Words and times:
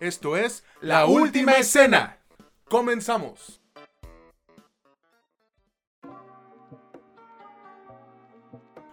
Esto 0.00 0.36
es 0.36 0.62
La 0.80 1.06
Última 1.06 1.54
Escena. 1.54 2.18
Comenzamos. 2.68 3.60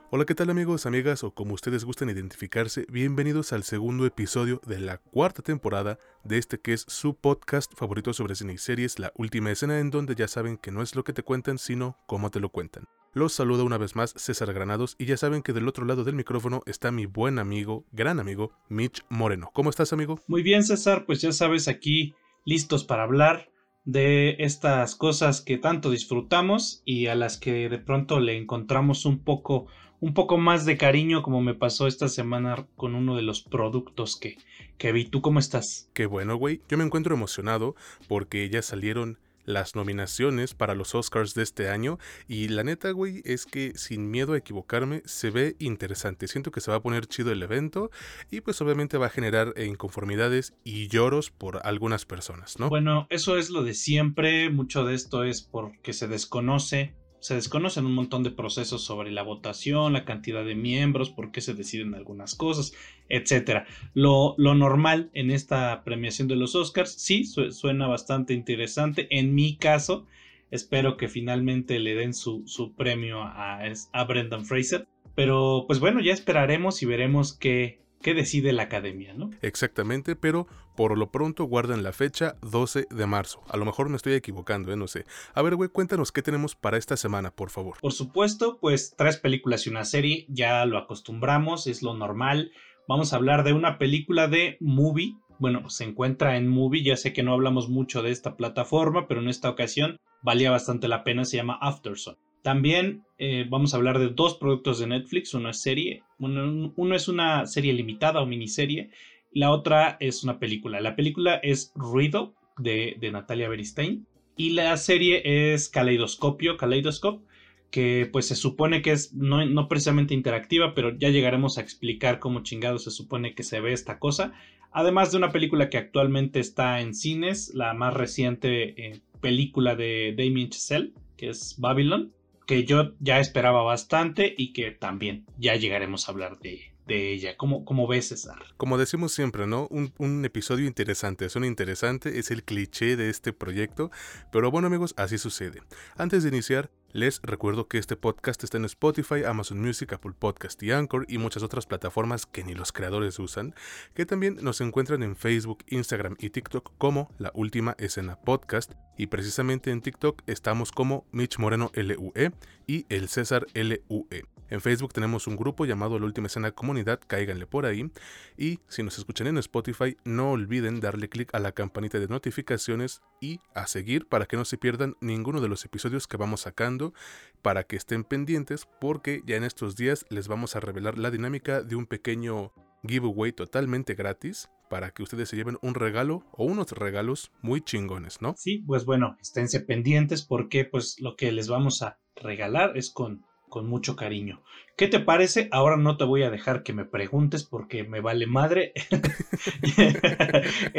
Hola, 0.09 0.25
¿qué 0.25 0.33
tal 0.33 0.49
amigos, 0.49 0.87
amigas 0.87 1.23
o 1.23 1.29
como 1.29 1.53
ustedes 1.53 1.83
gusten 1.85 2.09
identificarse? 2.09 2.87
Bienvenidos 2.89 3.53
al 3.53 3.63
segundo 3.63 4.07
episodio 4.07 4.61
de 4.65 4.79
la 4.79 4.97
cuarta 4.97 5.43
temporada 5.43 5.99
de 6.23 6.39
este 6.39 6.59
que 6.59 6.73
es 6.73 6.85
su 6.87 7.15
podcast 7.15 7.71
favorito 7.75 8.11
sobre 8.11 8.33
cine 8.33 8.53
y 8.53 8.57
series, 8.57 8.97
La 8.97 9.11
Última 9.15 9.51
Escena, 9.51 9.79
en 9.79 9.91
donde 9.91 10.15
ya 10.15 10.27
saben 10.27 10.57
que 10.57 10.71
no 10.71 10.81
es 10.81 10.95
lo 10.95 11.03
que 11.03 11.13
te 11.13 11.21
cuentan, 11.21 11.59
sino 11.59 11.99
cómo 12.07 12.31
te 12.31 12.39
lo 12.39 12.49
cuentan. 12.49 12.87
Los 13.15 13.31
saluda 13.31 13.63
una 13.63 13.77
vez 13.77 13.95
más 13.95 14.13
César 14.17 14.53
Granados 14.53 14.97
y 14.99 15.05
ya 15.05 15.15
saben 15.15 15.41
que 15.41 15.53
del 15.53 15.69
otro 15.69 15.85
lado 15.85 16.03
del 16.03 16.15
micrófono 16.15 16.61
está 16.65 16.91
mi 16.91 17.05
buen 17.05 17.39
amigo, 17.39 17.85
gran 17.93 18.19
amigo, 18.19 18.51
Mitch 18.67 19.05
Moreno. 19.07 19.51
¿Cómo 19.53 19.69
estás, 19.69 19.93
amigo? 19.93 20.19
Muy 20.27 20.43
bien, 20.43 20.65
César, 20.65 21.05
pues 21.05 21.21
ya 21.21 21.31
sabes, 21.31 21.69
aquí 21.69 22.13
listos 22.43 22.83
para 22.83 23.03
hablar 23.03 23.49
de 23.85 24.35
estas 24.39 24.95
cosas 24.95 25.39
que 25.39 25.57
tanto 25.57 25.91
disfrutamos 25.91 26.81
y 26.83 27.07
a 27.07 27.15
las 27.15 27.37
que 27.37 27.69
de 27.69 27.79
pronto 27.79 28.19
le 28.19 28.35
encontramos 28.35 29.05
un 29.05 29.23
poco 29.23 29.67
un 30.01 30.13
poco 30.13 30.37
más 30.37 30.65
de 30.65 30.75
cariño 30.75 31.23
como 31.23 31.41
me 31.41 31.53
pasó 31.53 31.87
esta 31.87 32.09
semana 32.09 32.67
con 32.75 32.95
uno 32.95 33.15
de 33.15 33.21
los 33.21 33.41
productos 33.41 34.17
que, 34.17 34.35
que 34.77 34.91
vi. 34.91 35.05
¿Tú 35.05 35.21
cómo 35.21 35.39
estás? 35.39 35.89
Qué 35.93 36.05
bueno, 36.05 36.35
güey. 36.35 36.59
Yo 36.67 36.77
me 36.77 36.83
encuentro 36.83 37.15
emocionado 37.15 37.77
porque 38.09 38.49
ya 38.49 38.61
salieron 38.61 39.19
las 39.45 39.75
nominaciones 39.75 40.53
para 40.53 40.75
los 40.75 40.95
Oscars 40.95 41.33
de 41.33 41.43
este 41.43 41.69
año 41.69 41.97
y 42.27 42.47
la 42.49 42.63
neta, 42.63 42.91
güey, 42.91 43.21
es 43.25 43.45
que 43.45 43.73
sin 43.75 44.11
miedo 44.11 44.33
a 44.33 44.37
equivocarme, 44.37 45.01
se 45.05 45.29
ve 45.29 45.55
interesante. 45.59 46.27
Siento 46.27 46.51
que 46.51 46.61
se 46.61 46.71
va 46.71 46.77
a 46.77 46.81
poner 46.81 47.07
chido 47.07 47.31
el 47.31 47.43
evento 47.43 47.91
y 48.29 48.41
pues 48.41 48.61
obviamente 48.61 48.97
va 48.97 49.07
a 49.07 49.09
generar 49.09 49.53
inconformidades 49.57 50.53
y 50.63 50.87
lloros 50.87 51.31
por 51.31 51.65
algunas 51.65 52.05
personas, 52.05 52.59
¿no? 52.59 52.69
Bueno, 52.69 53.07
eso 53.09 53.37
es 53.37 53.49
lo 53.49 53.63
de 53.63 53.73
siempre, 53.73 54.49
mucho 54.49 54.83
de 54.83 54.95
esto 54.95 55.23
es 55.23 55.41
porque 55.41 55.93
se 55.93 56.07
desconoce 56.07 56.95
se 57.19 57.35
desconocen 57.35 57.85
un 57.85 57.93
montón 57.93 58.23
de 58.23 58.31
procesos 58.31 58.83
sobre 58.83 59.11
la 59.11 59.23
votación, 59.23 59.93
la 59.93 60.05
cantidad 60.05 60.45
de 60.45 60.55
miembros, 60.55 61.09
por 61.09 61.31
qué 61.31 61.41
se 61.41 61.53
deciden 61.53 61.95
algunas 61.95 62.35
cosas, 62.35 62.73
etc. 63.09 63.63
Lo, 63.93 64.35
lo 64.37 64.55
normal 64.55 65.09
en 65.13 65.31
esta 65.31 65.83
premiación 65.83 66.27
de 66.27 66.35
los 66.35 66.55
Oscars, 66.55 66.93
sí, 66.93 67.25
suena 67.25 67.87
bastante 67.87 68.33
interesante. 68.33 69.07
En 69.09 69.33
mi 69.33 69.55
caso, 69.55 70.05
espero 70.51 70.97
que 70.97 71.07
finalmente 71.07 71.79
le 71.79 71.95
den 71.95 72.13
su, 72.13 72.43
su 72.45 72.73
premio 72.73 73.21
a, 73.21 73.59
a 73.91 74.03
Brendan 74.03 74.45
Fraser. 74.45 74.87
Pero 75.15 75.63
pues 75.67 75.79
bueno, 75.79 76.01
ya 76.01 76.13
esperaremos 76.13 76.83
y 76.83 76.85
veremos 76.85 77.33
qué, 77.33 77.79
qué 78.01 78.13
decide 78.13 78.53
la 78.53 78.63
academia, 78.63 79.13
¿no? 79.13 79.31
Exactamente, 79.41 80.15
pero 80.15 80.47
por 80.75 80.97
lo 80.97 81.11
pronto 81.11 81.45
guardan 81.45 81.83
la 81.83 81.93
fecha 81.93 82.35
12 82.41 82.87
de 82.89 83.05
marzo. 83.05 83.41
A 83.49 83.57
lo 83.57 83.65
mejor 83.65 83.89
me 83.89 83.95
estoy 83.95 84.13
equivocando, 84.13 84.71
¿eh? 84.71 84.75
no 84.75 84.87
sé. 84.87 85.05
A 85.33 85.41
ver, 85.41 85.55
güey, 85.55 85.69
cuéntanos 85.69 86.11
qué 86.11 86.21
tenemos 86.21 86.55
para 86.55 86.77
esta 86.77 86.97
semana, 86.97 87.31
por 87.31 87.49
favor. 87.49 87.77
Por 87.81 87.93
supuesto, 87.93 88.59
pues 88.59 88.93
tres 88.97 89.17
películas 89.17 89.65
y 89.65 89.69
una 89.69 89.85
serie, 89.85 90.25
ya 90.29 90.65
lo 90.65 90.77
acostumbramos, 90.77 91.67
es 91.67 91.81
lo 91.81 91.93
normal. 91.93 92.51
Vamos 92.87 93.13
a 93.13 93.15
hablar 93.15 93.43
de 93.43 93.53
una 93.53 93.77
película 93.77 94.27
de 94.27 94.57
movie. 94.59 95.15
Bueno, 95.39 95.69
se 95.69 95.83
encuentra 95.83 96.37
en 96.37 96.47
movie, 96.47 96.83
ya 96.83 96.97
sé 96.97 97.11
que 97.11 97.23
no 97.23 97.33
hablamos 97.33 97.69
mucho 97.69 98.01
de 98.01 98.11
esta 98.11 98.37
plataforma, 98.37 99.07
pero 99.07 99.21
en 99.21 99.27
esta 99.27 99.49
ocasión 99.49 99.97
valía 100.21 100.51
bastante 100.51 100.87
la 100.87 101.03
pena, 101.03 101.25
se 101.25 101.37
llama 101.37 101.57
Afterson. 101.61 102.17
También 102.45 103.03
eh, 103.17 103.47
vamos 103.49 103.73
a 103.73 103.77
hablar 103.77 103.97
de 103.97 104.09
dos 104.09 104.35
productos 104.35 104.77
de 104.77 104.85
Netflix, 104.85 105.33
una 105.33 105.51
serie, 105.51 106.03
uno, 106.19 106.95
es 106.95 107.07
una 107.07 107.47
serie 107.47 107.73
limitada 107.73 108.21
o 108.21 108.27
miniserie, 108.27 108.91
la 109.31 109.49
otra 109.49 109.97
es 109.99 110.23
una 110.23 110.37
película. 110.37 110.79
La 110.79 110.95
película 110.95 111.37
es 111.41 111.73
Riddle 111.73 112.33
de, 112.59 112.99
Natalia 113.11 113.49
Beristain 113.49 114.05
y 114.37 114.51
la 114.51 114.77
serie 114.77 115.23
es 115.25 115.69
Caleidoscopio, 115.69 116.55
Kaleidoscope, 116.55 117.25
que 117.71 118.07
pues 118.13 118.27
se 118.27 118.35
supone 118.35 118.83
que 118.83 118.91
es 118.91 119.15
no, 119.15 119.43
no, 119.43 119.67
precisamente 119.67 120.13
interactiva, 120.13 120.75
pero 120.75 120.95
ya 120.95 121.09
llegaremos 121.09 121.57
a 121.57 121.61
explicar 121.61 122.19
cómo 122.19 122.43
chingado 122.43 122.77
se 122.77 122.91
supone 122.91 123.33
que 123.33 123.41
se 123.41 123.59
ve 123.59 123.73
esta 123.73 123.97
cosa. 123.97 124.33
Además 124.71 125.11
de 125.11 125.17
una 125.17 125.31
película 125.31 125.71
que 125.71 125.79
actualmente 125.79 126.41
está 126.41 126.79
en 126.79 126.93
cines, 126.93 127.55
la 127.55 127.73
más 127.73 127.95
reciente 127.95 128.85
eh, 128.85 128.99
película 129.19 129.75
de 129.75 130.13
Damien 130.15 130.51
Chazelle, 130.51 130.93
que 131.17 131.29
es 131.29 131.55
Babylon 131.57 132.13
que 132.45 132.65
yo 132.65 132.93
ya 132.99 133.19
esperaba 133.19 133.63
bastante 133.63 134.33
y 134.37 134.53
que 134.53 134.71
también 134.71 135.25
ya 135.37 135.55
llegaremos 135.55 136.07
a 136.07 136.11
hablar 136.11 136.39
de, 136.39 136.71
ella. 136.87 137.35
¿Cómo, 137.35 137.65
¿Cómo, 137.65 137.87
ves, 137.87 138.09
César? 138.09 138.37
Como 138.57 138.77
decimos 138.77 139.11
siempre, 139.11 139.47
¿no? 139.47 139.67
Un, 139.71 139.91
un, 139.97 140.23
episodio 140.23 140.67
interesante. 140.67 141.29
Suena 141.29 141.47
interesante, 141.47 142.19
es 142.19 142.29
el 142.29 142.43
cliché 142.43 142.95
de 142.95 143.09
este 143.09 143.33
proyecto. 143.33 143.89
Pero 144.31 144.51
bueno, 144.51 144.67
amigos, 144.67 144.93
así 144.95 145.17
sucede. 145.17 145.61
Antes 145.97 146.21
de 146.21 146.29
iniciar, 146.29 146.69
les 146.95 147.19
recuerdo 147.23 147.67
que 147.67 147.77
este 147.77 147.97
podcast 147.97 148.41
está 148.45 148.55
en 148.55 148.63
Spotify, 148.63 149.25
Amazon 149.25 149.59
Music, 149.59 149.91
Apple 149.91 150.13
Podcast 150.17 150.63
y 150.63 150.71
Anchor 150.71 151.05
y 151.09 151.17
muchas 151.17 151.43
otras 151.43 151.65
plataformas 151.65 152.25
que 152.25 152.45
ni 152.45 152.55
los 152.55 152.71
creadores 152.71 153.19
usan, 153.19 153.53
que 153.93 154.05
también 154.05 154.37
nos 154.41 154.61
encuentran 154.61 155.03
en 155.03 155.17
Facebook, 155.17 155.65
Instagram 155.67 156.15
y 156.19 156.29
TikTok 156.29 156.71
como 156.77 157.13
La 157.17 157.31
Última 157.35 157.75
Escena 157.79 158.15
Podcast 158.15 158.71
y 158.97 159.07
precisamente 159.07 159.71
en 159.71 159.81
TikTok 159.81 160.21
estamos 160.25 160.71
como 160.71 161.05
Mitch 161.11 161.37
Moreno 161.37 161.69
LUE 161.75 162.31
y 162.65 162.85
el 162.87 163.09
César 163.09 163.45
LUE. 163.53 164.34
En 164.49 164.61
Facebook 164.61 164.93
tenemos 164.93 165.25
un 165.25 165.35
grupo 165.35 165.65
llamado 165.65 165.97
La 165.97 166.05
Última 166.05 166.27
Escena 166.27 166.51
Comunidad, 166.51 166.99
cáiganle 167.07 167.47
por 167.47 167.65
ahí. 167.65 167.89
Y 168.37 168.59
si 168.67 168.83
nos 168.83 168.97
escuchan 168.97 169.27
en 169.27 169.37
Spotify, 169.39 169.97
no 170.05 170.31
olviden 170.31 170.79
darle 170.79 171.09
clic 171.09 171.33
a 171.33 171.39
la 171.39 171.51
campanita 171.51 171.99
de 171.99 172.07
notificaciones 172.07 173.01
y 173.19 173.39
a 173.55 173.65
seguir 173.65 174.07
para 174.07 174.27
que 174.27 174.37
no 174.37 174.45
se 174.45 174.57
pierdan 174.57 174.95
ninguno 175.01 175.41
de 175.41 175.47
los 175.47 175.65
episodios 175.65 176.07
que 176.07 176.17
vamos 176.17 176.41
sacando, 176.41 176.93
para 177.41 177.63
que 177.63 177.75
estén 177.75 178.03
pendientes, 178.03 178.67
porque 178.79 179.23
ya 179.25 179.35
en 179.35 179.43
estos 179.43 179.75
días 179.75 180.05
les 180.09 180.27
vamos 180.27 180.55
a 180.55 180.59
revelar 180.59 180.99
la 180.99 181.09
dinámica 181.09 181.63
de 181.63 181.75
un 181.75 181.87
pequeño 181.87 182.53
giveaway 182.87 183.31
totalmente 183.31 183.95
gratis 183.95 184.49
para 184.69 184.91
que 184.91 185.03
ustedes 185.03 185.29
se 185.29 185.35
lleven 185.35 185.57
un 185.61 185.73
regalo 185.73 186.23
o 186.31 186.45
unos 186.45 186.71
regalos 186.71 187.31
muy 187.41 187.61
chingones, 187.61 188.21
¿no? 188.21 188.35
Sí, 188.37 188.63
pues 188.65 188.85
bueno, 188.85 189.15
esténse 189.19 189.59
pendientes 189.61 190.23
porque 190.23 190.65
pues 190.65 190.99
lo 190.99 191.15
que 191.15 191.31
les 191.31 191.47
vamos 191.47 191.81
a 191.81 191.97
regalar 192.15 192.77
es 192.77 192.91
con 192.91 193.25
con 193.55 193.69
mucho 193.69 193.95
cariño. 193.95 194.41
¿Qué 194.77 194.89
te 194.89 194.99
parece? 194.99 195.47
Ahora 195.53 195.77
no 195.77 195.95
te 195.95 196.03
voy 196.03 196.23
a 196.23 196.29
dejar 196.29 196.61
que 196.61 196.73
me 196.73 196.83
preguntes 196.83 197.45
porque 197.45 197.85
me 197.85 198.01
vale 198.01 198.27
madre. 198.27 198.73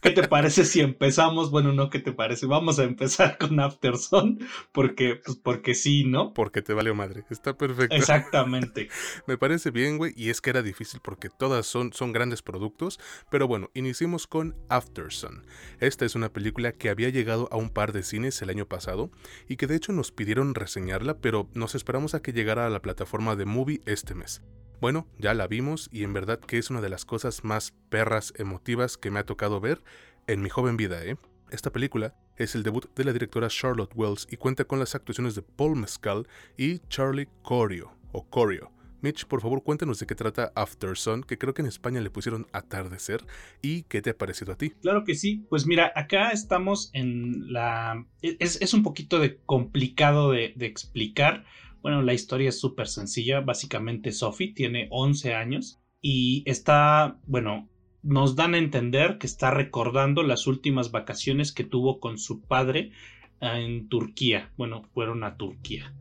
¿Qué 0.00 0.10
te 0.10 0.26
parece 0.26 0.64
si 0.64 0.80
empezamos? 0.80 1.52
Bueno, 1.52 1.72
no, 1.72 1.88
¿qué 1.88 2.00
te 2.00 2.12
parece? 2.12 2.46
Vamos 2.46 2.80
a 2.80 2.82
empezar 2.82 3.38
con 3.38 3.60
Afterson 3.60 4.40
porque, 4.72 5.20
pues 5.24 5.38
porque 5.38 5.76
sí, 5.76 6.02
¿no? 6.02 6.34
Porque 6.34 6.62
te 6.62 6.74
vale 6.74 6.92
madre. 6.94 7.22
Está 7.30 7.56
perfecto. 7.56 7.94
Exactamente. 7.94 8.88
me 9.28 9.38
parece 9.38 9.70
bien, 9.70 9.98
güey. 9.98 10.12
Y 10.16 10.30
es 10.30 10.40
que 10.40 10.50
era 10.50 10.62
difícil 10.62 10.98
porque 11.00 11.28
todas 11.30 11.64
son, 11.64 11.92
son 11.92 12.10
grandes 12.12 12.42
productos. 12.42 12.98
Pero 13.30 13.46
bueno, 13.46 13.70
iniciemos 13.72 14.26
con 14.26 14.56
Afterson. 14.68 15.46
Esta 15.78 16.04
es 16.04 16.16
una 16.16 16.32
película 16.32 16.72
que 16.72 16.90
había 16.90 17.10
llegado 17.10 17.48
a 17.52 17.56
un 17.56 17.70
par 17.70 17.92
de 17.92 18.02
cines 18.02 18.42
el 18.42 18.50
año 18.50 18.66
pasado 18.66 19.12
y 19.46 19.54
que 19.54 19.68
de 19.68 19.76
hecho 19.76 19.92
nos 19.92 20.10
pidieron 20.10 20.56
reseñarla, 20.56 21.18
pero 21.18 21.48
nos 21.54 21.76
esperamos 21.76 22.16
a 22.16 22.20
que 22.20 22.32
llegara 22.32 22.66
a 22.66 22.70
la 22.70 22.82
plataforma 22.82 23.11
forma 23.12 23.36
de 23.36 23.44
movie 23.44 23.82
este 23.84 24.14
mes. 24.14 24.42
Bueno, 24.80 25.06
ya 25.18 25.34
la 25.34 25.46
vimos 25.46 25.90
y 25.92 26.02
en 26.02 26.14
verdad 26.14 26.40
que 26.40 26.56
es 26.56 26.70
una 26.70 26.80
de 26.80 26.88
las 26.88 27.04
cosas 27.04 27.44
más 27.44 27.74
perras 27.90 28.32
emotivas 28.38 28.96
que 28.96 29.10
me 29.10 29.20
ha 29.20 29.26
tocado 29.26 29.60
ver 29.60 29.82
en 30.26 30.40
mi 30.40 30.48
joven 30.48 30.78
vida, 30.78 31.04
¿eh? 31.04 31.16
Esta 31.50 31.70
película 31.70 32.14
es 32.38 32.54
el 32.54 32.62
debut 32.62 32.86
de 32.96 33.04
la 33.04 33.12
directora 33.12 33.48
Charlotte 33.48 33.92
Wells 33.94 34.26
y 34.30 34.38
cuenta 34.38 34.64
con 34.64 34.78
las 34.78 34.94
actuaciones 34.94 35.34
de 35.34 35.42
Paul 35.42 35.76
Mescal 35.76 36.26
y 36.56 36.78
Charlie 36.88 37.28
Corio, 37.42 37.92
o 38.12 38.26
Corio. 38.30 38.72
Mitch, 39.02 39.26
por 39.26 39.42
favor, 39.42 39.62
cuéntanos 39.62 39.98
de 39.98 40.06
qué 40.06 40.14
trata 40.14 40.50
After 40.54 40.96
Sun, 40.96 41.22
que 41.22 41.36
creo 41.36 41.52
que 41.52 41.60
en 41.60 41.68
España 41.68 42.00
le 42.00 42.08
pusieron 42.08 42.46
atardecer, 42.52 43.26
y 43.60 43.82
qué 43.82 44.00
te 44.00 44.10
ha 44.10 44.16
parecido 44.16 44.54
a 44.54 44.56
ti. 44.56 44.70
Claro 44.80 45.04
que 45.04 45.16
sí. 45.16 45.44
Pues 45.50 45.66
mira, 45.66 45.92
acá 45.94 46.30
estamos 46.30 46.88
en 46.94 47.52
la... 47.52 48.06
Es, 48.22 48.72
un 48.72 48.82
poquito 48.82 49.18
de 49.18 49.36
complicado 49.44 50.30
de 50.30 50.54
explicar, 50.60 51.44
bueno, 51.82 52.02
la 52.02 52.14
historia 52.14 52.48
es 52.48 52.60
súper 52.60 52.86
sencilla. 52.88 53.40
Básicamente 53.40 54.12
Sophie 54.12 54.54
tiene 54.54 54.88
11 54.90 55.34
años 55.34 55.80
y 56.00 56.42
está, 56.46 57.18
bueno, 57.26 57.68
nos 58.02 58.36
dan 58.36 58.54
a 58.54 58.58
entender 58.58 59.18
que 59.18 59.26
está 59.26 59.50
recordando 59.50 60.22
las 60.22 60.46
últimas 60.46 60.90
vacaciones 60.90 61.52
que 61.52 61.64
tuvo 61.64 62.00
con 62.00 62.18
su 62.18 62.40
padre 62.40 62.92
ah, 63.40 63.60
en 63.60 63.88
Turquía. 63.88 64.52
Bueno, 64.56 64.82
fueron 64.94 65.24
a 65.24 65.36
Turquía. 65.36 65.94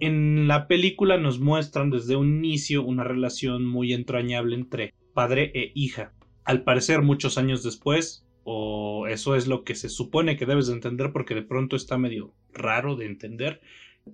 En 0.00 0.46
la 0.46 0.68
película 0.68 1.16
nos 1.16 1.40
muestran 1.40 1.88
desde 1.90 2.16
un 2.16 2.44
inicio 2.44 2.82
una 2.82 3.02
relación 3.02 3.64
muy 3.64 3.94
entrañable 3.94 4.54
entre 4.54 4.92
padre 5.14 5.52
e 5.54 5.72
hija. 5.74 6.12
Al 6.44 6.64
parecer, 6.64 7.00
muchos 7.00 7.38
años 7.38 7.62
después, 7.62 8.26
o 8.44 9.06
eso 9.06 9.36
es 9.36 9.46
lo 9.46 9.64
que 9.64 9.74
se 9.74 9.88
supone 9.88 10.36
que 10.36 10.44
debes 10.44 10.66
de 10.66 10.74
entender 10.74 11.12
porque 11.12 11.34
de 11.34 11.42
pronto 11.42 11.76
está 11.76 11.96
medio 11.96 12.34
raro 12.52 12.96
de 12.96 13.06
entender, 13.06 13.62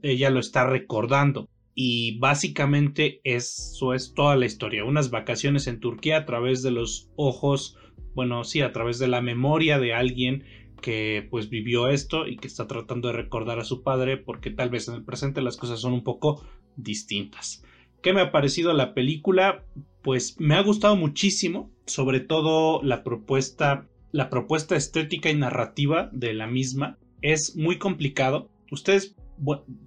ella 0.02 0.30
lo 0.30 0.40
está 0.40 0.66
recordando. 0.66 1.48
y 1.78 2.18
básicamente 2.18 3.20
eso 3.22 3.92
es 3.92 4.14
toda 4.14 4.34
la 4.34 4.46
historia. 4.46 4.84
Unas 4.84 5.10
vacaciones 5.10 5.66
en 5.66 5.78
Turquía 5.78 6.16
a 6.16 6.24
través 6.24 6.62
de 6.62 6.70
los 6.70 7.10
ojos, 7.16 7.76
bueno, 8.14 8.44
sí, 8.44 8.62
a 8.62 8.72
través 8.72 8.98
de 8.98 9.08
la 9.08 9.20
memoria 9.20 9.78
de 9.78 9.92
alguien 9.92 10.44
que 10.80 11.26
pues 11.30 11.50
vivió 11.50 11.88
esto 11.88 12.26
y 12.26 12.36
que 12.38 12.46
está 12.46 12.66
tratando 12.66 13.08
de 13.08 13.14
recordar 13.14 13.58
a 13.58 13.64
su 13.64 13.82
padre 13.82 14.16
porque 14.16 14.50
tal 14.50 14.70
vez 14.70 14.88
en 14.88 14.94
el 14.94 15.04
presente 15.04 15.42
las 15.42 15.58
cosas 15.58 15.80
son 15.80 15.92
un 15.92 16.02
poco 16.02 16.46
distintas. 16.76 17.62
¿Qué 18.02 18.12
me 18.12 18.20
ha 18.20 18.32
parecido 18.32 18.72
la 18.72 18.94
película? 18.94 19.64
Pues 20.02 20.36
me 20.38 20.54
ha 20.54 20.62
gustado 20.62 20.96
muchísimo, 20.96 21.70
sobre 21.86 22.20
todo 22.20 22.82
la 22.82 23.02
propuesta, 23.02 23.86
la 24.12 24.30
propuesta 24.30 24.76
estética 24.76 25.28
y 25.28 25.34
narrativa 25.34 26.08
de 26.12 26.32
la 26.32 26.46
misma. 26.46 26.98
Es 27.20 27.56
muy 27.56 27.78
complicado. 27.78 28.48
Ustedes, 28.70 29.16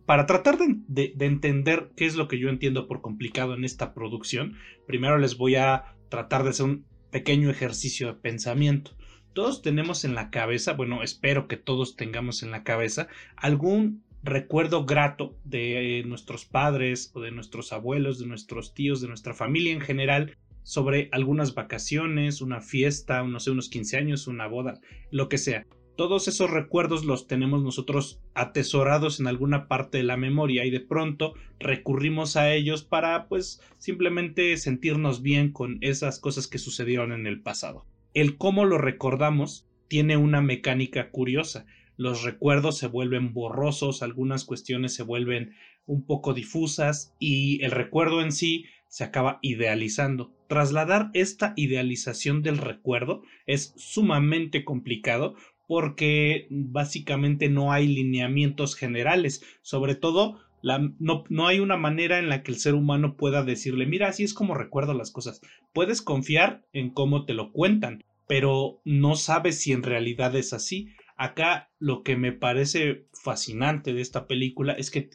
para 0.06 0.26
tratar 0.26 0.58
de, 0.58 1.14
de 1.16 1.26
entender 1.26 1.92
qué 1.96 2.06
es 2.06 2.16
lo 2.16 2.28
que 2.28 2.40
yo 2.40 2.50
entiendo 2.50 2.88
por 2.88 3.02
complicado 3.02 3.54
en 3.54 3.64
esta 3.64 3.94
producción, 3.94 4.56
primero 4.88 5.18
les 5.18 5.38
voy 5.38 5.56
a 5.56 5.96
tratar 6.10 6.44
de 6.44 6.50
hacer 6.50 6.66
un 6.66 6.86
pequeño 7.12 7.50
ejercicio 7.50 8.08
de 8.08 8.14
pensamiento 8.14 8.92
todos 9.34 9.62
tenemos 9.62 10.04
en 10.06 10.16
la 10.16 10.32
cabeza, 10.32 10.74
bueno, 10.74 11.04
espero 11.04 11.48
que 11.48 11.58
todos 11.58 11.96
tengamos 11.96 12.44
en 12.44 12.52
la 12.52 12.64
cabeza 12.64 13.08
algún 13.36 14.04
recuerdo 14.24 14.86
grato 14.86 15.38
de 15.46 16.04
nuestros 16.06 16.46
padres 16.46 17.12
o 17.14 17.22
de 17.22 17.32
nuestros 17.32 17.72
abuelos, 17.72 18.20
de 18.20 18.26
nuestros 18.26 18.74
tíos, 18.74 19.02
de 19.02 19.08
nuestra 19.08 19.34
familia 19.34 19.72
en 19.72 19.82
general 19.82 20.36
sobre 20.64 21.10
algunas 21.12 21.56
vacaciones, 21.56 22.42
una 22.42 22.60
fiesta, 22.62 23.24
no 23.24 23.40
sé, 23.40 23.52
unos 23.52 23.70
15 23.70 23.98
años, 23.98 24.28
una 24.28 24.48
boda, 24.48 24.82
lo 25.10 25.30
que 25.30 25.38
sea. 25.38 25.66
Todos 26.00 26.30
esos 26.30 26.50
recuerdos 26.50 27.04
los 27.04 27.28
tenemos 27.28 27.62
nosotros 27.62 28.22
atesorados 28.34 29.20
en 29.20 29.28
alguna 29.28 29.68
parte 29.68 29.98
de 29.98 30.06
la 30.06 30.16
memoria 30.16 30.64
y 30.64 30.70
de 30.70 30.80
pronto 30.80 31.34
recurrimos 31.60 32.38
a 32.38 32.54
ellos 32.54 32.84
para 32.84 33.28
pues 33.28 33.60
simplemente 33.80 34.56
sentirnos 34.56 35.22
bien 35.22 35.52
con 35.52 35.78
esas 35.82 36.18
cosas 36.18 36.48
que 36.48 36.58
sucedieron 36.58 37.12
en 37.12 37.28
el 37.28 37.42
pasado. 37.42 37.86
El 38.14 38.38
cómo 38.38 38.64
lo 38.64 38.78
recordamos 38.78 39.68
tiene 39.90 40.16
una 40.16 40.40
mecánica 40.40 41.12
curiosa 41.12 41.66
los 42.00 42.24
recuerdos 42.24 42.78
se 42.78 42.88
vuelven 42.88 43.34
borrosos, 43.34 44.04
algunas 44.04 44.46
cuestiones 44.46 44.94
se 44.94 45.04
vuelven 45.04 45.54
un 45.86 46.06
poco 46.06 46.34
difusas 46.34 47.14
y 47.20 47.62
el 47.62 47.72
recuerdo 47.72 48.22
en 48.22 48.32
sí 48.32 48.64
se 48.88 49.04
acaba 49.04 49.40
idealizando. 49.42 50.34
Trasladar 50.48 51.12
esta 51.14 51.52
idealización 51.58 52.42
del 52.42 52.58
recuerdo 52.58 53.24
es 53.48 53.74
sumamente 53.76 54.64
complicado 54.64 55.36
porque 55.70 56.48
básicamente 56.50 57.48
no 57.48 57.72
hay 57.72 57.86
lineamientos 57.86 58.74
generales, 58.74 59.44
sobre 59.62 59.94
todo 59.94 60.40
no, 60.64 61.26
no, 61.30 61.48
hay 61.48 61.60
una 61.60 61.78
manera 61.78 62.18
en 62.18 62.28
la 62.28 62.42
que 62.42 62.52
el 62.52 62.58
ser 62.58 62.74
humano 62.74 63.16
pueda 63.16 63.44
decirle, 63.44 63.86
mira, 63.86 64.08
así 64.08 64.24
es 64.24 64.34
como 64.34 64.56
recuerdo 64.56 64.96
las 64.96 65.12
cosas. 65.12 65.42
Puedes 65.72 66.02
confiar 66.02 66.66
en 66.74 66.90
cómo 66.90 67.26
te 67.26 67.36
lo 67.36 67.52
cuentan, 67.52 68.04
pero 68.28 68.82
no 68.84 69.14
sabes 69.16 69.62
si 69.62 69.72
en 69.72 69.84
realidad 69.84 70.36
es 70.36 70.54
así. 70.54 70.90
Acá 71.16 71.70
lo 71.78 72.02
que 72.02 72.18
me 72.18 72.32
parece 72.32 73.06
fascinante 73.14 73.94
de 73.94 74.02
esta 74.02 74.26
película 74.26 74.74
es 74.74 74.90
que 74.90 75.12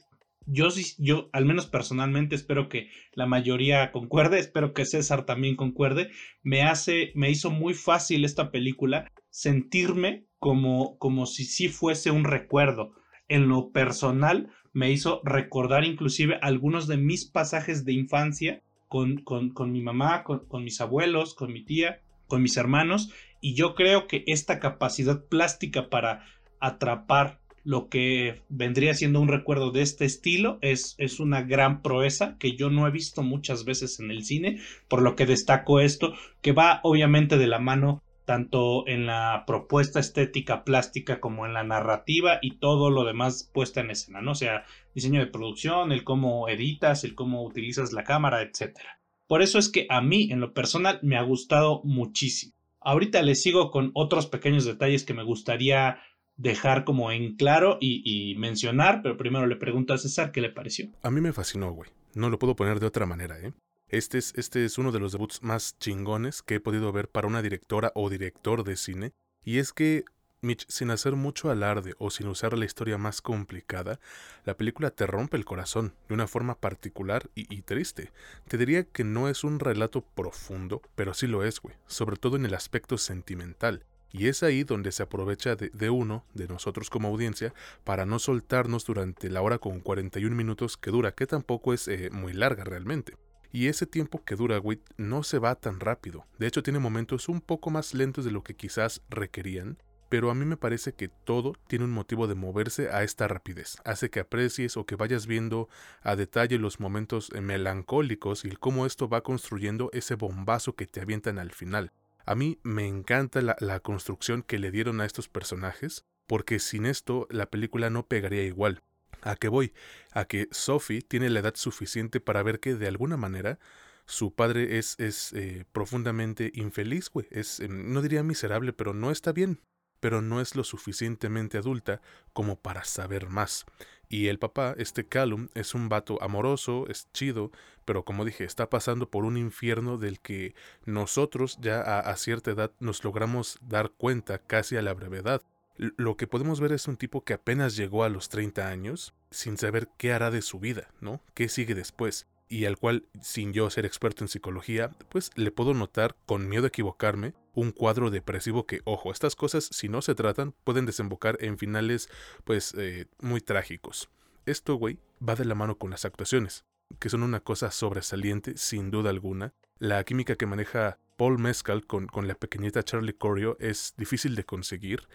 yo, 0.47 0.69
yo 0.99 1.31
al 1.33 1.47
menos 1.47 1.67
personalmente 1.67 2.37
espero 2.37 2.69
que 2.69 2.91
la 3.15 3.27
mayoría 3.27 3.91
concuerde, 3.91 4.39
espero 4.39 4.73
que 4.73 4.85
César 4.85 5.27
también 5.27 5.57
concuerde, 5.57 6.11
me 6.45 6.63
hace, 6.63 7.11
me 7.17 7.29
hizo 7.29 7.51
muy 7.51 7.75
fácil 7.75 8.25
esta 8.25 8.53
película 8.53 9.11
sentirme 9.31 10.27
como, 10.45 10.99
como 10.99 11.25
si 11.25 11.47
sí 11.47 11.69
fuese 11.69 12.11
un 12.11 12.25
recuerdo. 12.25 12.93
En 13.29 13.49
lo 13.49 13.71
personal 13.71 14.51
me 14.75 14.93
hizo 14.93 15.23
recordar 15.25 15.85
inclusive 15.85 16.39
algunos 16.43 16.87
de 16.87 16.99
mis 16.99 17.25
pasajes 17.25 17.87
de 17.87 17.95
infancia 17.95 18.63
con, 18.89 19.23
con, 19.23 19.55
con 19.55 19.73
mi 19.73 19.81
mamá, 19.81 20.23
con, 20.23 20.41
con 20.41 20.63
mis 20.63 20.83
abuelos, 20.83 21.35
con 21.35 21.51
mi 21.51 21.65
tía, 21.65 22.03
con 22.27 22.43
mis 22.43 22.59
hermanos 22.59 23.11
y 23.41 23.55
yo 23.55 23.75
creo 23.75 24.07
que 24.07 24.23
esta 24.27 24.61
capacidad 24.61 25.25
plástica 25.25 25.89
para 25.89 26.27
atrapar 26.61 27.41
lo 27.65 27.89
que 27.89 28.43
vendría 28.51 28.93
siendo 28.93 29.23
un 29.23 29.29
recuerdo 29.29 29.71
de 29.71 29.81
este 29.81 30.05
estilo 30.05 30.59
es, 30.61 30.95
es, 30.99 31.21
una 31.21 31.41
gran 31.41 31.81
proeza 31.81 32.37
que 32.39 32.55
yo 32.55 32.69
no 32.69 32.87
he 32.87 32.91
visto 32.91 33.23
muchas 33.23 33.65
veces 33.65 33.99
en 33.99 34.11
el 34.11 34.27
cine, 34.27 34.61
por 34.89 35.01
lo 35.01 35.17
que 35.17 35.25
destaco 35.25 35.81
esto, 35.81 36.13
que 36.43 36.53
va 36.53 36.81
obviamente 36.83 37.39
de 37.39 37.47
la 37.47 37.61
mano 37.61 38.03
tanto 38.25 38.87
en 38.89 39.07
la 39.07 39.45
propuesta 39.47 40.01
estética 40.01 40.65
plástica 40.65 41.21
como 41.21 41.47
en 41.47 41.53
la 41.53 41.65
narrativa 41.65 42.39
y 42.41 42.59
todo 42.59 42.91
lo 42.91 43.05
demás 43.05 43.51
puesta 43.53 43.81
en 43.81 43.91
escena, 43.91 44.23
¿no? 44.23 44.33
O 44.33 44.35
sea, 44.35 44.65
diseño 44.95 45.21
de 45.21 45.27
producción, 45.27 45.93
el 45.93 46.05
cómo 46.05 46.49
editas, 46.49 47.05
el 47.05 47.15
cómo 47.15 47.45
utilizas 47.45 47.93
la 47.93 48.05
cámara, 48.05 48.43
etc. 48.43 48.79
Por 49.27 49.43
eso 49.43 49.59
es 49.59 49.69
que 49.69 49.87
a 49.91 50.01
mí, 50.01 50.29
en 50.31 50.41
lo 50.41 50.53
personal, 50.53 50.99
me 51.03 51.17
ha 51.17 51.23
gustado 51.23 51.83
muchísimo. 51.85 52.55
Ahorita 52.81 53.23
les 53.23 53.43
sigo 53.43 53.71
con 53.71 53.91
otros 53.95 54.27
pequeños 54.27 54.65
detalles 54.65 55.05
que 55.05 55.15
me 55.15 55.23
gustaría 55.23 55.99
dejar 56.37 56.85
como 56.85 57.13
en 57.13 57.37
claro 57.37 57.79
y, 57.81 58.35
mencionar, 58.39 59.01
pero 59.03 59.17
primero 59.17 59.47
le 59.47 59.57
pregunto 59.57 59.95
a 59.95 59.99
César 59.99 60.33
qué 60.33 60.41
le 60.41 60.51
pareció. 60.51 60.91
A 61.03 61.11
mí 61.11 61.21
me 61.21 61.33
fascinó, 61.33 61.73
güey. 61.73 61.91
No 62.15 62.29
lo 62.29 62.39
puedo 62.39 62.57
poner 62.57 62.81
de 62.81 62.87
otra 62.87 63.07
manera, 63.07 63.39
¿eh? 63.41 63.53
Este 63.95 64.19
es, 64.19 64.33
este 64.35 64.65
es 64.65 64.77
uno 64.77 64.91
de 64.91 64.99
los 64.99 65.13
debuts 65.13 65.45
más 65.45 65.79
chingones 65.79 66.43
que 66.43 66.57
he 66.57 66.61
podido 66.61 66.91
ver 66.91 67.09
para 67.09 67.29
una 67.29 67.43
directora 67.43 67.93
o 67.95 68.11
director 68.11 68.65
de 68.65 68.77
cine. 68.77 69.13
Y 69.45 69.59
es 69.59 69.73
que 69.73 70.05
Mitch, 70.41 70.67
sin 70.69 70.91
hacer 70.91 71.15
mucho 71.15 71.49
alarde 71.49 71.95
o 71.99 72.11
sin 72.11 72.27
usar 72.27 72.59
la 72.59 72.65
historia 72.65 72.99
más 72.99 73.23
complicada, 73.23 74.01
la 74.45 74.57
película 74.57 74.91
te 74.91 75.07
rompe 75.07 75.37
el 75.37 75.45
corazón 75.45 75.95
de 76.09 76.15
una 76.15 76.27
forma 76.27 76.57
particular 76.57 77.31
y, 77.37 77.63
triste. 77.63 78.11
Te 78.49 78.59
diría 78.59 78.83
que 78.83 79.05
no 79.05 79.29
es 79.29 79.45
un 79.45 79.61
relato 79.61 80.03
profundo, 80.03 80.83
pero 80.97 81.15
sí 81.15 81.29
lo 81.29 81.45
es, 81.45 81.61
güey, 81.61 81.77
sobre 81.87 82.17
todo 82.17 82.35
en 82.35 82.47
el 82.47 82.55
aspecto 82.55 82.99
sentimental. 82.99 83.87
Y 84.11 84.27
es 84.27 84.43
ahí 84.43 84.65
donde 84.65 84.91
se 84.91 85.05
aprovecha 85.05 85.55
de, 85.55 85.91
uno, 85.91 86.25
de 86.35 86.49
nosotros 86.49 86.91
como 86.91 87.07
audiencia, 87.07 87.55
para 87.85 88.07
no 88.07 88.19
soltarnos 88.19 88.85
durante 88.87 89.31
la 89.31 89.41
hora 89.41 89.59
con 89.59 89.79
41 89.79 90.35
minutos 90.35 90.77
que 90.77 90.91
dura, 90.91 91.13
que 91.13 91.29
tampoco 91.29 91.73
es 91.73 91.87
eh, 91.87 92.11
muy 92.11 92.33
larga 92.33 92.65
realmente. 92.65 93.15
Y 93.55 93.69
ese 93.69 93.87
tiempo 93.87 94.25
que 94.25 94.35
dura, 94.35 94.59
güey, 94.59 94.81
no 94.97 95.23
se 95.23 95.39
va 95.39 95.55
tan 95.55 95.79
rápido. 95.79 96.27
De 96.41 96.49
hecho, 96.49 96.65
tiene 96.65 96.81
momentos 96.81 97.29
un 97.29 97.41
poco 97.41 97.71
más 97.71 97.95
lentos 97.95 98.25
de 98.25 98.33
lo 98.33 98.43
que 98.43 98.57
quizás 98.57 99.01
requerían 99.09 99.79
pero 100.11 100.31
a 100.31 100.35
mí 100.35 100.45
me 100.45 100.57
parece 100.57 100.93
que 100.93 101.09
todo 101.09 101.55
tiene 101.67 101.87
un 101.87 101.91
motivo 101.91 102.29
de 102.29 102.37
moverse 102.37 102.89
a 102.89 103.03
esta 103.03 103.27
rapidez. 103.27 103.79
Hace 103.85 104.11
que 104.11 104.21
aprecies 104.21 104.77
o 104.77 104.87
que 104.87 104.95
vayas 104.95 105.27
viendo 105.27 105.69
a 106.03 106.15
detalle 106.15 106.59
los 106.59 106.79
momentos 106.79 107.33
melancólicos 107.33 108.45
y 108.45 108.51
cómo 108.53 108.87
esto 108.87 109.09
va 109.09 109.23
construyendo 109.23 109.91
ese 109.93 110.15
bombazo 110.15 110.77
que 110.77 110.87
te 110.87 111.01
avientan 111.01 111.41
al 111.41 111.51
final. 111.51 111.91
A 112.27 112.37
mí 112.37 112.61
me 112.63 112.87
encanta 112.87 113.43
la, 113.43 113.57
la 113.59 113.81
construcción 113.81 114.45
que 114.45 114.61
le 114.61 114.71
dieron 114.71 115.01
a 115.01 115.05
estos 115.05 115.29
personajes, 115.29 116.05
porque 116.29 116.61
sin 116.61 116.87
esto 116.87 117.27
la 117.29 117.47
película 117.47 117.91
no 117.91 118.07
pegaría 118.07 118.45
igual. 118.45 118.83
¿A 119.25 119.37
qué 119.37 119.49
voy? 119.49 119.73
A 120.13 120.27
que 120.27 120.49
Sophie 120.53 121.03
tiene 121.03 121.31
la 121.31 121.41
edad 121.41 121.55
suficiente 121.57 122.21
para 122.21 122.43
ver 122.43 122.61
que 122.61 122.75
de 122.75 122.87
alguna 122.87 123.17
manera 123.17 123.59
su 124.07 124.35
padre 124.35 124.79
es, 124.79 124.99
es 125.01 125.33
eh, 125.33 125.65
profundamente 125.73 126.53
infeliz, 126.55 127.11
güey. 127.11 127.27
Es, 127.31 127.61
em, 127.61 127.93
no 127.93 128.03
diría 128.03 128.23
miserable, 128.23 128.73
pero 128.73 128.95
no 128.95 129.11
está 129.11 129.33
bien 129.33 129.61
pero 130.05 130.21
no 130.21 130.43
es 130.43 130.55
lo 130.55 130.65
suficientemente 130.65 131.57
adulta 131.57 132.03
como 132.35 132.61
para 132.61 132.85
saber 132.85 133.31
más. 133.31 133.65
Y 134.11 134.27
el 134.27 134.39
papá, 134.39 134.75
este 134.77 135.07
Callum, 135.09 135.49
es 135.55 135.73
un 135.73 135.89
vato 135.89 136.23
amoroso, 136.23 136.85
es 136.89 137.11
chido, 137.15 137.51
pero 137.87 138.05
como 138.05 138.27
dije, 138.27 138.45
está 138.45 138.69
pasando 138.69 139.11
por 139.11 139.25
un 139.25 139.39
infierno 139.39 139.97
del 139.97 140.21
que 140.21 140.55
nosotros 140.85 141.57
ya 141.59 141.81
a, 141.81 142.15
cierta 142.17 142.51
edad 142.51 142.71
nos 142.81 143.03
logramos 143.03 143.59
dar 143.63 143.93
cuenta 143.93 144.37
casi 144.41 144.77
a 144.77 144.83
la 144.83 144.93
brevedad. 144.93 145.41
Lo 145.77 146.17
que 146.17 146.27
podemos 146.27 146.61
ver 146.61 146.73
es 146.73 146.87
un 146.87 146.97
tipo 146.97 147.25
que 147.25 147.35
apenas 147.35 147.77
llegó 147.77 148.05
a 148.05 148.09
los 148.09 148.29
30 148.29 148.69
años, 148.69 149.15
sin 149.31 149.57
saber 149.57 149.89
qué 149.99 150.13
hará 150.13 150.31
de 150.31 150.43
su 150.43 150.61
vida, 150.61 150.89
¿no? 151.01 151.21
¿Qué 151.35 151.49
sigue 151.49 151.75
después? 151.75 152.27
y 152.49 152.67
al 152.67 152.79
cual, 152.79 153.07
sin 153.21 153.53
yo 153.53 153.69
ser 153.71 153.85
experto 153.85 154.23
en 154.23 154.29
psicología, 154.29 154.91
pues 155.09 155.31
le 155.35 155.51
puedo 155.51 155.75
notar, 155.75 156.17
con 156.27 156.49
miedo 156.49 156.65
a 156.65 156.69
equivocarme, 156.69 157.35
un 157.55 157.73
cuadro 157.73 158.11
depresivo 158.11 158.67
que, 158.67 158.81
ojo, 158.85 159.11
estas 159.11 159.35
cosas, 159.35 159.65
si 159.65 159.89
no 159.89 160.03
se 160.03 160.15
tratan, 160.15 160.55
pueden 160.65 160.87
desembocar 160.87 161.37
en 161.41 161.59
finales, 161.59 162.09
pues, 162.45 162.75
eh, 162.77 163.07
muy 163.21 163.41
trágicos. 163.41 164.11
Esto, 164.47 164.77
güey, 164.77 164.99
va 165.27 165.35
de 165.35 165.45
la 165.45 165.55
mano 165.55 165.79
con 165.79 165.91
las 165.91 166.05
actuaciones, 166.05 166.65
que 166.99 167.09
son 167.09 167.23
una 167.23 167.41
cosa 167.41 167.71
sobresaliente, 167.71 168.57
sin 168.57 168.91
duda 168.91 169.11
alguna. 169.11 169.55
La 169.79 170.05
química 170.05 170.37
que 170.37 170.47
maneja 170.47 170.99
Paul 171.17 171.39
Mescal 171.39 171.87
con, 171.87 172.07
con 172.07 172.29
la 172.29 172.35
pequeñita 172.35 172.83
Charlie 172.83 173.15
Corio 173.15 173.57
es 173.61 173.95
difícil 173.97 174.35
de 174.35 174.45
conseguir, 174.45 175.09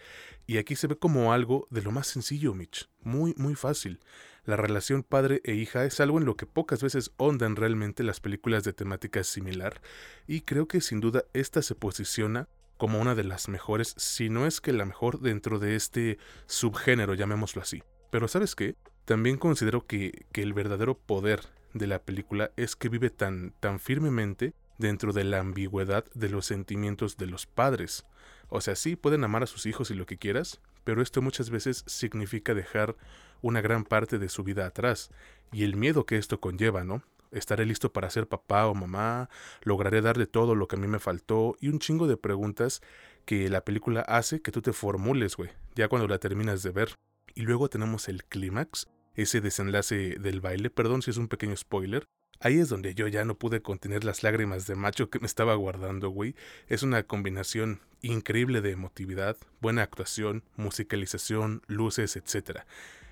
y 0.47 0.57
aquí 0.57 0.75
se 0.75 0.87
ve 0.87 0.97
como 0.97 1.33
algo 1.33 1.67
de 1.69 1.81
lo 1.81 1.91
más 1.91 2.07
sencillo, 2.07 2.53
Mitch, 2.53 2.89
muy, 3.01 3.33
muy 3.37 3.55
fácil. 3.55 3.99
La 4.45 4.55
relación 4.55 5.03
padre 5.03 5.41
e 5.43 5.53
hija 5.53 5.85
es 5.85 5.99
algo 5.99 6.17
en 6.17 6.25
lo 6.25 6.35
que 6.35 6.45
pocas 6.45 6.81
veces 6.81 7.11
ondan 7.17 7.55
realmente 7.55 8.03
las 8.03 8.19
películas 8.19 8.63
de 8.63 8.73
temática 8.73 9.23
similar, 9.23 9.81
y 10.27 10.41
creo 10.41 10.67
que 10.67 10.81
sin 10.81 10.99
duda 10.99 11.25
esta 11.33 11.61
se 11.61 11.75
posiciona 11.75 12.47
como 12.77 12.99
una 12.99 13.13
de 13.13 13.25
las 13.25 13.49
mejores, 13.49 13.93
si 13.97 14.29
no 14.29 14.47
es 14.47 14.61
que 14.61 14.73
la 14.73 14.85
mejor 14.85 15.19
dentro 15.19 15.59
de 15.59 15.75
este 15.75 16.17
subgénero, 16.45 17.13
llamémoslo 17.13 17.61
así. 17.61 17.83
Pero 18.09 18.27
¿sabes 18.27 18.55
qué? 18.55 18.75
también 19.09 19.37
considero 19.37 19.87
que, 19.87 20.27
que 20.31 20.43
el 20.43 20.53
verdadero 20.53 20.95
poder 20.95 21.41
de 21.73 21.87
la 21.87 21.97
película 21.97 22.51
es 22.57 22.75
que 22.75 22.89
vive 22.89 23.09
tan, 23.09 23.55
tan 23.59 23.79
firmemente 23.79 24.53
dentro 24.79 25.13
de 25.13 25.23
la 25.23 25.39
ambigüedad 25.39 26.05
de 26.15 26.29
los 26.29 26.47
sentimientos 26.47 27.17
de 27.17 27.27
los 27.27 27.45
padres. 27.45 28.05
O 28.47 28.61
sea, 28.61 28.75
sí, 28.75 28.95
pueden 28.95 29.23
amar 29.23 29.43
a 29.43 29.47
sus 29.47 29.67
hijos 29.67 29.91
y 29.91 29.93
lo 29.93 30.07
que 30.07 30.17
quieras, 30.17 30.59
pero 30.83 31.03
esto 31.03 31.21
muchas 31.21 31.51
veces 31.51 31.83
significa 31.85 32.55
dejar 32.55 32.95
una 33.41 33.61
gran 33.61 33.83
parte 33.83 34.17
de 34.17 34.29
su 34.29 34.43
vida 34.43 34.65
atrás, 34.65 35.11
y 35.51 35.63
el 35.63 35.75
miedo 35.75 36.05
que 36.05 36.17
esto 36.17 36.39
conlleva, 36.39 36.83
¿no? 36.83 37.03
¿Estaré 37.31 37.65
listo 37.65 37.93
para 37.93 38.09
ser 38.09 38.27
papá 38.27 38.65
o 38.65 38.73
mamá? 38.73 39.29
¿Lograré 39.61 40.01
darle 40.01 40.25
todo 40.25 40.55
lo 40.55 40.67
que 40.67 40.77
a 40.77 40.79
mí 40.79 40.87
me 40.87 40.99
faltó? 40.99 41.55
Y 41.59 41.69
un 41.69 41.77
chingo 41.77 42.07
de 42.07 42.17
preguntas 42.17 42.81
que 43.25 43.49
la 43.49 43.63
película 43.63 44.01
hace 44.01 44.41
que 44.41 44.51
tú 44.51 44.61
te 44.61 44.73
formules, 44.73 45.35
güey, 45.35 45.51
ya 45.75 45.87
cuando 45.87 46.07
la 46.07 46.17
terminas 46.17 46.63
de 46.63 46.71
ver. 46.71 46.95
Y 47.35 47.43
luego 47.43 47.69
tenemos 47.69 48.09
el 48.09 48.23
clímax, 48.23 48.87
ese 49.15 49.41
desenlace 49.41 50.15
del 50.19 50.41
baile, 50.41 50.71
perdón 50.71 51.03
si 51.03 51.11
es 51.11 51.17
un 51.17 51.27
pequeño 51.27 51.55
spoiler. 51.55 52.07
Ahí 52.39 52.59
es 52.59 52.69
donde 52.69 52.95
yo 52.95 53.07
ya 53.07 53.25
no 53.25 53.35
pude 53.35 53.61
contener 53.61 54.03
las 54.03 54.23
lágrimas 54.23 54.65
de 54.65 54.75
macho 54.75 55.09
que 55.09 55.19
me 55.19 55.27
estaba 55.27 55.55
guardando, 55.55 56.09
güey. 56.09 56.35
Es 56.67 56.83
una 56.83 57.03
combinación 57.03 57.81
increíble 58.01 58.61
de 58.61 58.71
emotividad, 58.71 59.35
buena 59.59 59.83
actuación, 59.83 60.43
musicalización, 60.55 61.63
luces, 61.67 62.15
etc. 62.15 62.61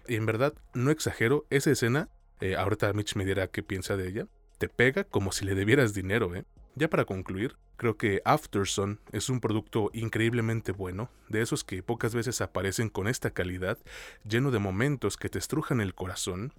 Y 0.08 0.16
en 0.16 0.26
verdad, 0.26 0.54
no 0.74 0.92
exagero, 0.92 1.46
esa 1.50 1.72
escena 1.72 2.10
eh, 2.40 2.56
ahorita 2.56 2.94
Mitch 2.94 3.16
me 3.16 3.26
dirá 3.26 3.48
qué 3.48 3.64
piensa 3.64 3.98
de 3.98 4.08
ella, 4.08 4.28
te 4.60 4.70
pega 4.70 5.04
como 5.04 5.32
si 5.32 5.46
le 5.46 5.56
debieras 5.56 5.94
dinero, 5.94 6.36
¿eh? 6.36 6.46
Ya 6.76 6.88
para 6.88 7.06
concluir, 7.06 7.56
creo 7.76 7.98
que 7.98 8.22
Afterson 8.24 9.00
es 9.12 9.30
un 9.30 9.40
producto 9.40 9.90
increíblemente 9.94 10.72
bueno, 10.72 11.10
de 11.28 11.42
esos 11.42 11.64
que 11.64 11.82
pocas 11.82 12.14
veces 12.14 12.42
aparecen 12.42 12.90
con 12.90 13.08
esta 13.08 13.32
calidad, 13.32 13.80
lleno 14.24 14.52
de 14.52 14.60
momentos 14.60 15.18
que 15.18 15.30
te 15.30 15.40
estrujan 15.40 15.82
el 15.82 15.96
corazón, 15.96 16.54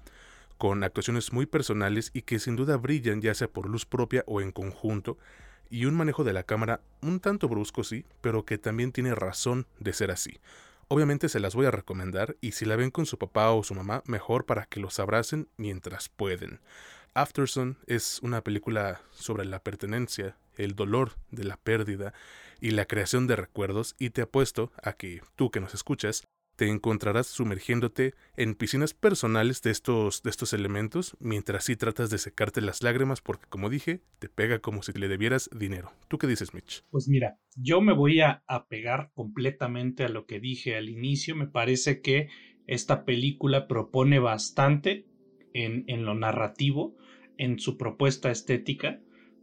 con 0.59 0.85
actuaciones 0.85 1.33
muy 1.33 1.47
personales 1.47 2.11
y 2.13 2.23
que 2.23 2.39
sin 2.39 2.57
duda 2.57 2.77
brillan 2.77 3.23
ya 3.23 3.35
sea 3.35 3.49
por 3.49 3.69
luz 3.69 3.87
propia 3.87 4.25
o 4.27 4.41
en 4.41 4.53
conjunto, 4.53 5.17
y 5.71 5.85
un 5.85 5.95
manejo 5.95 6.25
de 6.25 6.33
la 6.33 6.43
cámara 6.43 6.81
un 7.01 7.21
tanto 7.21 7.49
brusco 7.49 7.85
sí, 7.85 8.05
pero 8.21 8.45
que 8.45 8.59
también 8.59 8.93
tiene 8.93 9.15
razón 9.15 9.67
de 9.79 9.93
ser 9.93 10.11
así. 10.11 10.41
Obviamente 10.89 11.29
se 11.29 11.41
las 11.41 11.55
voy 11.55 11.67
a 11.67 11.71
recomendar 11.71 12.37
y 12.41 12.53
si 12.53 12.65
la 12.65 12.77
ven 12.77 12.91
con 12.91 13.05
su 13.05 13.19
papá 13.19 13.51
o 13.51 13.63
su 13.63 13.75
mamá, 13.75 14.03
mejor 14.07 14.47
para 14.47 14.65
que 14.65 14.81
los 14.81 14.99
abracen 14.99 15.49
mientras 15.59 16.09
pueden. 16.09 16.61
Afterson 17.15 17.77
es 17.87 18.21
una 18.23 18.43
película 18.43 19.03
sobre 19.11 19.45
la 19.45 19.63
pertenencia, 19.63 20.37
el 20.57 20.75
dolor 20.75 21.13
de 21.31 21.45
la 21.45 21.57
pérdida 21.59 22.15
y 22.61 22.71
la 22.71 22.87
creación 22.87 23.27
de 23.27 23.37
recuerdos 23.37 23.97
y 23.99 24.11
te 24.11 24.23
apuesto 24.23 24.73
a 24.83 24.95
que 24.95 25.23
tú 25.37 25.51
que 25.51 25.61
nos 25.61 25.75
escuchas 25.75 26.25
te 26.59 26.67
encontrarás 26.67 27.29
sumergiéndote 27.29 28.15
en 28.37 28.57
piscinas 28.57 28.93
personales 28.93 29.63
de 29.63 29.71
estos, 29.71 30.25
de 30.25 30.31
estos 30.31 30.53
elementos, 30.53 31.17
mientras 31.21 31.63
sí 31.63 31.77
tratas 31.77 32.11
de 32.11 32.19
secarte 32.19 32.61
las 32.61 32.83
lágrimas 32.83 33.21
porque, 33.21 33.47
como 33.49 33.71
dije, 33.71 34.01
te 34.19 34.29
pega 34.29 34.59
como 34.59 34.83
si 34.83 34.93
le 34.93 35.07
debieras 35.07 35.49
dinero. 35.57 35.93
¿Tú 36.09 36.19
qué 36.19 36.27
dices, 36.27 36.55
Mitch? 36.55 36.83
Pues 36.91 37.07
mira, 37.07 37.39
yo 37.55 37.81
me 37.81 37.93
voy 37.93 38.23
a 38.23 38.43
apegar 38.49 39.13
completamente 39.15 40.03
a 40.03 40.09
lo 40.09 40.27
que 40.27 40.41
dije 40.41 40.75
al 40.75 40.89
inicio. 40.89 41.37
Me 41.37 41.47
parece 41.47 42.01
que 42.01 42.29
esta 42.67 43.05
película 43.05 43.69
propone 43.69 44.19
bastante 44.19 45.07
en, 45.55 45.85
en 45.87 46.05
lo 46.05 46.17
narrativo, 46.17 46.97
en 47.37 47.61
su 47.61 47.79
propuesta 47.79 48.33
estética 48.33 49.01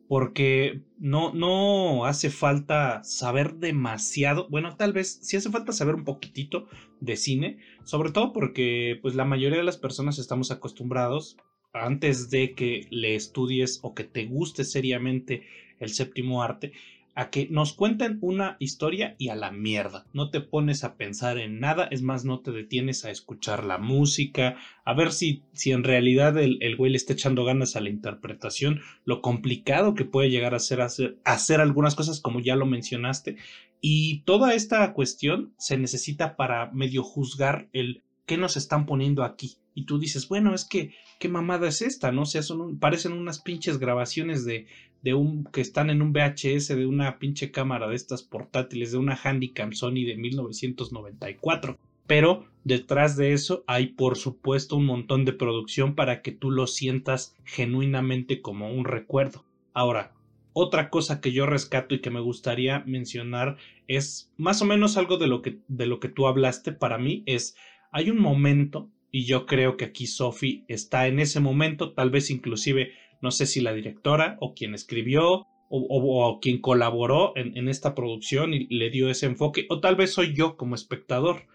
porque 0.08 0.82
no, 1.00 1.34
no 1.34 2.06
hace 2.06 2.30
falta 2.30 3.04
saber 3.04 3.56
demasiado, 3.56 4.48
bueno, 4.50 4.76
tal 4.78 4.94
vez 4.94 5.20
sí 5.22 5.38
hace 5.38 5.50
falta 5.50 5.72
saber 5.72 5.96
un 5.96 6.04
poquitito 6.04 6.68
de 7.00 7.18
cine, 7.18 7.58
sobre 7.84 8.12
todo 8.12 8.32
porque 8.34 9.00
pues 9.02 9.16
la 9.16 9.26
mayoría 9.26 9.58
de 9.58 9.64
las 9.64 9.78
personas 9.78 10.20
estamos 10.20 10.52
acostumbrados 10.52 11.38
antes 11.74 12.30
de 12.30 12.54
que 12.54 12.88
le 12.90 13.16
estudies 13.16 13.80
o 13.82 13.94
que 13.94 14.04
te 14.04 14.26
guste 14.26 14.64
seriamente 14.64 15.44
el 15.80 15.90
séptimo 15.90 16.42
arte, 16.42 16.72
a 17.16 17.30
que 17.30 17.48
nos 17.50 17.74
cuenten 17.74 18.18
una 18.22 18.58
historia 18.60 19.16
y 19.18 19.30
a 19.30 19.36
la 19.36 19.52
mierda. 19.52 20.06
No 20.14 20.30
te 20.30 20.42
pones 20.42 20.84
a 20.84 20.98
pensar 20.98 21.38
en 21.38 21.62
nada, 21.62 21.88
es 21.90 22.02
más, 22.02 22.26
no 22.26 22.42
te 22.42 22.52
detienes 22.52 23.06
a 23.06 23.12
escuchar 23.12 23.64
la 23.64 23.78
música, 23.78 24.58
a 24.84 24.94
ver 24.94 25.14
si, 25.14 25.44
si 25.54 25.72
en 25.72 25.86
realidad 25.86 26.38
el, 26.38 26.58
el 26.62 26.76
güey 26.76 26.92
le 26.92 26.98
está 26.98 27.14
echando 27.14 27.46
ganas 27.46 27.76
a 27.76 27.82
la 27.82 27.90
interpretación, 27.90 28.82
lo 29.06 29.22
complicado 29.22 29.96
que 29.96 30.06
puede 30.06 30.30
llegar 30.30 30.54
a 30.54 30.60
ser 30.60 30.82
hacer, 30.82 31.18
hacer 31.24 31.62
algunas 31.62 31.96
cosas 31.96 32.20
como 32.20 32.42
ya 32.42 32.56
lo 32.58 32.66
mencionaste. 32.66 33.38
Y 33.80 34.22
toda 34.22 34.54
esta 34.54 34.94
cuestión 34.94 35.54
se 35.58 35.78
necesita 35.78 36.36
para 36.36 36.72
medio 36.72 37.04
juzgar 37.04 37.70
el 37.72 38.04
qué 38.26 38.38
nos 38.38 38.58
están 38.58 38.86
poniendo 38.86 39.24
aquí. 39.24 39.58
Y 39.76 39.86
tú 39.86 40.00
dices, 40.00 40.28
bueno, 40.30 40.56
es 40.56 40.66
que, 40.66 40.96
¿qué 41.20 41.30
mamada 41.30 41.68
es 41.68 41.82
esta? 41.82 42.12
¿No? 42.12 42.24
O 42.24 42.26
sea, 42.26 42.42
son 42.42 42.80
parecen 42.80 43.12
unas 43.12 43.40
pinches 43.40 43.78
grabaciones 43.78 44.46
de, 44.46 44.68
de 45.04 45.14
un, 45.14 45.44
que 45.44 45.62
están 45.62 45.92
en 45.92 46.02
un 46.02 46.14
VHS 46.14 46.70
de 46.70 46.88
una 46.88 47.20
pinche 47.20 47.52
cámara 47.52 47.88
de 47.88 47.96
estas 47.96 48.24
portátiles, 48.24 48.94
de 48.94 48.98
una 48.98 49.20
Handycam 49.22 49.74
Sony 49.74 50.06
de 50.06 50.16
1994. 50.16 51.78
Pero 52.08 52.48
detrás 52.64 53.18
de 53.18 53.34
eso 53.34 53.64
hay 53.68 53.88
por 53.88 54.18
supuesto 54.18 54.78
un 54.78 54.86
montón 54.86 55.26
de 55.26 55.34
producción 55.34 55.94
para 55.94 56.22
que 56.22 56.32
tú 56.32 56.52
lo 56.52 56.68
sientas 56.68 57.36
genuinamente 57.44 58.42
como 58.42 58.72
un 58.72 58.86
recuerdo. 58.86 59.44
Ahora, 59.74 60.14
otra 60.54 60.90
cosa 60.90 61.20
que 61.20 61.34
yo 61.34 61.46
rescato 61.46 61.94
y 61.94 62.00
que 62.00 62.12
me 62.12 62.22
gustaría 62.22 62.80
mencionar 62.86 63.58
es 63.88 64.32
más 64.38 64.62
o 64.62 64.66
menos 64.66 64.96
algo 64.96 65.18
de 65.18 65.28
lo 65.28 65.42
que, 65.42 65.60
de 65.68 65.86
lo 65.86 66.00
que 66.00 66.08
tú 66.08 66.28
hablaste 66.28 66.72
para 66.72 66.98
mí 66.98 67.24
es 67.26 67.58
hay 67.92 68.10
un 68.10 68.20
momento 68.20 68.90
y 69.16 69.24
yo 69.24 69.46
creo 69.46 69.78
que 69.78 69.86
aquí 69.86 70.08
Sophie 70.08 70.66
está 70.68 71.08
en 71.08 71.22
ese 71.22 71.40
momento, 71.40 71.94
tal 71.94 72.10
vez 72.10 72.30
inclusive 72.30 72.92
no 73.22 73.32
sé 73.32 73.46
si 73.46 73.62
la 73.62 73.72
directora 73.74 74.36
o 74.42 74.54
quien 74.54 74.74
escribió 74.74 75.48
o, 75.70 76.40
quien 76.42 76.60
colaboró 76.60 77.32
en, 77.38 77.70
esta 77.70 77.96
producción 77.96 78.54
y 78.54 78.68
le 78.68 78.90
dio 78.90 79.10
ese 79.10 79.28
enfoque, 79.28 79.68
o 79.70 79.80
tal 79.80 79.96
vez 79.96 80.12
soy 80.12 80.34
yo 80.34 80.58
como 80.58 80.76
espectador. 80.76 81.48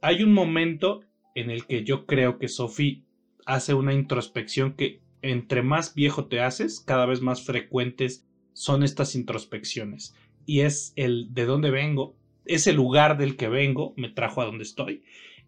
Hay 0.00 0.24
un 0.24 0.32
momento 0.32 1.02
en 1.36 1.50
el 1.50 1.66
que 1.66 1.84
yo 1.84 2.04
creo 2.04 2.40
que 2.40 2.48
Sophie 2.48 3.04
hace 3.46 3.74
una 3.74 3.94
introspección 3.94 4.72
que 4.72 5.00
entre 5.22 5.62
más 5.62 5.94
viejo 5.94 6.26
te 6.26 6.40
haces, 6.40 6.80
cada 6.80 7.06
vez 7.06 7.20
más 7.20 7.44
frecuentes 7.44 8.26
son 8.54 8.82
estas 8.82 9.14
introspecciones. 9.14 10.16
Y 10.46 10.62
es 10.62 10.92
el 10.96 11.32
de 11.32 11.46
dónde 11.46 11.70
vengo, 11.70 12.16
ese 12.44 12.72
lugar 12.72 13.18
del 13.18 13.36
que 13.36 13.48
vengo 13.48 13.94
me 13.96 14.08
trajo 14.08 14.42
a 14.42 14.46
donde 14.46 14.64
estoy. 14.64 15.04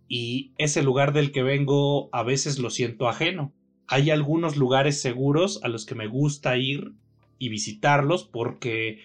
Y 0.08 0.52
ese 0.58 0.82
lugar 0.82 1.12
del 1.12 1.32
que 1.32 1.42
vengo 1.42 2.08
a 2.12 2.22
veces 2.22 2.58
lo 2.58 2.70
siento 2.70 3.08
ajeno 3.08 3.52
hay 3.88 4.10
algunos 4.10 4.56
lugares 4.56 5.00
seguros 5.00 5.60
a 5.62 5.68
los 5.68 5.86
que 5.86 5.94
me 5.94 6.06
gusta 6.06 6.56
ir 6.56 6.92
y 7.38 7.48
visitarlos 7.48 8.24
porque, 8.24 9.00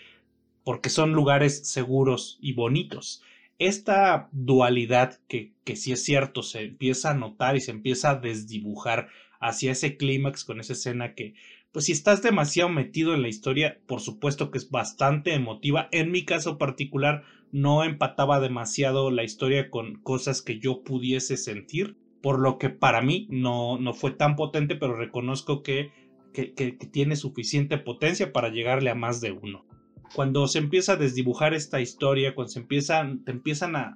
porque 0.63 0.89
son 0.89 1.13
lugares 1.13 1.67
seguros 1.67 2.37
y 2.41 2.53
bonitos. 2.53 3.21
Esta 3.59 4.29
dualidad 4.31 5.19
que, 5.27 5.53
que 5.63 5.75
sí 5.75 5.91
es 5.91 6.03
cierto, 6.03 6.41
se 6.41 6.63
empieza 6.63 7.11
a 7.11 7.15
notar 7.15 7.55
y 7.55 7.61
se 7.61 7.71
empieza 7.71 8.11
a 8.11 8.15
desdibujar 8.15 9.09
hacia 9.39 9.71
ese 9.71 9.97
clímax 9.97 10.43
con 10.43 10.59
esa 10.59 10.73
escena 10.73 11.13
que, 11.13 11.35
pues 11.71 11.85
si 11.85 11.91
estás 11.91 12.21
demasiado 12.21 12.69
metido 12.69 13.13
en 13.13 13.21
la 13.21 13.29
historia, 13.29 13.79
por 13.87 14.01
supuesto 14.01 14.51
que 14.51 14.57
es 14.57 14.69
bastante 14.69 15.33
emotiva. 15.33 15.87
En 15.91 16.11
mi 16.11 16.25
caso 16.25 16.57
particular, 16.57 17.23
no 17.51 17.83
empataba 17.83 18.39
demasiado 18.39 19.11
la 19.11 19.23
historia 19.23 19.69
con 19.69 19.95
cosas 19.95 20.41
que 20.41 20.59
yo 20.59 20.83
pudiese 20.83 21.37
sentir 21.37 21.97
por 22.21 22.39
lo 22.39 22.57
que 22.57 22.69
para 22.69 23.01
mí 23.01 23.27
no, 23.29 23.77
no 23.77 23.93
fue 23.93 24.11
tan 24.11 24.35
potente, 24.35 24.75
pero 24.75 24.95
reconozco 24.95 25.63
que, 25.63 25.91
que, 26.33 26.47
tiene 26.91 27.15
suficiente 27.15 27.77
potencia 27.77 28.31
para 28.31 28.49
llegarle 28.49 28.89
a 28.89 28.95
más 28.95 29.21
de 29.21 29.31
uno. 29.31 29.65
Cuando 30.13 30.47
se 30.47 30.59
empieza 30.59 30.93
a 30.93 30.97
desdibujar 30.97 31.53
esta 31.53 31.81
historia, 31.81 32.35
cuando 32.35 32.51
se 32.51 32.59
empiezan, 32.59 33.23
te 33.23 33.31
empiezan 33.31 33.75
a, 33.75 33.95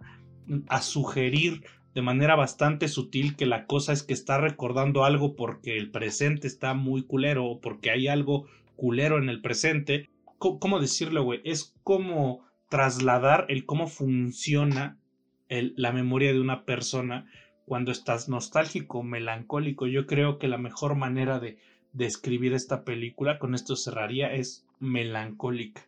a 0.69 0.81
sugerir 0.81 1.63
de 1.95 2.01
manera 2.01 2.35
bastante 2.35 2.89
sutil 2.89 3.37
que 3.37 3.45
la 3.45 3.65
cosa 3.65 3.93
es 3.93 4.03
que 4.03 4.13
está 4.13 4.37
recordando 4.37 5.05
algo 5.05 5.37
porque 5.37 5.77
el 5.77 5.91
presente 5.91 6.45
está 6.45 6.73
muy 6.73 7.03
culero 7.03 7.45
o 7.45 7.61
porque 7.61 7.89
hay 7.89 8.09
algo 8.09 8.47
culero 8.75 9.17
en 9.17 9.29
el 9.29 9.41
presente. 9.41 10.09
¿Cómo, 10.37 10.81
decirlo, 10.81 11.23
güey? 11.23 11.39
Es 11.45 11.73
como 11.83 12.45
trasladar 12.69 13.45
el 13.47 13.65
cómo 13.65 13.87
funciona 13.87 14.99
la 15.47 15.93
memoria 15.93 16.33
de 16.33 16.41
una 16.41 16.65
persona 16.65 17.31
cuando 17.65 17.93
estás 17.93 18.27
nostálgico, 18.27 19.01
melancólico. 19.01 19.87
Yo 19.87 20.05
creo 20.05 20.37
que 20.37 20.49
la 20.49 20.57
mejor 20.57 20.95
manera 20.95 21.39
de 21.39 21.57
describir 21.93 22.53
esta 22.53 22.83
película, 22.83 23.39
con 23.39 23.55
esto 23.55 23.77
cerraría, 23.77 24.33
es 24.33 24.65
melancólica. 24.79 25.87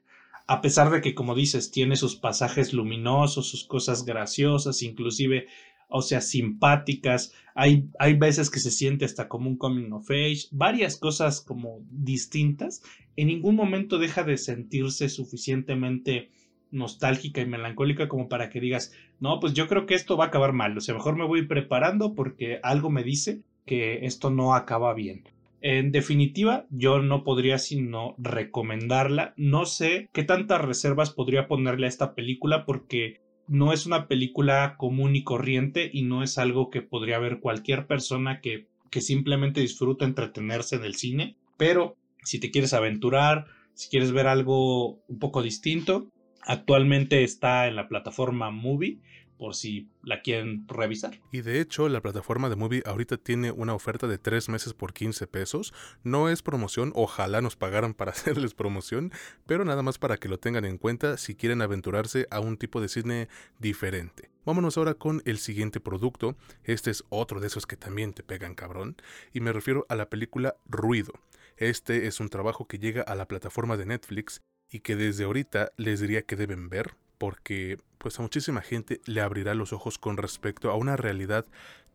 A 0.49 0.61
pesar 0.61 0.89
de 0.89 1.01
que, 1.01 1.13
como 1.13 1.35
dices, 1.35 1.71
tiene 1.71 1.97
sus 1.97 2.15
pasajes 2.15 2.71
luminosos, 2.71 3.49
sus 3.49 3.65
cosas 3.65 4.05
graciosas, 4.05 4.81
inclusive, 4.81 5.47
o 5.87 6.01
sea, 6.01 6.21
simpáticas. 6.21 7.33
Hay, 7.55 7.89
hay 7.99 8.13
veces 8.13 8.49
que 8.49 8.59
se 8.59 8.71
siente 8.71 9.05
hasta 9.05 9.27
como 9.27 9.49
un 9.49 9.57
coming 9.57 9.91
of 9.91 10.09
age, 10.09 10.47
varias 10.51 10.97
cosas 10.97 11.41
como 11.41 11.79
distintas. 11.89 12.83
En 13.15 13.27
ningún 13.27 13.55
momento 13.55 13.97
deja 13.97 14.23
de 14.23 14.37
sentirse 14.37 15.09
suficientemente 15.09 16.29
nostálgica 16.71 17.41
y 17.41 17.45
melancólica 17.45 18.07
como 18.07 18.27
para 18.27 18.49
que 18.49 18.59
digas, 18.59 18.91
no, 19.19 19.39
pues 19.39 19.53
yo 19.53 19.67
creo 19.67 19.85
que 19.85 19.95
esto 19.95 20.17
va 20.17 20.25
a 20.25 20.27
acabar 20.27 20.53
mal, 20.53 20.77
o 20.77 20.81
sea, 20.81 20.95
mejor 20.95 21.15
me 21.15 21.25
voy 21.25 21.47
preparando 21.47 22.13
porque 22.13 22.59
algo 22.61 22.89
me 22.89 23.03
dice 23.03 23.41
que 23.65 24.05
esto 24.05 24.29
no 24.29 24.53
acaba 24.53 24.93
bien. 24.93 25.23
En 25.61 25.91
definitiva, 25.91 26.65
yo 26.69 26.99
no 26.99 27.23
podría 27.23 27.57
sino 27.57 28.13
recomendarla. 28.19 29.33
No 29.37 29.65
sé 29.65 30.09
qué 30.13 30.23
tantas 30.23 30.61
reservas 30.61 31.09
podría 31.09 31.47
ponerle 31.47 31.87
a 31.87 31.89
esta 31.89 32.13
película 32.13 32.63
porque 32.63 33.21
no 33.47 33.73
es 33.73 33.85
una 33.85 34.07
película 34.07 34.75
común 34.77 35.15
y 35.15 35.23
corriente 35.23 35.89
y 35.91 36.03
no 36.03 36.23
es 36.23 36.37
algo 36.37 36.69
que 36.69 36.81
podría 36.81 37.19
ver 37.19 37.39
cualquier 37.39 37.87
persona 37.87 38.41
que, 38.41 38.67
que 38.89 39.01
simplemente 39.01 39.61
disfruta 39.61 40.05
entretenerse 40.05 40.75
en 40.75 40.83
el 40.83 40.95
cine. 40.95 41.35
Pero 41.57 41.95
si 42.23 42.39
te 42.39 42.51
quieres 42.51 42.73
aventurar, 42.73 43.45
si 43.73 43.89
quieres 43.89 44.11
ver 44.11 44.27
algo 44.27 44.99
un 45.07 45.19
poco 45.19 45.41
distinto, 45.41 46.07
actualmente 46.41 47.23
está 47.23 47.67
en 47.67 47.75
la 47.75 47.87
plataforma 47.87 48.51
Movie 48.51 48.99
por 49.37 49.55
si 49.55 49.89
la 50.03 50.21
quieren 50.21 50.67
revisar. 50.67 51.19
Y 51.31 51.41
de 51.41 51.61
hecho, 51.61 51.89
la 51.89 52.01
plataforma 52.01 52.49
de 52.49 52.55
Movie 52.55 52.83
ahorita 52.85 53.17
tiene 53.17 53.51
una 53.51 53.73
oferta 53.73 54.07
de 54.07 54.17
3 54.17 54.49
meses 54.49 54.73
por 54.73 54.93
15 54.93 55.27
pesos. 55.27 55.73
No 56.03 56.29
es 56.29 56.41
promoción, 56.41 56.91
ojalá 56.95 57.41
nos 57.41 57.55
pagaran 57.55 57.93
para 57.93 58.11
hacerles 58.13 58.53
promoción, 58.53 59.11
pero 59.45 59.65
nada 59.65 59.83
más 59.83 59.97
para 59.97 60.17
que 60.17 60.29
lo 60.29 60.39
tengan 60.39 60.65
en 60.65 60.77
cuenta 60.77 61.17
si 61.17 61.35
quieren 61.35 61.61
aventurarse 61.61 62.27
a 62.31 62.39
un 62.39 62.57
tipo 62.57 62.81
de 62.81 62.89
cine 62.89 63.27
diferente. 63.59 64.29
Vámonos 64.45 64.77
ahora 64.77 64.93
con 64.93 65.21
el 65.25 65.39
siguiente 65.39 65.79
producto. 65.79 66.37
Este 66.63 66.89
es 66.89 67.03
otro 67.09 67.39
de 67.39 67.47
esos 67.47 67.65
que 67.65 67.75
también 67.75 68.13
te 68.13 68.23
pegan 68.23 68.55
cabrón, 68.55 68.95
y 69.33 69.41
me 69.41 69.51
refiero 69.51 69.85
a 69.89 69.95
la 69.95 70.09
película 70.09 70.55
Ruido. 70.65 71.13
Este 71.57 72.07
es 72.07 72.19
un 72.19 72.29
trabajo 72.29 72.67
que 72.67 72.79
llega 72.79 73.01
a 73.01 73.15
la 73.15 73.27
plataforma 73.27 73.77
de 73.77 73.85
Netflix 73.85 74.41
y 74.69 74.81
que 74.81 74.95
desde 74.95 75.23
ahorita 75.23 75.71
les 75.75 75.99
diría 75.99 76.21
que 76.21 76.35
deben 76.35 76.69
ver 76.69 76.95
porque 77.17 77.77
pues 77.97 78.19
a 78.19 78.21
muchísima 78.21 78.61
gente 78.61 79.01
le 79.05 79.21
abrirá 79.21 79.55
los 79.55 79.73
ojos 79.73 79.97
con 79.97 80.17
respecto 80.17 80.71
a 80.71 80.75
una 80.75 80.97
realidad 80.97 81.45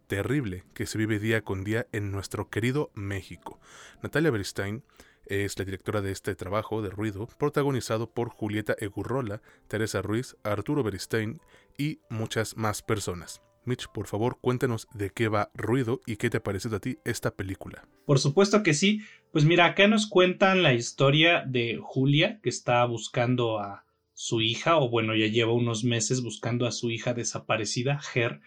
terrible 0.07 0.65
que 0.75 0.87
se 0.87 0.99
vive 0.99 1.19
día 1.19 1.43
con 1.43 1.65
día 1.65 1.87
en 1.93 2.11
nuestro 2.11 2.51
querido 2.51 2.91
México. 2.95 3.61
Natalia 4.03 4.31
Beristain 4.31 4.83
es 5.27 5.59
la 5.59 5.65
directora 5.65 6.03
de 6.03 6.13
este 6.13 6.35
trabajo 6.35 6.83
de 6.83 6.91
ruido, 6.91 7.29
protagonizado 7.39 8.11
por 8.11 8.29
Julieta 8.29 8.75
Egurrola, 8.79 9.41
Teresa 9.69 10.03
Ruiz, 10.03 10.37
Arturo 10.43 10.83
Beristain 10.83 11.41
y 11.79 12.01
muchas 12.11 12.57
más 12.57 12.83
personas. 12.83 13.41
Mitch, 13.65 13.87
por 13.89 14.09
favor, 14.09 14.39
cuéntanos 14.41 14.89
de 14.93 15.11
qué 15.11 15.29
va 15.29 15.51
Ruido 15.55 16.01
y 16.05 16.17
qué 16.17 16.31
te 16.31 16.39
ha 16.39 16.43
parecido 16.43 16.77
a 16.77 16.81
ti 16.81 16.99
esta 17.05 17.31
película. 17.31 17.87
Por 18.05 18.19
supuesto 18.19 18.63
que 18.63 18.75
sí. 18.75 19.01
Pues 19.31 19.45
mira, 19.45 19.67
acá 19.67 19.87
nos 19.87 20.07
cuentan 20.07 20.63
la 20.63 20.75
historia 20.75 21.45
de 21.47 21.79
Julia, 21.81 22.41
que 22.43 22.49
está 22.49 22.85
buscando 22.85 23.61
a 23.61 23.85
su 24.23 24.41
hija, 24.41 24.77
o 24.77 24.89
bueno, 24.89 25.17
ya 25.17 25.27
lleva 25.27 25.53
unos 25.53 25.83
meses 25.83 26.23
buscando 26.23 26.65
a 26.65 26.71
su 26.71 26.93
hija 26.93 27.13
desaparecida, 27.13 27.99
Ger. 27.99 28.41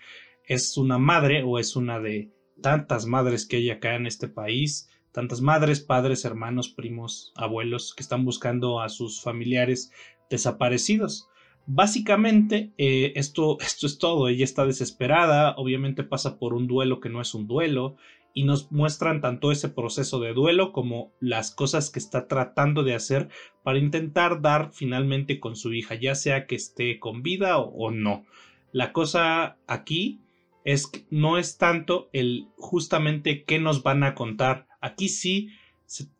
Es 0.46 0.77
una 0.77 0.98
madre 0.98 1.44
o 1.44 1.60
es 1.60 1.75
una 1.75 2.00
de 2.00 2.32
tantas 2.62 3.05
madres 3.05 3.46
que 3.46 3.58
hay 3.58 3.70
acá 3.70 3.96
en 3.96 4.08
este 4.08 4.29
país, 4.29 4.89
tantas 5.12 5.41
madres, 5.41 5.82
padres, 5.82 6.24
hermanos, 6.24 6.70
primos, 6.70 7.34
abuelos 7.36 7.94
que 7.94 8.03
están 8.03 8.24
buscando 8.24 8.79
a 8.79 8.88
sus 8.88 9.22
familiares 9.22 9.91
desaparecidos. 10.29 11.27
Básicamente, 11.65 12.72
eh, 12.77 13.12
esto, 13.17 13.58
esto 13.60 13.86
es 13.86 13.98
todo. 13.98 14.29
Ella 14.29 14.46
está 14.46 14.65
desesperada, 14.65 15.55
obviamente 15.58 16.05
pasa 16.05 16.39
por 16.39 16.53
un 16.53 16.67
duelo 16.67 17.01
que 17.01 17.10
no 17.10 17.20
es 17.20 17.34
un 17.34 17.48
duelo, 17.48 17.98
y 18.37 18.43
nos 18.43 18.69
muestran 18.69 19.21
tanto 19.21 19.51
ese 19.53 19.69
proceso 19.69 20.19
de 20.19 20.33
duelo 20.33 20.73
como 20.73 21.13
las 21.21 21.51
cosas 21.51 21.89
que 21.89 21.99
está 21.99 22.27
tratando 22.27 22.83
de 22.83 22.93
hacer 22.93 23.29
para 23.63 23.79
intentar 23.79 24.41
dar 24.41 24.71
finalmente 24.73 25.39
con 25.39 25.55
su 25.55 25.73
hija, 25.73 25.95
ya 25.95 26.15
sea 26.15 26.45
que 26.45 26.55
esté 26.55 26.99
con 26.99 27.23
vida 27.23 27.57
o, 27.57 27.91
no. 27.91 28.25
La 28.73 28.91
cosa 28.91 29.57
aquí 29.67 30.19
es 30.65 30.85
que 30.85 31.05
no 31.09 31.37
es 31.37 31.57
tanto 31.57 32.09
el 32.11 32.49
justamente 32.57 33.45
qué 33.45 33.57
nos 33.57 33.83
van 33.83 34.03
a 34.03 34.15
contar. 34.15 34.67
Aquí 34.81 35.07
sí 35.07 35.49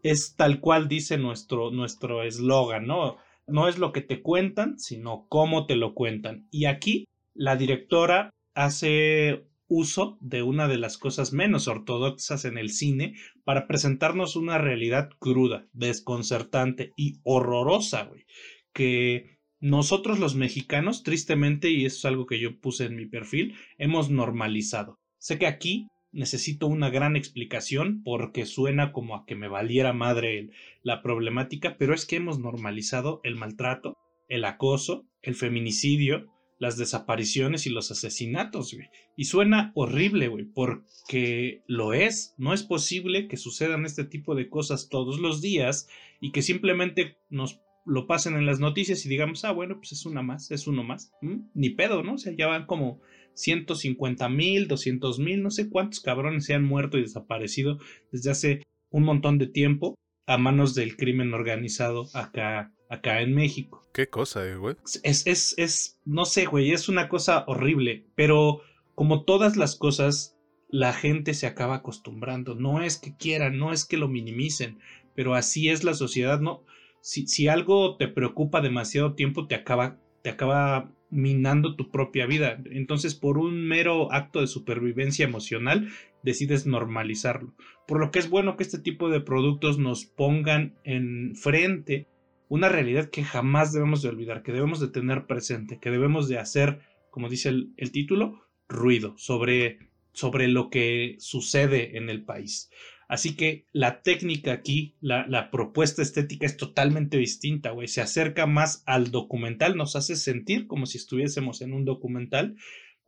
es 0.02 0.36
tal 0.38 0.62
cual 0.62 0.88
dice 0.88 1.18
nuestro 1.18 1.70
nuestro 1.70 2.24
eslogan, 2.24 2.88
¿no? 2.88 3.18
No 3.46 3.68
es 3.68 3.78
lo 3.78 3.92
que 3.92 4.02
te 4.02 4.22
cuentan, 4.22 4.80
sino 4.80 5.26
cómo 5.28 5.66
te 5.66 5.76
lo 5.76 5.94
cuentan. 5.94 6.48
Y 6.50 6.64
aquí 6.66 7.10
la 7.34 7.58
directora 7.58 8.30
hace 8.54 9.44
uso 9.68 10.18
de 10.22 10.44
una 10.44 10.68
de 10.68 10.78
las 10.78 10.98
cosas 10.98 11.34
menos 11.34 11.68
ortodoxas 11.68 12.46
en 12.46 12.58
el 12.58 12.70
cine 12.70 13.16
para 13.44 13.68
presentarnos 13.68 14.36
una 14.36 14.58
realidad 14.58 15.10
cruda, 15.20 15.68
desconcertante 15.74 16.94
y 16.96 17.20
horrorosa, 17.24 18.04
güey, 18.04 18.26
que 18.74 19.40
nosotros 19.60 20.20
los 20.20 20.36
mexicanos, 20.36 21.04
tristemente, 21.04 21.72
y 21.72 21.86
eso 21.86 21.98
es 21.98 22.06
algo 22.06 22.26
que 22.26 22.40
yo 22.40 22.60
puse 22.60 22.86
en 22.86 22.96
mi 22.96 23.06
perfil, 23.06 23.56
hemos 23.78 24.10
normalizado. 24.10 25.00
Sé 25.18 25.40
que 25.40 25.48
aquí 25.48 25.88
necesito 26.12 26.68
una 26.68 26.90
gran 26.90 27.16
explicación 27.16 28.04
porque 28.04 28.46
suena 28.46 28.92
como 28.92 29.16
a 29.16 29.26
que 29.26 29.36
me 29.36 29.48
valiera 29.48 29.92
madre 29.92 30.50
la 30.84 31.02
problemática, 31.02 31.78
pero 31.78 31.94
es 31.94 32.06
que 32.06 32.18
hemos 32.18 32.40
normalizado 32.40 33.22
el 33.24 33.36
maltrato, 33.36 33.98
el 34.28 34.46
acoso, 34.46 35.06
el 35.22 35.36
feminicidio, 35.36 36.28
las 36.58 36.78
desapariciones 36.78 37.66
y 37.66 37.70
los 37.70 37.92
asesinatos, 37.92 38.74
güey. 38.74 38.88
Y 39.16 39.26
suena 39.26 39.72
horrible, 39.76 40.28
güey, 40.28 40.46
porque 40.46 41.64
lo 41.68 41.94
es. 41.94 42.34
No 42.38 42.54
es 42.54 42.64
posible 42.64 43.28
que 43.28 43.38
sucedan 43.38 43.86
este 43.86 44.06
tipo 44.06 44.36
de 44.36 44.50
cosas 44.50 44.90
todos 44.90 45.20
los 45.20 45.42
días 45.42 45.88
y 46.22 46.32
que 46.32 46.42
simplemente 46.42 47.18
nos 47.30 47.62
lo 47.86 48.08
pasen 48.08 48.36
en 48.36 48.46
las 48.46 48.60
noticias 48.60 49.06
y 49.06 49.10
digamos, 49.10 49.46
ah, 49.46 49.52
bueno, 49.52 49.78
pues 49.78 49.92
es 49.92 50.06
una 50.06 50.24
más, 50.24 50.50
es 50.52 50.66
uno 50.68 50.84
más. 50.84 51.12
Ni 51.54 51.70
pedo, 51.70 52.04
¿no? 52.04 52.14
O 52.14 52.18
sea, 52.18 52.34
ya 52.36 52.48
van 52.48 52.66
como 52.66 53.00
150 53.36 54.28
mil, 54.30 54.68
200 54.68 55.20
mil, 55.20 55.44
no 55.44 55.52
sé 55.52 55.70
cuántos 55.70 56.00
cabrones 56.00 56.46
se 56.46 56.54
han 56.54 56.64
muerto 56.64 56.98
y 56.98 57.02
desaparecido 57.02 57.80
desde 58.12 58.32
hace 58.32 58.64
un 58.90 59.04
montón 59.04 59.38
de 59.38 59.48
tiempo 59.48 59.96
a 60.26 60.38
manos 60.38 60.74
del 60.74 60.98
crimen 60.98 61.34
organizado 61.34 62.08
acá 62.14 62.74
acá 62.96 63.22
en 63.22 63.34
México. 63.34 63.88
Qué 63.94 64.10
cosa, 64.10 64.48
eh, 64.48 64.56
güey. 64.58 64.76
Es, 65.04 65.26
es, 65.26 65.56
es, 65.58 66.00
no 66.04 66.26
sé, 66.26 66.46
güey, 66.46 66.72
es 66.72 66.90
una 66.90 67.08
cosa 67.08 67.46
horrible, 67.48 68.08
pero 68.16 68.62
como 68.94 69.24
todas 69.24 69.56
las 69.58 69.76
cosas, 69.76 70.38
la 70.70 70.94
gente 70.94 71.34
se 71.34 71.48
acaba 71.48 71.76
acostumbrando. 71.76 72.56
No 72.56 72.82
es 72.82 72.98
que 72.98 73.16
quieran, 73.16 73.58
no 73.58 73.72
es 73.72 73.86
que 73.86 73.98
lo 73.98 74.08
minimicen, 74.08 74.80
pero 75.16 75.36
así 75.36 75.70
es 75.70 75.84
la 75.84 75.94
sociedad, 75.94 76.40
¿no? 76.40 76.64
Si, 77.02 77.28
si 77.28 77.48
algo 77.48 77.98
te 77.98 78.08
preocupa 78.08 78.62
demasiado 78.62 79.14
tiempo, 79.14 79.48
te 79.48 79.56
acaba, 79.56 80.00
te 80.24 80.30
acaba 80.30 80.92
minando 81.10 81.76
tu 81.76 81.92
propia 81.92 82.26
vida. 82.26 82.62
Entonces, 82.72 83.16
por 83.16 83.38
un 83.38 83.68
mero 83.68 84.12
acto 84.12 84.42
de 84.42 84.48
supervivencia 84.48 85.26
emocional, 85.26 85.90
decides 86.24 86.66
normalizarlo. 86.66 87.54
Por 87.88 88.00
lo 88.00 88.12
que 88.12 88.20
es 88.20 88.30
bueno 88.30 88.58
que 88.58 88.64
este 88.64 88.80
tipo 88.80 89.10
de 89.10 89.22
productos 89.22 89.78
nos 89.78 90.06
pongan 90.06 90.76
en 90.84 91.36
frente 91.36 92.08
una 92.50 92.70
realidad 92.70 93.10
que 93.10 93.24
jamás 93.24 93.74
debemos 93.74 94.02
de 94.02 94.10
olvidar, 94.10 94.44
que 94.44 94.52
debemos 94.52 94.80
de 94.80 94.88
tener 94.88 95.26
presente, 95.26 95.80
que 95.80 95.92
debemos 95.92 96.28
de 96.28 96.38
hacer, 96.38 96.80
como 97.10 97.30
dice 97.30 97.50
el, 97.50 97.92
título, 97.92 98.42
ruido 98.68 99.16
sobre, 99.18 99.80
sobre 100.14 100.48
lo 100.48 100.70
que 100.70 101.16
sucede 101.20 101.98
en 101.98 102.10
el 102.10 102.24
país. 102.24 102.70
Así 103.08 103.36
que 103.36 103.66
la 103.72 104.02
técnica 104.02 104.52
aquí, 104.52 104.96
la, 105.00 105.28
la 105.28 105.52
propuesta 105.52 106.02
estética 106.02 106.46
es 106.46 106.58
totalmente 106.58 107.18
distinta, 107.18 107.70
güey. 107.70 107.88
Se 107.88 108.02
acerca 108.02 108.48
más 108.48 108.84
al 108.88 109.12
documental, 109.12 109.78
nos 109.78 109.96
hace 109.96 110.16
sentir 110.16 110.66
como 110.66 110.88
si 110.88 110.98
estuviésemos 110.98 111.62
en 111.62 111.74
un 111.74 111.86
documental 111.86 112.56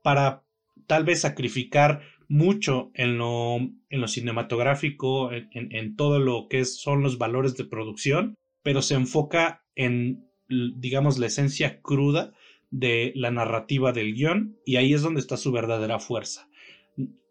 para 0.04 0.44
tal 0.86 1.04
vez 1.04 1.22
sacrificar 1.22 2.02
mucho 2.28 2.92
en 2.94 3.18
lo, 3.18 3.58
en 3.58 4.02
lo 4.02 4.08
cinematográfico, 4.08 5.32
en, 5.32 5.50
en, 5.52 5.96
todo 5.96 6.20
lo 6.20 6.48
que 6.50 6.66
son 6.66 7.02
los 7.02 7.18
valores 7.18 7.56
de 7.56 7.66
producción 7.66 8.36
pero 8.68 8.82
se 8.82 8.96
enfoca 8.96 9.64
en, 9.76 10.28
digamos, 10.50 11.20
la 11.20 11.28
esencia 11.28 11.82
cruda 11.82 12.34
de 12.70 13.14
la 13.16 13.32
narrativa 13.32 13.94
del 13.94 14.14
guion 14.14 14.58
y 14.66 14.76
ahí 14.76 14.92
es 14.92 15.02
donde 15.02 15.22
está 15.22 15.38
su 15.38 15.54
verdadera 15.54 16.00
fuerza. 16.00 16.50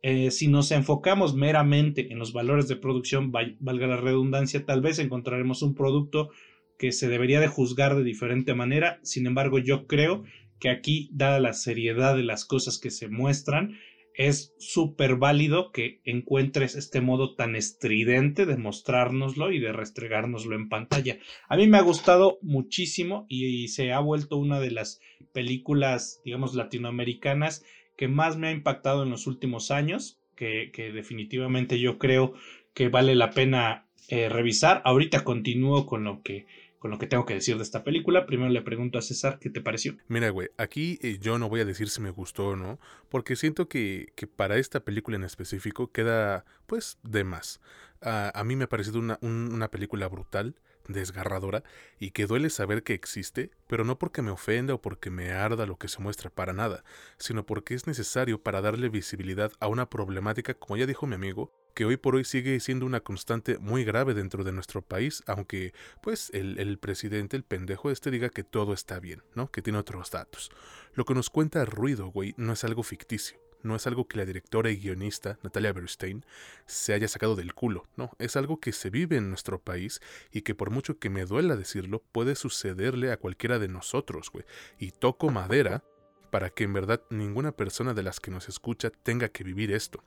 Eh, 0.00 0.30
si 0.30 0.48
nos 0.48 0.70
enfocamos 0.70 1.34
meramente 1.34 2.10
en 2.10 2.18
los 2.18 2.32
valores 2.32 2.68
de 2.68 2.76
producción, 2.76 3.32
valga 3.32 3.86
la 3.86 3.98
redundancia, 3.98 4.64
tal 4.64 4.80
vez 4.80 4.98
encontraremos 4.98 5.60
un 5.60 5.74
producto 5.74 6.30
que 6.78 6.90
se 6.90 7.06
debería 7.06 7.38
de 7.38 7.48
juzgar 7.48 7.96
de 7.96 8.02
diferente 8.02 8.54
manera. 8.54 8.98
Sin 9.02 9.26
embargo, 9.26 9.58
yo 9.58 9.86
creo 9.86 10.24
que 10.58 10.70
aquí, 10.70 11.10
dada 11.12 11.38
la 11.38 11.52
seriedad 11.52 12.16
de 12.16 12.22
las 12.22 12.46
cosas 12.46 12.78
que 12.78 12.90
se 12.90 13.08
muestran, 13.08 13.76
es 14.16 14.54
súper 14.58 15.16
válido 15.16 15.70
que 15.72 16.00
encuentres 16.04 16.74
este 16.74 17.00
modo 17.00 17.34
tan 17.34 17.54
estridente 17.54 18.46
de 18.46 18.56
mostrárnoslo 18.56 19.52
y 19.52 19.58
de 19.60 19.72
restregárnoslo 19.72 20.56
en 20.56 20.68
pantalla. 20.68 21.18
A 21.48 21.56
mí 21.56 21.66
me 21.66 21.76
ha 21.76 21.82
gustado 21.82 22.38
muchísimo 22.40 23.26
y, 23.28 23.68
se 23.68 23.92
ha 23.92 24.00
vuelto 24.00 24.38
una 24.38 24.58
de 24.58 24.70
las 24.70 25.00
películas, 25.32 26.20
digamos, 26.24 26.54
latinoamericanas 26.54 27.64
que 27.96 28.08
más 28.08 28.36
me 28.36 28.48
ha 28.48 28.52
impactado 28.52 29.02
en 29.02 29.10
los 29.10 29.26
últimos 29.26 29.70
años, 29.70 30.18
que, 30.34 30.70
definitivamente 30.94 31.78
yo 31.78 31.98
creo 31.98 32.34
que 32.74 32.88
vale 32.88 33.14
la 33.14 33.30
pena 33.30 33.86
eh, 34.08 34.28
revisar. 34.28 34.82
Ahorita 34.84 35.24
continúo 35.24 35.86
con 35.86 36.04
lo 36.04 36.22
que 36.22 36.46
con 36.78 36.90
lo 36.90 36.98
que 36.98 37.06
tengo 37.06 37.26
que 37.26 37.34
decir 37.34 37.56
de 37.56 37.62
esta 37.62 37.84
película. 37.84 38.26
Primero 38.26 38.50
le 38.50 38.62
pregunto 38.62 38.98
a 38.98 39.02
César 39.02 39.38
qué 39.40 39.50
te 39.50 39.60
pareció. 39.60 39.96
Mira, 40.08 40.30
güey, 40.30 40.48
aquí 40.56 40.98
eh, 41.02 41.18
yo 41.20 41.38
no 41.38 41.48
voy 41.48 41.60
a 41.60 41.64
decir 41.64 41.88
si 41.88 42.00
me 42.00 42.10
gustó 42.10 42.48
o 42.48 42.56
no, 42.56 42.78
porque 43.08 43.36
siento 43.36 43.68
que, 43.68 44.12
para 44.36 44.56
esta 44.56 44.80
película 44.80 45.16
en 45.16 45.24
específico 45.24 45.90
queda, 45.92 46.44
pues, 46.66 46.98
de 47.02 47.24
más. 47.24 47.60
A 48.02 48.44
mí 48.44 48.56
me 48.56 48.64
ha 48.64 48.68
parecido 48.68 49.00
una 49.00 49.70
película 49.70 50.06
brutal, 50.06 50.54
desgarradora, 50.88 51.62
y 51.98 52.10
que 52.10 52.26
duele 52.26 52.50
saber 52.50 52.82
que 52.82 52.94
existe, 52.94 53.50
pero 53.66 53.84
no 53.84 53.98
porque 53.98 54.22
me 54.22 54.30
ofenda 54.30 54.74
o 54.74 54.82
porque 54.82 55.10
me 55.10 55.32
arda 55.32 55.66
lo 55.66 55.76
que 55.76 55.88
se 55.88 56.00
muestra 56.00 56.30
para 56.30 56.52
nada, 56.52 56.84
sino 57.18 57.46
porque 57.46 57.74
es 57.74 57.86
necesario 57.86 58.42
para 58.42 58.60
darle 58.60 58.88
visibilidad 58.88 59.52
a 59.60 59.68
una 59.68 59.88
problemática, 59.88 60.54
como 60.54 60.76
ya 60.76 60.86
dijo 60.86 61.06
mi 61.06 61.14
amigo, 61.14 61.52
que 61.76 61.84
hoy 61.84 61.98
por 61.98 62.16
hoy 62.16 62.24
sigue 62.24 62.58
siendo 62.58 62.86
una 62.86 63.00
constante 63.00 63.58
muy 63.58 63.84
grave 63.84 64.14
dentro 64.14 64.44
de 64.44 64.50
nuestro 64.50 64.80
país, 64.80 65.22
aunque 65.26 65.74
pues 66.02 66.30
el, 66.32 66.58
el, 66.58 66.78
presidente, 66.78 67.36
el 67.36 67.42
pendejo 67.42 67.90
este 67.90 68.10
diga 68.10 68.30
que 68.30 68.42
todo 68.42 68.72
está 68.72 68.98
bien, 68.98 69.22
¿no? 69.34 69.50
Que 69.50 69.60
tiene 69.60 69.78
otros 69.78 70.10
datos. 70.10 70.50
Lo 70.94 71.04
que 71.04 71.12
nos 71.12 71.28
cuenta 71.28 71.66
Ruido, 71.66 72.06
güey, 72.06 72.32
no 72.38 72.54
es 72.54 72.64
algo 72.64 72.82
ficticio. 72.82 73.38
No 73.62 73.76
es 73.76 73.86
algo 73.86 74.08
que 74.08 74.16
la 74.16 74.24
directora 74.24 74.70
y 74.70 74.76
guionista, 74.76 75.38
Natalia 75.42 75.74
Berstein, 75.74 76.24
se 76.64 76.94
haya 76.94 77.08
sacado 77.08 77.36
del 77.36 77.52
culo, 77.52 77.86
no, 77.96 78.12
es 78.18 78.36
algo 78.36 78.58
que 78.58 78.72
se 78.72 78.88
vive 78.88 79.16
en 79.16 79.28
nuestro 79.28 79.58
país 79.58 80.00
y 80.30 80.42
que 80.42 80.54
por 80.54 80.70
mucho 80.70 80.98
que 80.98 81.10
me 81.10 81.26
duela 81.26 81.56
decirlo, 81.56 82.02
puede 82.12 82.36
sucederle 82.36 83.12
a 83.12 83.18
cualquiera 83.18 83.58
de 83.58 83.68
nosotros, 83.68 84.30
güey. 84.30 84.46
Y 84.78 84.92
toco 84.92 85.30
madera 85.30 85.82
para 86.30 86.50
que 86.50 86.64
en 86.64 86.72
verdad 86.72 87.02
ninguna 87.10 87.52
persona 87.52 87.94
de 87.94 88.02
las 88.02 88.20
que 88.20 88.30
nos 88.30 88.48
escucha 88.48 88.90
tenga 88.90 89.28
que 89.28 89.44
vivir 89.44 89.72
esto. 89.72 90.02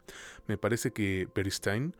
Me 0.47 0.57
parece 0.57 0.91
que 0.91 1.27
Bernstein 1.33 1.95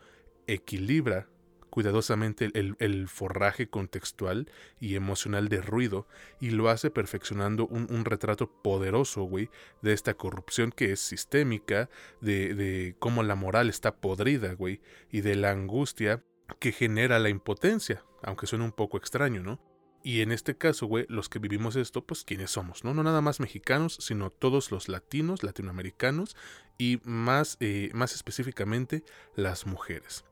equilibra 0.48 1.28
cuidadosamente 1.70 2.50
el, 2.54 3.08
forraje 3.08 3.70
contextual 3.70 4.52
y 4.80 4.96
emocional 4.96 5.50
de 5.50 5.62
ruido 5.62 6.08
y 6.40 6.50
lo 6.50 6.70
hace 6.70 6.90
perfeccionando 6.90 7.68
un, 7.68 7.88
un 7.90 8.06
retrato 8.06 8.52
poderoso, 8.62 9.24
güey, 9.24 9.50
de 9.82 9.94
esta 9.94 10.16
corrupción 10.16 10.72
que 10.72 10.92
es 10.92 11.00
sistémica, 11.00 11.90
de, 12.22 12.56
de 12.56 12.96
cómo 13.00 13.24
la 13.24 13.36
moral 13.36 13.70
está 13.70 13.96
podrida, 13.96 14.54
güey, 14.54 14.82
y 15.12 15.22
de 15.22 15.36
la 15.36 15.52
angustia 15.52 16.24
que 16.60 16.72
genera 16.72 17.20
la 17.20 17.30
impotencia, 17.30 18.04
aunque 18.24 18.48
suene 18.48 18.66
un 18.66 18.72
poco 18.72 18.98
extraño, 18.98 19.44
¿no? 19.44 19.69
Y 20.04 20.22
en 20.22 20.32
este 20.32 20.56
caso, 20.56 20.86
güey, 20.86 21.06
los 21.10 21.28
que 21.28 21.40
vivimos 21.40 21.76
esto, 21.76 22.06
pues 22.06 22.24
quiénes 22.24 22.52
somos, 22.52 22.84
¿no? 22.84 22.94
No 22.94 23.04
nada 23.04 23.22
más 23.22 23.40
mexicanos, 23.40 23.98
sino 24.00 24.30
todos 24.30 24.72
los 24.72 24.88
latinos, 24.88 25.44
latinoamericanos 25.44 26.38
y 26.78 27.00
más, 27.04 27.58
eh, 27.60 27.90
más 27.94 28.14
específicamente 28.16 29.04
las 29.36 29.66
mujeres. 29.66 30.24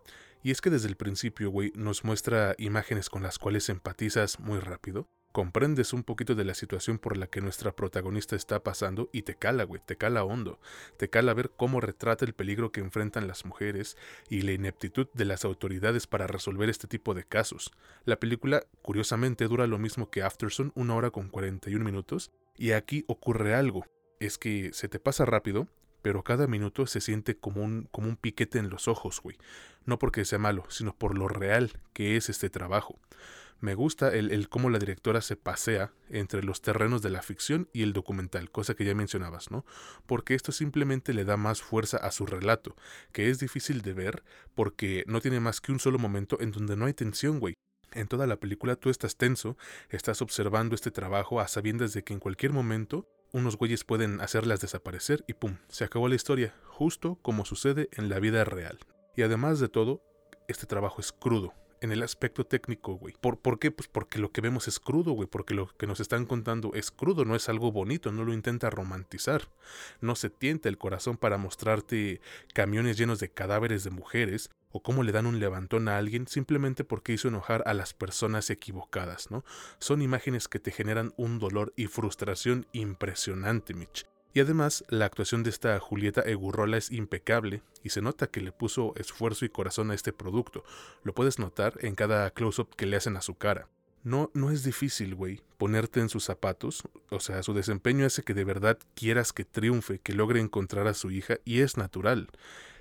Y 0.44 0.52
es 0.52 0.62
que 0.62 0.70
desde 0.70 0.88
el 0.88 0.96
principio, 0.96 1.50
güey, 1.50 1.74
nos 1.76 2.06
muestra 2.06 2.56
imágenes 2.58 3.10
con 3.10 3.24
las 3.24 3.38
cuales 3.38 3.68
empatizas 3.70 4.40
muy 4.40 4.60
rápido 4.60 5.08
comprendes 5.38 5.94
un 5.94 6.02
poquito 6.02 6.34
de 6.34 6.46
la 6.46 6.56
situación 6.56 6.98
por 6.98 7.16
la 7.16 7.28
que 7.28 7.42
nuestra 7.42 7.72
protagonista 7.72 8.36
está 8.36 8.64
pasando 8.64 9.08
y 9.12 9.22
te 9.22 9.36
cala, 9.36 9.66
güey, 9.66 9.80
te 9.86 9.96
cala 9.96 10.24
hondo, 10.24 10.60
te 10.98 11.12
cala 11.12 11.36
ver 11.36 11.52
cómo 11.56 11.80
retrata 11.80 12.26
el 12.26 12.34
peligro 12.34 12.72
que 12.72 12.80
enfrentan 12.80 13.28
las 13.28 13.46
mujeres 13.46 13.98
y 14.30 14.42
la 14.42 14.54
ineptitud 14.54 15.06
de 15.14 15.26
las 15.26 15.46
autoridades 15.46 16.08
para 16.08 16.26
resolver 16.26 16.72
este 16.72 16.88
tipo 16.88 17.14
de 17.14 17.24
casos. 17.24 17.72
La 18.04 18.20
película, 18.20 18.64
curiosamente, 18.82 19.48
dura 19.48 19.68
lo 19.68 19.78
mismo 19.78 20.10
que 20.10 20.24
Afterson, 20.24 20.72
una 20.74 20.96
hora 20.96 21.12
con 21.12 21.30
41 21.30 21.86
minutos, 21.86 22.32
y 22.58 22.72
aquí 22.72 23.06
ocurre 23.06 23.54
algo, 23.54 23.86
es 24.20 24.40
que 24.40 24.72
se 24.74 24.88
te 24.88 24.98
pasa 24.98 25.24
rápido, 25.26 25.68
pero 26.02 26.24
cada 26.24 26.48
minuto 26.48 26.88
se 26.88 27.00
siente 27.00 27.38
como 27.38 27.62
un, 27.62 27.88
como 27.92 28.08
un 28.08 28.16
piquete 28.16 28.58
en 28.58 28.72
los 28.72 28.88
ojos, 28.88 29.22
güey. 29.22 29.38
No 29.86 30.00
porque 30.00 30.26
sea 30.26 30.40
malo, 30.40 30.66
sino 30.70 30.96
por 30.96 31.16
lo 31.16 31.28
real 31.28 31.74
que 31.94 32.18
es 32.18 32.28
este 32.28 32.50
trabajo. 32.50 33.00
Me 33.60 33.74
gusta 33.74 34.14
el, 34.14 34.32
el, 34.32 34.50
cómo 34.50 34.70
la 34.70 34.78
directora 34.78 35.22
se 35.22 35.36
pasea 35.36 35.92
entre 36.10 36.44
los 36.44 36.62
terrenos 36.62 37.02
de 37.02 37.10
la 37.10 37.24
ficción 37.24 37.70
y 37.74 37.82
el 37.82 37.94
documental, 37.94 38.52
cosa 38.52 38.76
que 38.76 38.86
ya 38.86 38.94
mencionabas, 38.94 39.50
¿no? 39.50 39.66
Porque 40.06 40.36
esto 40.36 40.52
simplemente 40.52 41.14
le 41.14 41.26
da 41.26 41.38
más 41.38 41.62
fuerza 41.62 41.98
a 41.98 42.12
su 42.12 42.28
relato, 42.28 42.76
que 43.12 43.30
es 43.30 43.40
difícil 43.40 43.82
de 43.82 43.94
ver 43.94 44.24
porque 44.54 45.04
no 45.08 45.22
tiene 45.22 45.40
más 45.40 45.60
que 45.60 45.72
un 45.72 45.80
solo 45.80 45.98
momento 45.98 46.38
en 46.40 46.52
donde 46.52 46.76
no 46.76 46.86
hay 46.86 46.94
tensión, 46.94 47.40
güey. 47.40 47.56
En 47.94 48.08
toda 48.08 48.28
la 48.28 48.40
película 48.40 48.76
tú 48.76 48.90
estás 48.90 49.16
tenso, 49.16 49.58
estás 49.90 50.22
observando 50.22 50.76
este 50.76 50.92
trabajo 50.92 51.40
a 51.40 51.48
sabiendas 51.48 51.94
de 51.94 52.04
que 52.04 52.14
en 52.14 52.20
cualquier 52.20 52.54
momento 52.54 53.08
unos 53.32 53.58
güeyes 53.58 53.84
pueden 53.84 54.22
hacerlas 54.22 54.62
desaparecer 54.62 55.24
y 55.28 55.34
pum, 55.34 55.58
se 55.68 55.84
acabó 55.84 56.08
la 56.08 56.16
historia, 56.16 56.54
justo 56.66 57.18
como 57.22 57.44
sucede 57.46 57.90
en 57.94 58.10
la 58.10 58.20
vida 58.20 58.44
real. 58.44 58.78
Y 59.16 59.24
además 59.24 59.60
de 59.60 59.68
todo, 59.68 60.04
este 60.48 60.66
trabajo 60.66 61.02
es 61.02 61.12
crudo, 61.12 61.54
en 61.82 61.92
el 61.92 62.04
aspecto 62.04 62.46
técnico, 62.46 62.94
güey. 62.94 63.14
¿Por, 63.20 63.40
¿Por 63.40 63.60
qué? 63.60 63.72
Pues 63.72 63.88
porque 63.88 64.20
lo 64.20 64.32
que 64.32 64.42
vemos 64.42 64.68
es 64.68 64.80
crudo, 64.80 65.12
güey. 65.12 65.28
Porque 65.28 65.54
lo 65.54 65.68
que 65.68 65.88
nos 65.88 66.00
están 66.00 66.26
contando 66.26 66.72
es 66.74 66.92
crudo, 66.92 67.26
no 67.26 67.36
es 67.36 67.50
algo 67.50 67.72
bonito, 67.72 68.12
no 68.12 68.24
lo 68.24 68.34
intenta 68.34 68.70
romantizar. 68.70 69.50
No 70.02 70.16
se 70.16 70.30
tienta 70.30 70.70
el 70.70 70.78
corazón 70.78 71.18
para 71.18 71.38
mostrarte 71.38 72.22
camiones 72.54 72.98
llenos 72.98 73.20
de 73.20 73.30
cadáveres 73.30 73.84
de 73.84 73.92
mujeres 73.92 74.50
o 74.72 74.82
cómo 74.82 75.04
le 75.04 75.12
dan 75.12 75.26
un 75.26 75.40
levantón 75.40 75.88
a 75.88 75.98
alguien 75.98 76.28
simplemente 76.28 76.84
porque 76.84 77.14
hizo 77.14 77.28
enojar 77.28 77.64
a 77.66 77.74
las 77.74 77.94
personas 77.94 78.50
equivocadas, 78.50 79.32
¿no? 79.32 79.44
Son 79.80 80.02
imágenes 80.02 80.48
que 80.48 80.60
te 80.60 80.72
generan 80.72 81.14
un 81.18 81.40
dolor 81.40 81.74
y 81.76 81.88
frustración 81.88 82.68
impresionante, 82.74 83.74
Mitch. 83.74 84.06
Y 84.38 84.40
además, 84.40 84.84
la 84.90 85.06
actuación 85.06 85.42
de 85.42 85.50
esta 85.50 85.80
Julieta 85.80 86.22
Egurrola 86.22 86.78
es 86.78 86.92
impecable 86.92 87.64
y 87.84 87.90
se 87.90 88.04
nota 88.04 88.28
que 88.28 88.40
le 88.40 88.52
puso 88.52 88.94
esfuerzo 88.96 89.46
y 89.46 89.50
corazón 89.50 89.90
a 89.90 89.96
este 89.96 90.14
producto. 90.14 90.64
Lo 91.02 91.16
puedes 91.16 91.40
notar 91.40 91.74
en 91.82 91.96
cada 91.96 92.30
close-up 92.30 92.70
que 92.76 92.86
le 92.86 92.98
hacen 92.98 93.18
a 93.18 93.24
su 93.24 93.34
cara. 93.34 93.68
No, 94.04 94.30
no 94.36 94.52
es 94.52 94.64
difícil, 94.64 95.16
güey, 95.16 95.42
ponerte 95.58 96.02
en 96.02 96.10
sus 96.10 96.24
zapatos. 96.24 96.84
O 97.10 97.20
sea, 97.20 97.42
su 97.42 97.56
desempeño 97.56 98.06
hace 98.06 98.22
que 98.22 98.36
de 98.36 98.44
verdad 98.44 98.78
quieras 98.94 99.34
que 99.34 99.44
triunfe, 99.44 99.98
que 99.98 100.14
logre 100.14 100.40
encontrar 100.40 100.86
a 100.86 100.94
su 100.94 101.10
hija 101.10 101.38
y 101.44 101.62
es 101.62 101.76
natural. 101.76 102.30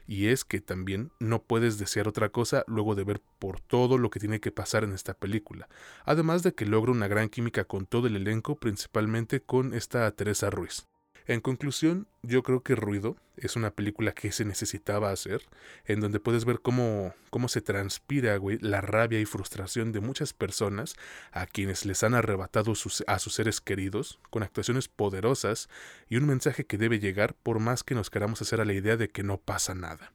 Y 0.06 0.26
es 0.26 0.44
que 0.44 0.60
también 0.60 1.10
no 1.20 1.42
puedes 1.42 1.78
desear 1.78 2.06
otra 2.06 2.28
cosa 2.28 2.64
luego 2.66 2.94
de 2.94 3.04
ver 3.04 3.22
por 3.38 3.62
todo 3.62 3.96
lo 3.96 4.10
que 4.10 4.20
tiene 4.20 4.40
que 4.40 4.52
pasar 4.52 4.84
en 4.84 4.92
esta 4.92 5.14
película. 5.14 5.70
Además 6.04 6.42
de 6.42 6.52
que 6.52 6.66
logra 6.66 6.92
una 6.92 7.08
gran 7.08 7.30
química 7.30 7.64
con 7.64 7.86
todo 7.86 8.08
el 8.08 8.16
elenco, 8.16 8.56
principalmente 8.56 9.40
con 9.40 9.72
esta 9.72 10.10
Teresa 10.10 10.50
Ruiz. 10.50 10.86
En 11.28 11.40
conclusión, 11.40 12.06
yo 12.22 12.44
creo 12.44 12.62
que 12.62 12.76
Ruido 12.76 13.16
es 13.36 13.56
una 13.56 13.72
película 13.72 14.12
que 14.12 14.30
se 14.30 14.44
necesitaba 14.44 15.10
hacer, 15.10 15.42
en 15.84 16.00
donde 16.00 16.20
puedes 16.20 16.44
ver 16.44 16.60
cómo, 16.60 17.14
cómo 17.30 17.48
se 17.48 17.60
transpira, 17.60 18.38
la 18.60 18.80
rabia 18.80 19.20
y 19.20 19.24
frustración 19.24 19.90
de 19.90 20.00
muchas 20.00 20.32
personas 20.32 20.94
a 21.32 21.46
quienes 21.46 21.84
les 21.84 22.04
han 22.04 22.14
arrebatado 22.14 22.74
a 23.06 23.18
sus 23.18 23.34
seres 23.34 23.60
queridos, 23.60 24.20
con 24.30 24.44
actuaciones 24.44 24.86
poderosas 24.86 25.68
y 26.08 26.16
un 26.16 26.26
mensaje 26.26 26.64
que 26.64 26.78
debe 26.78 27.00
llegar 27.00 27.34
por 27.34 27.58
más 27.58 27.82
que 27.82 27.96
nos 27.96 28.08
queramos 28.08 28.40
hacer 28.40 28.60
a 28.60 28.64
la 28.64 28.74
idea 28.74 28.96
de 28.96 29.08
que 29.08 29.24
no 29.24 29.38
pasa 29.38 29.74
nada. 29.74 30.12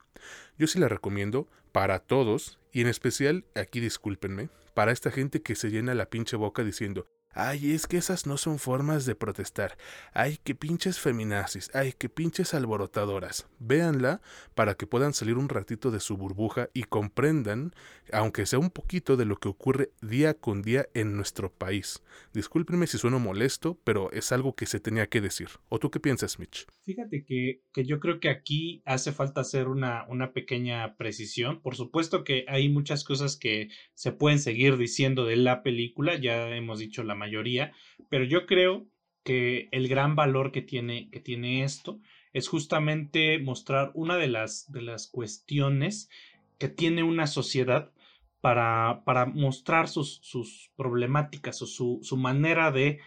Yo 0.58 0.68
sí 0.68 0.80
la 0.80 0.88
recomiendo 0.88 1.50
para 1.74 2.00
todos, 2.00 2.58
y 2.72 2.82
en 2.82 2.88
especial, 2.88 3.44
aquí 3.56 3.82
discúlpenme, 3.82 4.50
para 4.74 4.94
esta 4.94 5.12
gente 5.12 5.42
que 5.42 5.56
se 5.56 5.72
llena 5.72 5.94
la 5.94 6.10
pinche 6.10 6.38
boca 6.38 6.64
diciendo, 6.64 7.06
Ay, 7.34 7.72
es 7.72 7.88
que 7.88 7.98
esas 7.98 8.28
no 8.28 8.38
son 8.38 8.60
formas 8.60 9.06
de 9.06 9.16
protestar. 9.16 9.78
Ay, 10.14 10.38
que 10.44 10.54
pinches 10.54 11.00
feminazis. 11.00 11.72
Ay, 11.74 11.94
que 11.94 12.10
pinches 12.10 12.54
alborotadoras. 12.54 13.48
Véanla 13.60 14.22
para 14.54 14.76
que 14.76 14.86
puedan 14.88 15.14
salir 15.14 15.38
un 15.38 15.48
ratito 15.48 15.92
de 15.92 16.02
su 16.02 16.18
burbuja 16.18 16.70
y 16.74 16.84
comprendan, 16.84 17.74
aunque 18.12 18.46
sea 18.46 18.60
un 18.60 18.70
poquito, 18.70 19.16
de 19.16 19.26
lo 19.26 19.38
que 19.38 19.48
ocurre 19.48 19.92
día 20.02 20.34
con 20.34 20.62
día 20.62 20.88
en 20.94 21.16
nuestro 21.16 21.52
país. 21.52 22.04
Discúlpenme 22.34 22.88
si 22.88 22.98
sueno 22.98 23.20
molesto, 23.20 23.80
pero 23.84 24.12
es 24.12 24.32
algo 24.32 24.56
que 24.56 24.66
se 24.66 24.80
tenía 24.80 25.08
que 25.08 25.22
decir. 25.22 25.48
¿O 25.70 25.80
tú 25.80 25.90
qué 25.90 26.00
piensas, 26.00 26.38
Mitch? 26.38 26.68
Fíjate 26.84 27.24
que, 27.26 27.62
que 27.72 27.86
yo 27.86 28.00
creo 28.00 28.20
que 28.20 28.30
aquí 28.30 28.82
hace 28.86 29.12
falta 29.14 29.42
hacer 29.42 29.68
una, 29.68 30.06
una 30.10 30.34
pequeña 30.34 30.98
precisión. 30.98 31.62
Por 31.62 31.76
supuesto 31.76 32.24
que 32.24 32.46
hay 32.48 32.68
muchas 32.70 33.04
cosas 33.04 33.38
que 33.38 33.70
se 33.94 34.12
pueden 34.12 34.40
seguir 34.40 34.78
diciendo 34.78 35.26
de 35.26 35.38
la 35.38 35.64
película. 35.64 36.16
Ya 36.20 36.50
hemos 36.50 36.80
dicho 36.80 37.04
la 37.04 37.16
mayoría, 37.22 37.72
pero 38.10 38.26
yo 38.26 38.46
creo 38.46 38.88
que 39.24 39.70
el 39.72 39.88
gran 39.88 40.16
valor 40.16 40.52
que 40.52 40.62
tiene, 40.62 41.10
que 41.12 41.20
tiene 41.20 41.64
esto 41.64 42.00
es 42.34 42.48
justamente 42.48 43.40
mostrar 43.40 43.92
una 43.94 44.18
de 44.18 44.28
las, 44.28 44.72
de 44.72 44.82
las 44.82 45.08
cuestiones 45.08 46.10
que 46.58 46.70
tiene 46.70 47.04
una 47.04 47.28
sociedad 47.28 47.92
para, 48.42 49.04
para 49.06 49.26
mostrar 49.26 49.88
sus, 49.88 50.20
sus 50.24 50.72
problemáticas 50.76 51.62
o 51.62 51.68
su, 51.68 52.00
su, 52.02 52.18
manera 52.18 52.72
de 52.72 53.00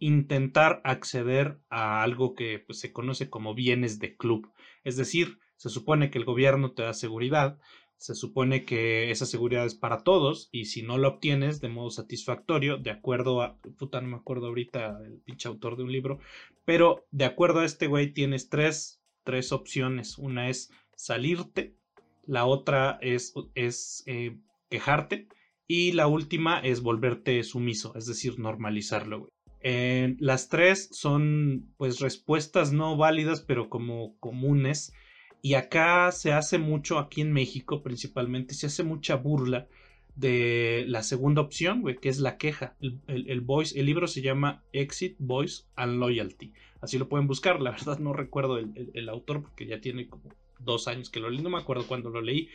intentar 0.00 0.80
acceder 0.84 1.60
a 1.68 2.02
algo 2.02 2.34
que 2.34 2.58
pues, 2.58 2.80
se 2.80 2.92
conoce 2.92 3.30
como 3.30 3.54
bienes 3.54 4.00
de 4.00 4.16
club. 4.16 4.52
Es 4.82 4.96
decir, 4.96 5.38
se 5.56 5.68
supone 5.68 6.10
que 6.10 6.18
el 6.18 6.24
gobierno 6.24 6.72
te 6.72 6.82
da 6.82 6.94
seguridad, 6.94 7.58
se 8.00 8.14
supone 8.14 8.64
que 8.64 9.10
esa 9.10 9.26
seguridad 9.26 9.66
es 9.66 9.74
para 9.74 10.04
todos 10.04 10.48
y 10.52 10.64
si 10.64 10.80
no 10.80 10.96
la 10.96 11.08
obtienes 11.08 11.60
de 11.60 11.68
modo 11.68 11.90
satisfactorio, 11.90 12.78
de 12.78 12.90
acuerdo 12.90 13.42
a, 13.42 13.58
puta, 13.78 14.00
no 14.00 14.08
me 14.08 14.16
acuerdo 14.16 14.46
ahorita 14.46 15.00
el 15.04 15.18
pinche 15.18 15.48
autor 15.48 15.76
de 15.76 15.82
un 15.82 15.92
libro, 15.92 16.18
pero 16.64 17.04
de 17.10 17.26
acuerdo 17.26 17.60
a 17.60 17.66
este 17.66 17.88
güey 17.88 18.14
tienes 18.14 18.48
tres, 18.48 19.02
tres 19.22 19.52
opciones. 19.52 20.16
Una 20.16 20.48
es 20.48 20.70
salirte, 20.96 21.76
la 22.24 22.46
otra 22.46 22.98
es, 23.02 23.34
es 23.54 24.02
eh, 24.06 24.38
quejarte 24.70 25.28
Y 25.66 25.92
la 25.92 26.06
última 26.06 26.58
es 26.58 26.80
volverte 26.80 27.42
sumiso, 27.42 27.94
es 27.96 28.06
decir, 28.06 28.38
normalizarlo, 28.38 29.18
güey. 29.20 29.30
Eh, 29.62 30.16
las 30.20 30.48
tres 30.48 30.88
son 30.92 31.74
pues 31.76 32.00
respuestas 32.00 32.72
no 32.72 32.96
válidas, 32.96 33.42
pero 33.42 33.68
como 33.68 34.16
comunes. 34.20 34.94
Y 35.42 35.54
acá 35.54 36.12
se 36.12 36.32
hace 36.32 36.58
mucho, 36.58 36.98
aquí 36.98 37.20
en 37.20 37.32
México 37.32 37.82
principalmente, 37.82 38.54
se 38.54 38.66
hace 38.66 38.82
mucha 38.82 39.16
burla 39.16 39.68
de 40.16 40.84
la 40.86 41.02
segunda 41.02 41.40
opción, 41.40 41.80
güey, 41.80 41.96
que 41.96 42.10
es 42.10 42.18
la 42.18 42.36
queja. 42.36 42.76
El, 42.80 43.00
el, 43.06 43.40
voice, 43.40 43.78
el 43.78 43.86
libro 43.86 44.06
se 44.06 44.20
llama 44.20 44.62
Exit, 44.72 45.16
Voice 45.18 45.64
and 45.76 45.98
Loyalty. 45.98 46.52
Así 46.80 46.98
lo 46.98 47.08
pueden 47.08 47.26
buscar. 47.26 47.60
La 47.60 47.70
verdad 47.70 47.98
no 47.98 48.12
recuerdo 48.12 48.58
el, 48.58 48.90
el, 48.92 49.08
autor 49.08 49.42
porque 49.42 49.66
ya 49.66 49.80
tiene 49.80 50.08
como 50.08 50.24
dos 50.58 50.88
años 50.88 51.08
que 51.08 51.20
lo 51.20 51.30
leí. 51.30 51.40
No 51.40 51.50
me 51.50 51.58
acuerdo 51.58 51.86
cuándo 51.86 52.10
lo 52.10 52.20
leí, 52.20 52.48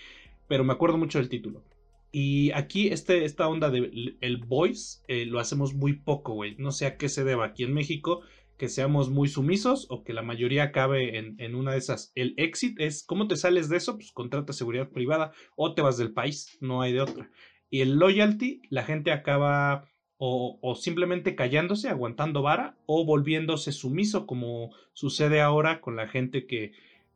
pero 0.47 0.63
me 0.63 0.73
acuerdo 0.73 0.97
mucho 0.97 1.17
del 1.17 1.29
título. 1.29 1.63
Y 2.11 2.51
aquí 2.51 2.87
este, 2.87 3.25
esta 3.25 3.47
onda 3.47 3.69
del 3.69 4.17
el 4.21 4.37
voice 4.37 4.99
eh, 5.07 5.25
lo 5.25 5.39
hacemos 5.39 5.73
muy 5.73 5.93
poco, 5.93 6.33
güey. 6.33 6.55
No 6.57 6.71
sé 6.71 6.85
a 6.85 6.97
qué 6.97 7.09
se 7.09 7.23
deba 7.23 7.45
aquí 7.45 7.63
en 7.63 7.73
México 7.73 8.21
que 8.57 8.69
seamos 8.69 9.09
muy 9.09 9.27
sumisos 9.27 9.87
o 9.89 10.03
que 10.03 10.13
la 10.13 10.21
mayoría 10.21 10.71
cabe 10.71 11.17
en, 11.17 11.55
una 11.55 11.73
de 11.73 11.77
esas. 11.77 12.11
El 12.15 12.33
exit 12.37 12.79
es 12.79 13.03
cómo 13.03 13.27
te 13.27 13.35
sales 13.35 13.69
de 13.69 13.77
eso, 13.77 13.95
pues 13.95 14.11
contrata 14.11 14.53
seguridad 14.53 14.89
privada 14.89 15.31
o 15.55 15.73
te 15.73 15.81
vas 15.81 15.97
del 15.97 16.13
país, 16.13 16.57
no 16.61 16.81
hay 16.81 16.93
de 16.93 17.01
otra. 17.01 17.29
Y 17.69 17.81
el 17.81 17.95
loyalty, 17.95 18.61
la 18.69 18.83
gente 18.83 19.11
acaba 19.11 19.89
o, 20.17 20.59
o, 20.61 20.75
simplemente 20.75 21.35
callándose, 21.35 21.89
aguantando 21.89 22.41
vara, 22.41 22.77
o 22.85 23.03
volviéndose 23.05 23.73
sumiso, 23.73 24.25
como 24.25 24.71
sucede 24.93 25.41
ahora 25.41 25.81
con 25.81 25.97
la 25.97 26.07
gente 26.07 26.45
que, 26.45 26.71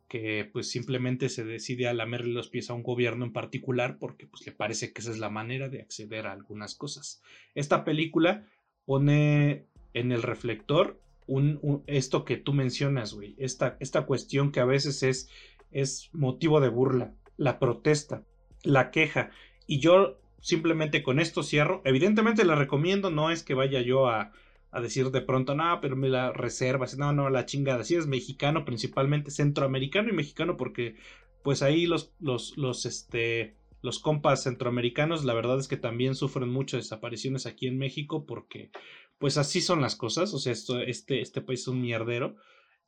que 0.10 0.49
pues 0.52 0.69
simplemente 0.69 1.30
se 1.30 1.45
decide 1.45 1.88
a 1.88 1.93
lamerle 1.93 2.34
los 2.34 2.49
pies 2.49 2.69
a 2.69 2.73
un 2.73 2.84
gobierno 2.84 3.23
en 3.23 3.32
particular 3.32 3.97
porque 3.99 4.25
pues 4.25 4.45
le 4.45 4.52
parece 4.52 4.91
que 4.91 5.02
esa 5.02 5.12
es 5.12 5.19
la 5.19 5.30
manera 5.30 5.69
de 5.69 5.82
acceder 5.82 6.25
a 6.28 6.34
algunas 6.34 6.75
cosas. 6.75 7.21
Esta 7.56 7.86
película 7.86 8.45
pone 8.86 9.65
en 9.93 10.12
el 10.12 10.23
reflector 10.23 10.99
un, 11.30 11.84
esto 11.88 12.26
que 12.26 12.38
tú 12.38 12.54
mencionas, 12.54 13.13
güey, 13.13 13.36
esta, 13.38 13.78
esta 13.80 14.06
cuestión 14.06 14.52
que 14.52 14.60
a 14.60 14.65
veces 14.65 15.04
es, 15.04 15.30
es 15.72 16.10
motivo 16.13 16.60
de 16.60 16.70
burla, 16.70 17.13
la 17.38 17.60
protesta, 17.60 18.24
la 18.63 18.92
queja. 18.92 19.32
Y 19.68 19.80
yo 19.80 20.20
simplemente 20.42 21.04
con 21.04 21.20
esto 21.20 21.44
cierro. 21.44 21.82
Evidentemente 21.86 22.46
la 22.46 22.56
recomiendo, 22.56 23.12
no 23.12 23.32
es 23.32 23.44
que 23.44 23.54
vaya 23.54 23.82
yo 23.82 24.08
a, 24.08 24.32
a 24.72 24.82
decir 24.82 25.12
de 25.12 25.22
pronto, 25.22 25.56
no, 25.56 25.80
pero 25.82 25.96
me 25.96 26.10
la 26.10 26.32
reservas, 26.32 26.98
no, 26.98 27.13
no, 27.13 27.30
la 27.30 27.46
chingada. 27.46 27.84
Si 27.84 27.96
es 27.96 28.08
mexicano, 28.08 28.65
principalmente 28.65 29.32
centroamericano 29.32 30.10
y 30.10 30.13
mexicano, 30.13 30.58
porque 30.58 30.96
pues 31.44 31.62
ahí 31.62 31.86
los, 31.86 32.13
los, 32.20 32.58
los, 32.58 32.86
este, 32.86 33.56
los 33.82 34.00
compas 34.00 34.44
centroamericanos, 34.44 35.24
la 35.24 35.34
verdad 35.34 35.60
es 35.60 35.68
que 35.68 35.78
también 35.78 36.15
sufren 36.15 36.50
muchas 36.50 36.84
desapariciones 36.84 37.46
aquí 37.46 37.68
en 37.68 37.78
México, 37.78 38.26
porque 38.26 38.72
pues 39.19 39.38
así 39.38 39.62
son 39.62 39.82
las 39.82 39.95
cosas, 39.95 40.34
o 40.34 40.39
sea, 40.39 40.53
esto, 40.53 40.79
este, 40.79 41.21
este 41.21 41.41
país 41.41 41.62
es 41.62 41.67
un 41.67 41.82
mierdero. 41.82 42.36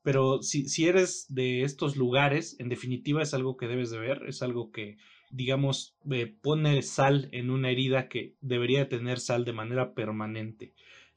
Pero 0.03 0.41
si, 0.41 0.67
si 0.67 0.87
eres 0.87 1.27
de 1.29 1.61
estos 1.61 1.95
lugares, 1.95 2.55
en 2.59 2.69
definitiva 2.69 3.21
es 3.21 3.33
algo 3.35 3.55
que 3.55 3.67
debes 3.67 3.91
de 3.91 3.99
ver, 3.99 4.23
es 4.27 4.41
algo 4.41 4.71
que, 4.71 4.97
digamos, 5.29 5.95
eh, 6.09 6.33
pone 6.41 6.81
sal 6.81 7.29
en 7.31 7.51
una 7.51 7.69
herida 7.69 8.07
que 8.09 8.35
debería 8.41 8.89
tener 8.89 9.19
sal 9.19 9.45
de 9.45 9.53
manera 9.53 9.93
permanente. 9.93 10.73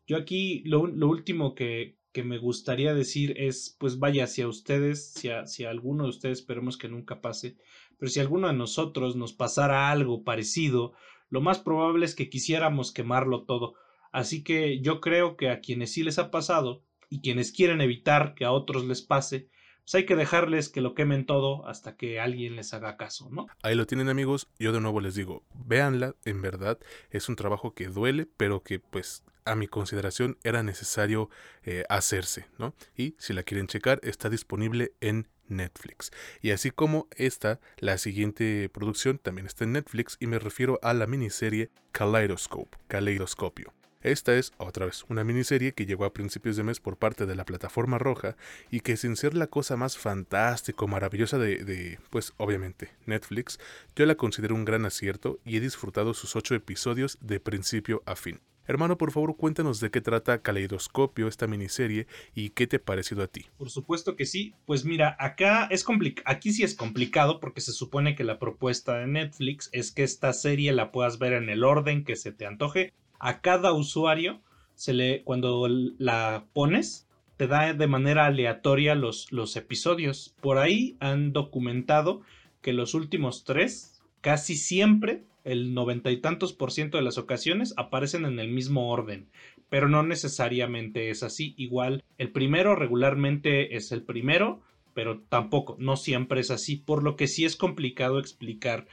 Yo 0.06 0.18
aquí 0.18 0.62
lo, 0.66 0.82
último 0.82 1.54
que, 1.54 1.96
que, 2.12 2.24
me 2.24 2.36
gustaría 2.36 2.92
decir 2.92 3.34
es, 3.38 3.74
pues 3.78 3.98
vaya, 3.98 4.26
si 4.26 4.42
a 4.42 4.48
ustedes, 4.48 5.12
si 5.12 5.30
a, 5.30 5.46
si 5.46 5.64
a 5.64 5.70
alguno 5.70 6.04
de 6.04 6.10
ustedes 6.10 6.40
esperemos 6.40 6.76
que 6.76 6.90
nunca 6.90 7.22
pase, 7.22 7.56
pero 7.98 8.10
si 8.10 8.18
a 8.18 8.22
alguno 8.22 8.48
de 8.48 8.54
nosotros 8.54 9.16
nos 9.16 9.32
pasara 9.32 9.90
algo 9.90 10.24
parecido, 10.24 10.92
lo 11.30 11.40
más 11.40 11.58
probable 11.58 12.04
es 12.04 12.14
que 12.14 12.28
quisiéramos 12.28 12.92
quemarlo 12.92 13.44
todo. 13.44 13.76
Así 14.14 14.44
que 14.44 14.78
yo 14.78 15.00
creo 15.00 15.36
que 15.36 15.50
a 15.50 15.60
quienes 15.60 15.92
sí 15.92 16.04
les 16.04 16.20
ha 16.20 16.30
pasado 16.30 16.84
y 17.10 17.20
quienes 17.20 17.50
quieren 17.50 17.80
evitar 17.80 18.36
que 18.36 18.44
a 18.44 18.52
otros 18.52 18.84
les 18.84 19.02
pase, 19.02 19.48
pues 19.82 19.96
hay 19.96 20.06
que 20.06 20.14
dejarles 20.14 20.68
que 20.68 20.80
lo 20.80 20.94
quemen 20.94 21.26
todo 21.26 21.66
hasta 21.66 21.96
que 21.96 22.20
alguien 22.20 22.54
les 22.54 22.72
haga 22.74 22.96
caso, 22.96 23.28
¿no? 23.32 23.48
Ahí 23.64 23.74
lo 23.74 23.86
tienen 23.86 24.08
amigos, 24.08 24.46
yo 24.56 24.70
de 24.70 24.80
nuevo 24.80 25.00
les 25.00 25.16
digo, 25.16 25.42
véanla, 25.66 26.14
en 26.24 26.42
verdad 26.42 26.78
es 27.10 27.28
un 27.28 27.34
trabajo 27.34 27.74
que 27.74 27.88
duele, 27.88 28.28
pero 28.36 28.62
que 28.62 28.78
pues 28.78 29.24
a 29.44 29.56
mi 29.56 29.66
consideración 29.66 30.38
era 30.44 30.62
necesario 30.62 31.28
eh, 31.64 31.82
hacerse, 31.88 32.46
¿no? 32.56 32.72
Y 32.96 33.16
si 33.18 33.32
la 33.32 33.42
quieren 33.42 33.66
checar, 33.66 33.98
está 34.04 34.30
disponible 34.30 34.92
en 35.00 35.26
Netflix. 35.48 36.12
Y 36.40 36.52
así 36.52 36.70
como 36.70 37.08
esta, 37.16 37.58
la 37.78 37.98
siguiente 37.98 38.68
producción 38.68 39.18
también 39.18 39.46
está 39.46 39.64
en 39.64 39.72
Netflix 39.72 40.18
y 40.20 40.28
me 40.28 40.38
refiero 40.38 40.78
a 40.82 40.94
la 40.94 41.08
miniserie 41.08 41.70
Kaleidoscope, 41.90 42.78
Kaleidoscopio. 42.86 43.72
Esta 44.04 44.36
es, 44.36 44.52
otra 44.58 44.84
vez, 44.84 45.06
una 45.08 45.24
miniserie 45.24 45.72
que 45.72 45.86
llegó 45.86 46.04
a 46.04 46.12
principios 46.12 46.56
de 46.56 46.62
mes 46.62 46.78
por 46.78 46.98
parte 46.98 47.24
de 47.24 47.34
la 47.34 47.46
plataforma 47.46 47.96
roja 47.96 48.36
y 48.70 48.80
que 48.80 48.98
sin 48.98 49.16
ser 49.16 49.32
la 49.32 49.46
cosa 49.46 49.78
más 49.78 49.96
fantástica 49.96 50.84
o 50.84 50.88
maravillosa 50.88 51.38
de, 51.38 51.98
pues 52.10 52.34
obviamente, 52.36 52.90
Netflix, 53.06 53.58
yo 53.96 54.04
la 54.04 54.16
considero 54.16 54.54
un 54.54 54.66
gran 54.66 54.84
acierto 54.84 55.38
y 55.42 55.56
he 55.56 55.60
disfrutado 55.60 56.12
sus 56.12 56.36
ocho 56.36 56.54
episodios 56.54 57.16
de 57.22 57.40
principio 57.40 58.02
a 58.04 58.14
fin. 58.14 58.40
Hermano, 58.66 58.98
por 58.98 59.10
favor, 59.10 59.38
cuéntanos 59.38 59.80
de 59.80 59.90
qué 59.90 60.02
trata 60.02 60.42
Caleidoscopio, 60.42 61.26
esta 61.26 61.46
miniserie, 61.46 62.06
y 62.34 62.50
qué 62.50 62.66
te 62.66 62.76
ha 62.76 62.82
parecido 62.82 63.22
a 63.22 63.26
ti. 63.26 63.46
Por 63.56 63.70
supuesto 63.70 64.16
que 64.16 64.26
sí. 64.26 64.54
Pues 64.66 64.84
mira, 64.84 65.16
acá 65.18 65.66
es 65.70 65.84
aquí 66.26 66.52
sí 66.52 66.62
es 66.62 66.74
complicado 66.74 67.40
porque 67.40 67.62
se 67.62 67.72
supone 67.72 68.14
que 68.14 68.24
la 68.24 68.38
propuesta 68.38 68.98
de 68.98 69.06
Netflix 69.06 69.70
es 69.72 69.92
que 69.92 70.02
esta 70.02 70.34
serie 70.34 70.72
la 70.72 70.92
puedas 70.92 71.18
ver 71.18 71.32
en 71.32 71.48
el 71.48 71.64
orden 71.64 72.04
que 72.04 72.16
se 72.16 72.32
te 72.32 72.44
antoje 72.44 72.92
a 73.18 73.40
cada 73.40 73.72
usuario 73.72 74.40
se 74.74 74.92
le, 74.92 75.22
cuando 75.22 75.66
la 75.68 76.46
pones, 76.52 77.08
te 77.36 77.46
da 77.46 77.72
de 77.72 77.86
manera 77.86 78.26
aleatoria 78.26 78.94
los, 78.94 79.30
los 79.32 79.56
episodios. 79.56 80.34
Por 80.40 80.58
ahí 80.58 80.96
han 81.00 81.32
documentado 81.32 82.22
que 82.60 82.72
los 82.72 82.94
últimos 82.94 83.44
tres, 83.44 84.02
casi 84.20 84.56
siempre, 84.56 85.24
el 85.44 85.74
noventa 85.74 86.10
y 86.10 86.18
tantos 86.18 86.52
por 86.52 86.72
ciento 86.72 86.96
de 86.96 87.04
las 87.04 87.18
ocasiones, 87.18 87.74
aparecen 87.76 88.24
en 88.24 88.38
el 88.38 88.48
mismo 88.48 88.90
orden. 88.90 89.28
Pero 89.68 89.88
no 89.88 90.02
necesariamente 90.02 91.10
es 91.10 91.22
así. 91.22 91.54
Igual, 91.56 92.04
el 92.18 92.30
primero 92.30 92.76
regularmente 92.76 93.76
es 93.76 93.92
el 93.92 94.02
primero, 94.02 94.62
pero 94.94 95.20
tampoco, 95.28 95.76
no 95.78 95.96
siempre 95.96 96.40
es 96.40 96.50
así. 96.50 96.76
Por 96.76 97.02
lo 97.02 97.16
que 97.16 97.26
sí 97.26 97.44
es 97.44 97.56
complicado 97.56 98.18
explicar 98.18 98.86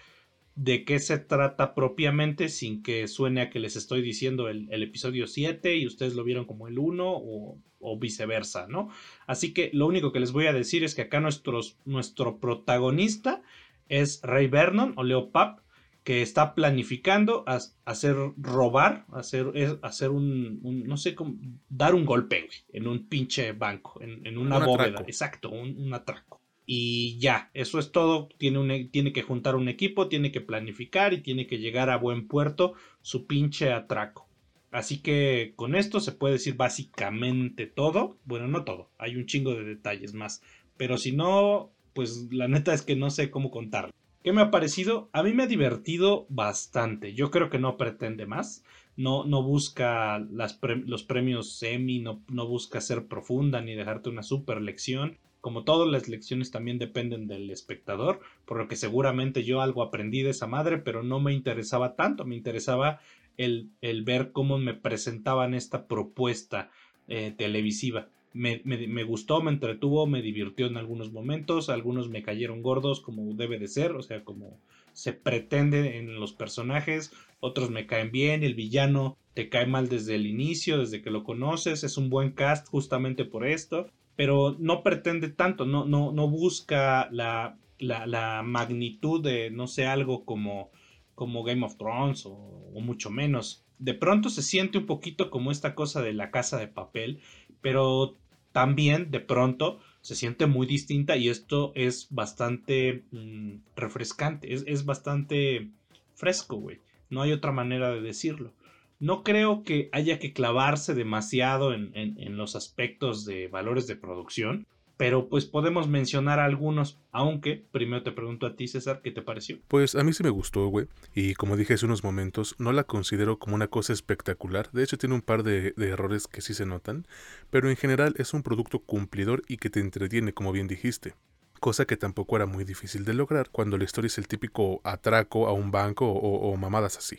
de 0.64 0.86
qué 0.86 1.00
se 1.00 1.18
trata 1.18 1.74
propiamente 1.74 2.48
sin 2.48 2.84
que 2.84 3.08
suene 3.08 3.42
a 3.42 3.50
que 3.50 3.60
les 3.60 3.76
estoy 3.76 4.04
diciendo 4.04 4.48
el, 4.48 4.70
episodio 4.84 5.26
7 5.26 5.76
y 5.76 5.88
ustedes 5.88 6.14
lo 6.14 6.24
vieron 6.24 6.46
como 6.46 6.68
el 6.68 6.78
1 6.78 7.04
o, 7.04 7.58
viceversa, 8.00 8.68
¿no? 8.68 8.90
Así 9.26 9.56
que 9.56 9.72
lo 9.74 9.88
único 9.88 10.12
que 10.12 10.20
les 10.20 10.32
voy 10.32 10.46
a 10.46 10.54
decir 10.54 10.84
es 10.84 10.94
que 10.94 11.02
acá 11.02 11.20
nuestro 11.20 12.40
protagonista 12.40 13.42
es 13.90 14.22
Ray 14.22 14.48
Vernon 14.48 14.94
o 14.98 15.04
Leo 15.04 15.32
Pap, 15.32 15.62
que 16.04 16.22
está 16.22 16.54
planificando 16.54 17.44
hacer 17.86 18.16
robar, 18.38 19.06
hacer, 19.14 19.80
hacer 19.82 20.12
un, 20.12 20.62
no 20.86 20.98
sé 20.98 21.16
cómo, 21.16 21.40
dar 21.70 21.96
un 21.96 22.06
golpe 22.06 22.50
en 22.72 22.88
un 22.88 23.08
pinche 23.08 23.52
banco, 23.54 24.00
en, 24.00 24.38
una 24.38 24.60
bóveda, 24.60 25.02
exacto, 25.08 25.50
un 25.50 25.92
atraco 25.92 26.41
y 26.74 27.18
ya, 27.20 27.52
eso 27.54 27.80
es 27.80 27.92
todo. 27.92 28.30
Tiene, 28.38 28.58
un, 28.58 28.72
e, 28.72 28.86
tiene 28.86 29.12
que 29.12 29.24
juntar 29.24 29.58
un 29.58 29.68
equipo, 29.68 30.08
tiene 30.08 30.32
que 30.32 30.40
planificar 30.40 31.12
y 31.12 31.20
tiene 31.20 31.46
que 31.46 31.58
llegar 31.58 31.90
a 31.90 31.98
buen 31.98 32.30
puerto 32.30 32.76
su 33.02 33.28
pinche 33.28 33.74
atraco. 33.74 34.30
Así 34.72 35.02
que 35.02 35.52
con 35.58 35.76
esto 35.76 36.00
se 36.00 36.14
puede 36.14 36.36
decir 36.36 36.56
básicamente 36.56 37.68
todo. 37.68 38.16
Bueno, 38.24 38.48
no 38.48 38.64
todo, 38.64 38.90
hay 38.98 39.18
un 39.18 39.26
chingo 39.26 39.54
de 39.54 39.66
detalles 39.66 40.14
más. 40.14 40.44
Pero 40.78 40.98
si 40.98 41.12
no, 41.12 41.72
pues 41.92 42.32
la 42.32 42.48
neta 42.48 42.74
es 42.74 42.84
que 42.84 42.96
no 42.96 43.10
sé 43.10 43.32
cómo 43.32 43.52
contarlo. 43.52 43.92
¿Qué 44.24 44.32
me 44.32 44.40
ha 44.40 44.50
parecido? 44.50 45.10
A 45.12 45.24
mí 45.24 45.34
me 45.34 45.44
ha 45.44 45.48
divertido 45.48 46.26
bastante. 46.30 47.14
Yo 47.14 47.32
creo 47.32 47.50
que 47.50 47.60
no 47.60 47.76
pretende 47.76 48.28
más. 48.28 48.64
No, 48.96 49.26
no 49.26 49.44
busca 49.44 50.20
los 50.20 51.04
premios 51.04 51.52
semi, 51.52 52.00
no, 52.00 52.22
no 52.30 52.48
busca 52.48 52.80
ser 52.80 53.08
profunda 53.08 53.60
ni 53.60 53.76
dejarte 53.76 54.08
una 54.08 54.24
super 54.24 54.62
lección 54.62 55.18
como 55.42 55.64
todas 55.64 55.90
las 55.90 56.08
lecciones 56.08 56.52
también 56.52 56.78
dependen 56.78 57.28
del 57.28 57.50
espectador, 57.50 58.20
por 58.46 58.58
lo 58.58 58.68
que 58.68 58.76
seguramente 58.76 59.44
yo 59.44 59.62
algo 59.62 59.82
aprendí 59.82 60.22
de 60.22 60.30
esa 60.30 60.48
madre, 60.48 60.78
pero 60.78 61.04
no 61.04 61.20
me 61.20 61.34
interesaba 61.34 61.96
tanto, 61.96 62.26
me 62.26 62.36
interesaba 62.36 63.00
el, 63.38 63.70
el 63.82 64.04
ver 64.04 64.32
cómo 64.32 64.60
me 64.60 64.76
presentaban 64.76 65.56
esta 65.56 65.88
propuesta 65.88 66.70
eh, 67.08 67.34
televisiva. 67.36 68.08
Me, 68.34 68.62
me, 68.64 69.04
gustó, 69.04 69.42
me 69.42 69.52
entretuvo, 69.52 70.08
me 70.08 70.22
divirtió 70.22 70.68
en 70.68 70.78
algunos 70.78 71.12
momentos, 71.12 71.70
algunos 71.70 72.08
me 72.08 72.24
cayeron 72.24 72.62
gordos 72.62 73.02
como 73.02 73.34
debe 73.34 73.60
de 73.60 73.68
ser, 73.68 73.92
o 73.92 74.02
sea, 74.02 74.24
como 74.24 74.58
se 74.94 75.12
pretende 75.12 75.98
en 75.98 76.18
los 76.18 76.32
personajes, 76.32 77.12
otros 77.42 77.70
me 77.70 77.88
caen 77.88 78.12
bien, 78.12 78.44
el 78.44 78.56
villano 78.56 79.18
te 79.34 79.50
cae 79.50 79.66
mal 79.66 79.90
desde 79.90 80.16
el 80.16 80.28
inicio, 80.28 80.78
desde 80.78 81.02
que 81.02 81.12
lo 81.12 81.26
conoces, 81.26 81.84
es 81.84 81.98
un 81.98 82.10
buen 82.10 82.32
cast 82.32 82.70
justamente 82.70 83.26
por 83.26 83.46
esto, 83.46 83.90
pero 84.16 84.56
no 84.60 84.84
pretende 84.84 85.30
tanto, 85.30 85.66
no, 85.66 85.86
no, 85.86 86.12
no 86.12 86.28
busca 86.28 87.10
la, 87.12 87.58
la, 87.80 88.42
magnitud 88.44 89.24
de, 89.24 89.50
no 89.52 89.68
sé, 89.68 89.88
algo 89.88 90.26
como 90.26 90.72
como 91.16 91.44
Game 91.44 91.64
of 91.64 91.78
Thrones 91.78 92.26
o, 92.26 92.72
mucho 92.82 93.12
menos. 93.12 93.64
De 93.78 93.94
pronto 93.94 94.30
se 94.30 94.42
siente 94.42 94.80
un 94.80 94.88
poquito 94.88 95.30
como 95.30 95.52
esta 95.52 95.76
cosa 95.76 96.02
de 96.02 96.14
la 96.14 96.32
casa 96.32 96.58
de 96.58 96.68
papel, 96.68 97.20
pero 97.62 98.18
también 98.52 99.12
de 99.12 99.20
pronto 99.20 99.80
se 100.02 100.16
siente 100.16 100.48
muy 100.48 100.66
distinta 100.66 101.16
y 101.18 101.30
esto 101.30 101.74
es 101.76 102.08
bastante 102.10 103.04
mm, 103.12 103.58
refrescante, 103.76 104.52
es, 104.52 104.86
bastante 104.86 105.70
fresco, 106.16 106.56
güey. 106.56 106.80
No 107.12 107.22
hay 107.22 107.34
otra 107.34 107.52
manera 107.52 107.92
de 107.92 108.02
decirlo. 108.02 108.54
No 109.02 109.24
creo 109.24 109.64
que 109.64 109.90
haya 109.92 110.18
que 110.18 110.32
clavarse 110.32 110.94
demasiado 110.94 111.74
en, 111.74 111.92
en 111.94 112.38
los 112.38 112.56
aspectos 112.56 113.26
de 113.26 113.50
valores 113.50 113.86
de 113.88 113.98
producción, 113.98 114.66
pero 115.02 115.30
pues 115.30 115.46
podemos 115.46 115.88
mencionar 115.88 116.40
algunos, 116.40 117.00
aunque 117.12 117.66
primero 117.72 118.04
te 118.04 118.12
pregunto 118.12 118.46
a 118.46 118.56
ti, 118.56 118.68
César, 118.68 119.02
¿qué 119.04 119.10
te 119.10 119.24
pareció? 119.24 119.58
Pues 119.68 119.96
a 119.96 120.04
mí 120.04 120.14
sí 120.14 120.22
me 120.22 120.30
gustó, 120.30 120.68
güey, 120.68 120.86
y 121.16 121.34
como 121.34 121.58
dije 121.58 121.74
hace 121.74 121.88
unos 121.88 122.04
momentos, 122.04 122.54
no 122.60 122.72
la 122.72 122.84
considero 122.84 123.40
como 123.40 123.56
una 123.56 123.68
cosa 123.68 123.94
espectacular, 123.94 124.70
de 124.74 124.84
hecho 124.84 125.00
tiene 125.00 125.16
un 125.16 125.24
par 125.24 125.42
de, 125.42 125.74
errores 125.76 126.28
que 126.28 126.42
sí 126.42 126.54
se 126.54 126.68
notan, 126.68 127.08
pero 127.50 127.68
en 127.68 127.78
general 127.78 128.14
es 128.18 128.36
un 128.36 128.44
producto 128.44 128.78
cumplidor 128.78 129.42
y 129.48 129.58
que 129.58 129.72
te 129.72 129.80
entretiene, 129.80 130.34
como 130.34 130.52
bien 130.52 130.68
dijiste 130.68 131.16
cosa 131.60 131.86
que 131.86 131.98
tampoco 131.98 132.36
era 132.36 132.46
muy 132.46 132.64
difícil 132.64 133.04
de 133.04 133.16
lograr 133.16 133.50
cuando 133.52 133.80
la 133.80 133.86
historia 133.86 134.06
es 134.08 134.20
el 134.20 134.28
típico 134.28 134.82
atraco 134.84 135.48
a 135.48 135.54
un 135.54 135.72
banco 135.72 136.08
o, 136.12 136.52
o, 136.52 136.58
mamadas 136.58 136.98
así. 136.98 137.18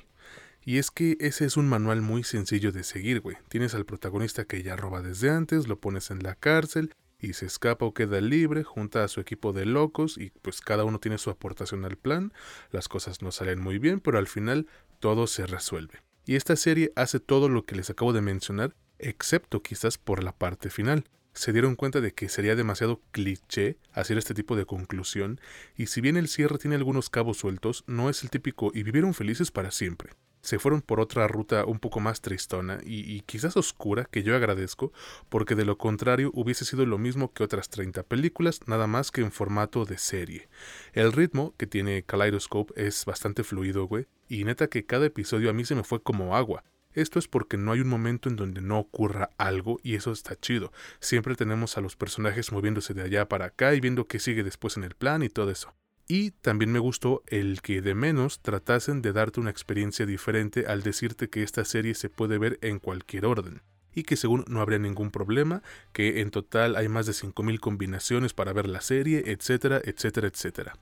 Y 0.64 0.78
es 0.78 0.92
que 0.92 1.16
ese 1.18 1.44
es 1.44 1.56
un 1.56 1.68
manual 1.68 2.02
muy 2.02 2.22
sencillo 2.22 2.70
de 2.70 2.84
seguir, 2.84 3.20
güey. 3.20 3.36
Tienes 3.48 3.74
al 3.74 3.84
protagonista 3.84 4.44
que 4.44 4.62
ya 4.62 4.76
roba 4.76 5.02
desde 5.02 5.30
antes, 5.30 5.66
lo 5.66 5.80
pones 5.80 6.12
en 6.12 6.22
la 6.22 6.36
cárcel 6.36 6.94
y 7.18 7.32
se 7.32 7.46
escapa 7.46 7.84
o 7.84 7.94
queda 7.94 8.20
libre, 8.20 8.62
junta 8.62 9.02
a 9.02 9.08
su 9.08 9.20
equipo 9.20 9.52
de 9.52 9.66
locos 9.66 10.18
y 10.18 10.30
pues 10.30 10.60
cada 10.60 10.84
uno 10.84 11.00
tiene 11.00 11.18
su 11.18 11.30
aportación 11.30 11.84
al 11.84 11.96
plan, 11.96 12.32
las 12.70 12.88
cosas 12.88 13.22
no 13.22 13.32
salen 13.32 13.60
muy 13.60 13.78
bien, 13.78 13.98
pero 13.98 14.18
al 14.18 14.28
final 14.28 14.68
todo 15.00 15.26
se 15.26 15.46
resuelve. 15.46 16.00
Y 16.26 16.36
esta 16.36 16.54
serie 16.54 16.92
hace 16.94 17.18
todo 17.18 17.48
lo 17.48 17.64
que 17.64 17.74
les 17.74 17.90
acabo 17.90 18.12
de 18.12 18.20
mencionar, 18.20 18.74
excepto 18.98 19.62
quizás 19.62 19.98
por 19.98 20.22
la 20.22 20.32
parte 20.32 20.70
final. 20.70 21.04
Se 21.32 21.52
dieron 21.52 21.74
cuenta 21.74 22.00
de 22.00 22.12
que 22.12 22.28
sería 22.28 22.54
demasiado 22.54 23.00
cliché 23.10 23.78
hacer 23.92 24.18
este 24.18 24.34
tipo 24.34 24.54
de 24.54 24.66
conclusión, 24.66 25.40
y 25.76 25.86
si 25.86 26.00
bien 26.00 26.16
el 26.16 26.28
cierre 26.28 26.58
tiene 26.58 26.76
algunos 26.76 27.10
cabos 27.10 27.38
sueltos, 27.38 27.82
no 27.88 28.10
es 28.10 28.22
el 28.22 28.30
típico 28.30 28.70
y 28.72 28.84
vivieron 28.84 29.14
felices 29.14 29.50
para 29.50 29.72
siempre 29.72 30.12
se 30.42 30.58
fueron 30.58 30.82
por 30.82 31.00
otra 31.00 31.28
ruta 31.28 31.64
un 31.64 31.78
poco 31.78 32.00
más 32.00 32.20
tristona 32.20 32.80
y, 32.84 33.20
quizás 33.22 33.56
oscura, 33.56 34.08
que 34.10 34.22
yo 34.22 34.34
agradezco, 34.34 34.92
porque 35.28 35.54
de 35.54 35.64
lo 35.64 35.78
contrario 35.78 36.30
hubiese 36.34 36.64
sido 36.64 36.84
lo 36.84 36.98
mismo 36.98 37.32
que 37.32 37.44
otras 37.44 37.70
30 37.70 38.02
películas, 38.02 38.60
nada 38.66 38.86
más 38.86 39.10
que 39.10 39.20
en 39.20 39.32
formato 39.32 39.84
de 39.84 39.98
serie. 39.98 40.48
El 40.92 41.12
ritmo 41.12 41.54
que 41.56 41.66
tiene 41.66 42.02
Kaleidoscope 42.02 42.74
es 42.76 43.04
bastante 43.04 43.44
fluido, 43.44 43.86
güey, 43.86 44.06
y 44.28 44.44
neta 44.44 44.66
que 44.66 44.84
cada 44.84 45.06
episodio 45.06 45.48
a 45.48 45.52
mí 45.52 45.64
se 45.64 45.76
me 45.76 45.84
fue 45.84 46.02
como 46.02 46.36
agua. 46.36 46.64
Esto 46.94 47.18
es 47.18 47.26
porque 47.26 47.56
no 47.56 47.72
hay 47.72 47.80
un 47.80 47.88
momento 47.88 48.28
en 48.28 48.36
donde 48.36 48.60
no 48.60 48.78
ocurra 48.78 49.30
algo 49.38 49.78
y 49.82 49.94
eso 49.94 50.12
está 50.12 50.38
chido. 50.38 50.72
Siempre 51.00 51.36
tenemos 51.36 51.78
a 51.78 51.80
los 51.80 51.96
personajes 51.96 52.52
moviéndose 52.52 52.92
de 52.92 53.02
allá 53.02 53.28
para 53.28 53.46
acá 53.46 53.74
y 53.74 53.80
viendo 53.80 54.06
qué 54.06 54.18
sigue 54.18 54.42
después 54.42 54.76
en 54.76 54.84
el 54.84 54.94
plan 54.94 55.22
y 55.22 55.30
todo 55.30 55.50
eso. 55.50 55.72
Y 56.14 56.32
también 56.42 56.70
me 56.70 56.78
gustó 56.78 57.22
el 57.26 57.62
que 57.62 57.80
de 57.80 57.94
menos 57.94 58.40
tratasen 58.40 59.00
de 59.00 59.14
darte 59.14 59.40
una 59.40 59.48
experiencia 59.48 60.04
diferente 60.04 60.66
al 60.66 60.82
decirte 60.82 61.30
que 61.30 61.42
esta 61.42 61.64
serie 61.64 61.94
se 61.94 62.10
puede 62.10 62.36
ver 62.36 62.58
en 62.60 62.80
cualquier 62.80 63.24
orden 63.24 63.62
y 63.94 64.02
que 64.02 64.16
según 64.16 64.44
no 64.46 64.60
habría 64.60 64.78
ningún 64.78 65.10
problema, 65.10 65.62
que 65.94 66.20
en 66.20 66.30
total 66.30 66.76
hay 66.76 66.90
más 66.90 67.06
de 67.06 67.14
5.000 67.14 67.58
combinaciones 67.60 68.34
para 68.34 68.52
ver 68.52 68.68
la 68.68 68.82
serie, 68.82 69.22
etcétera, 69.24 69.80
etcétera, 69.82 70.28
etcétera. 70.28 70.76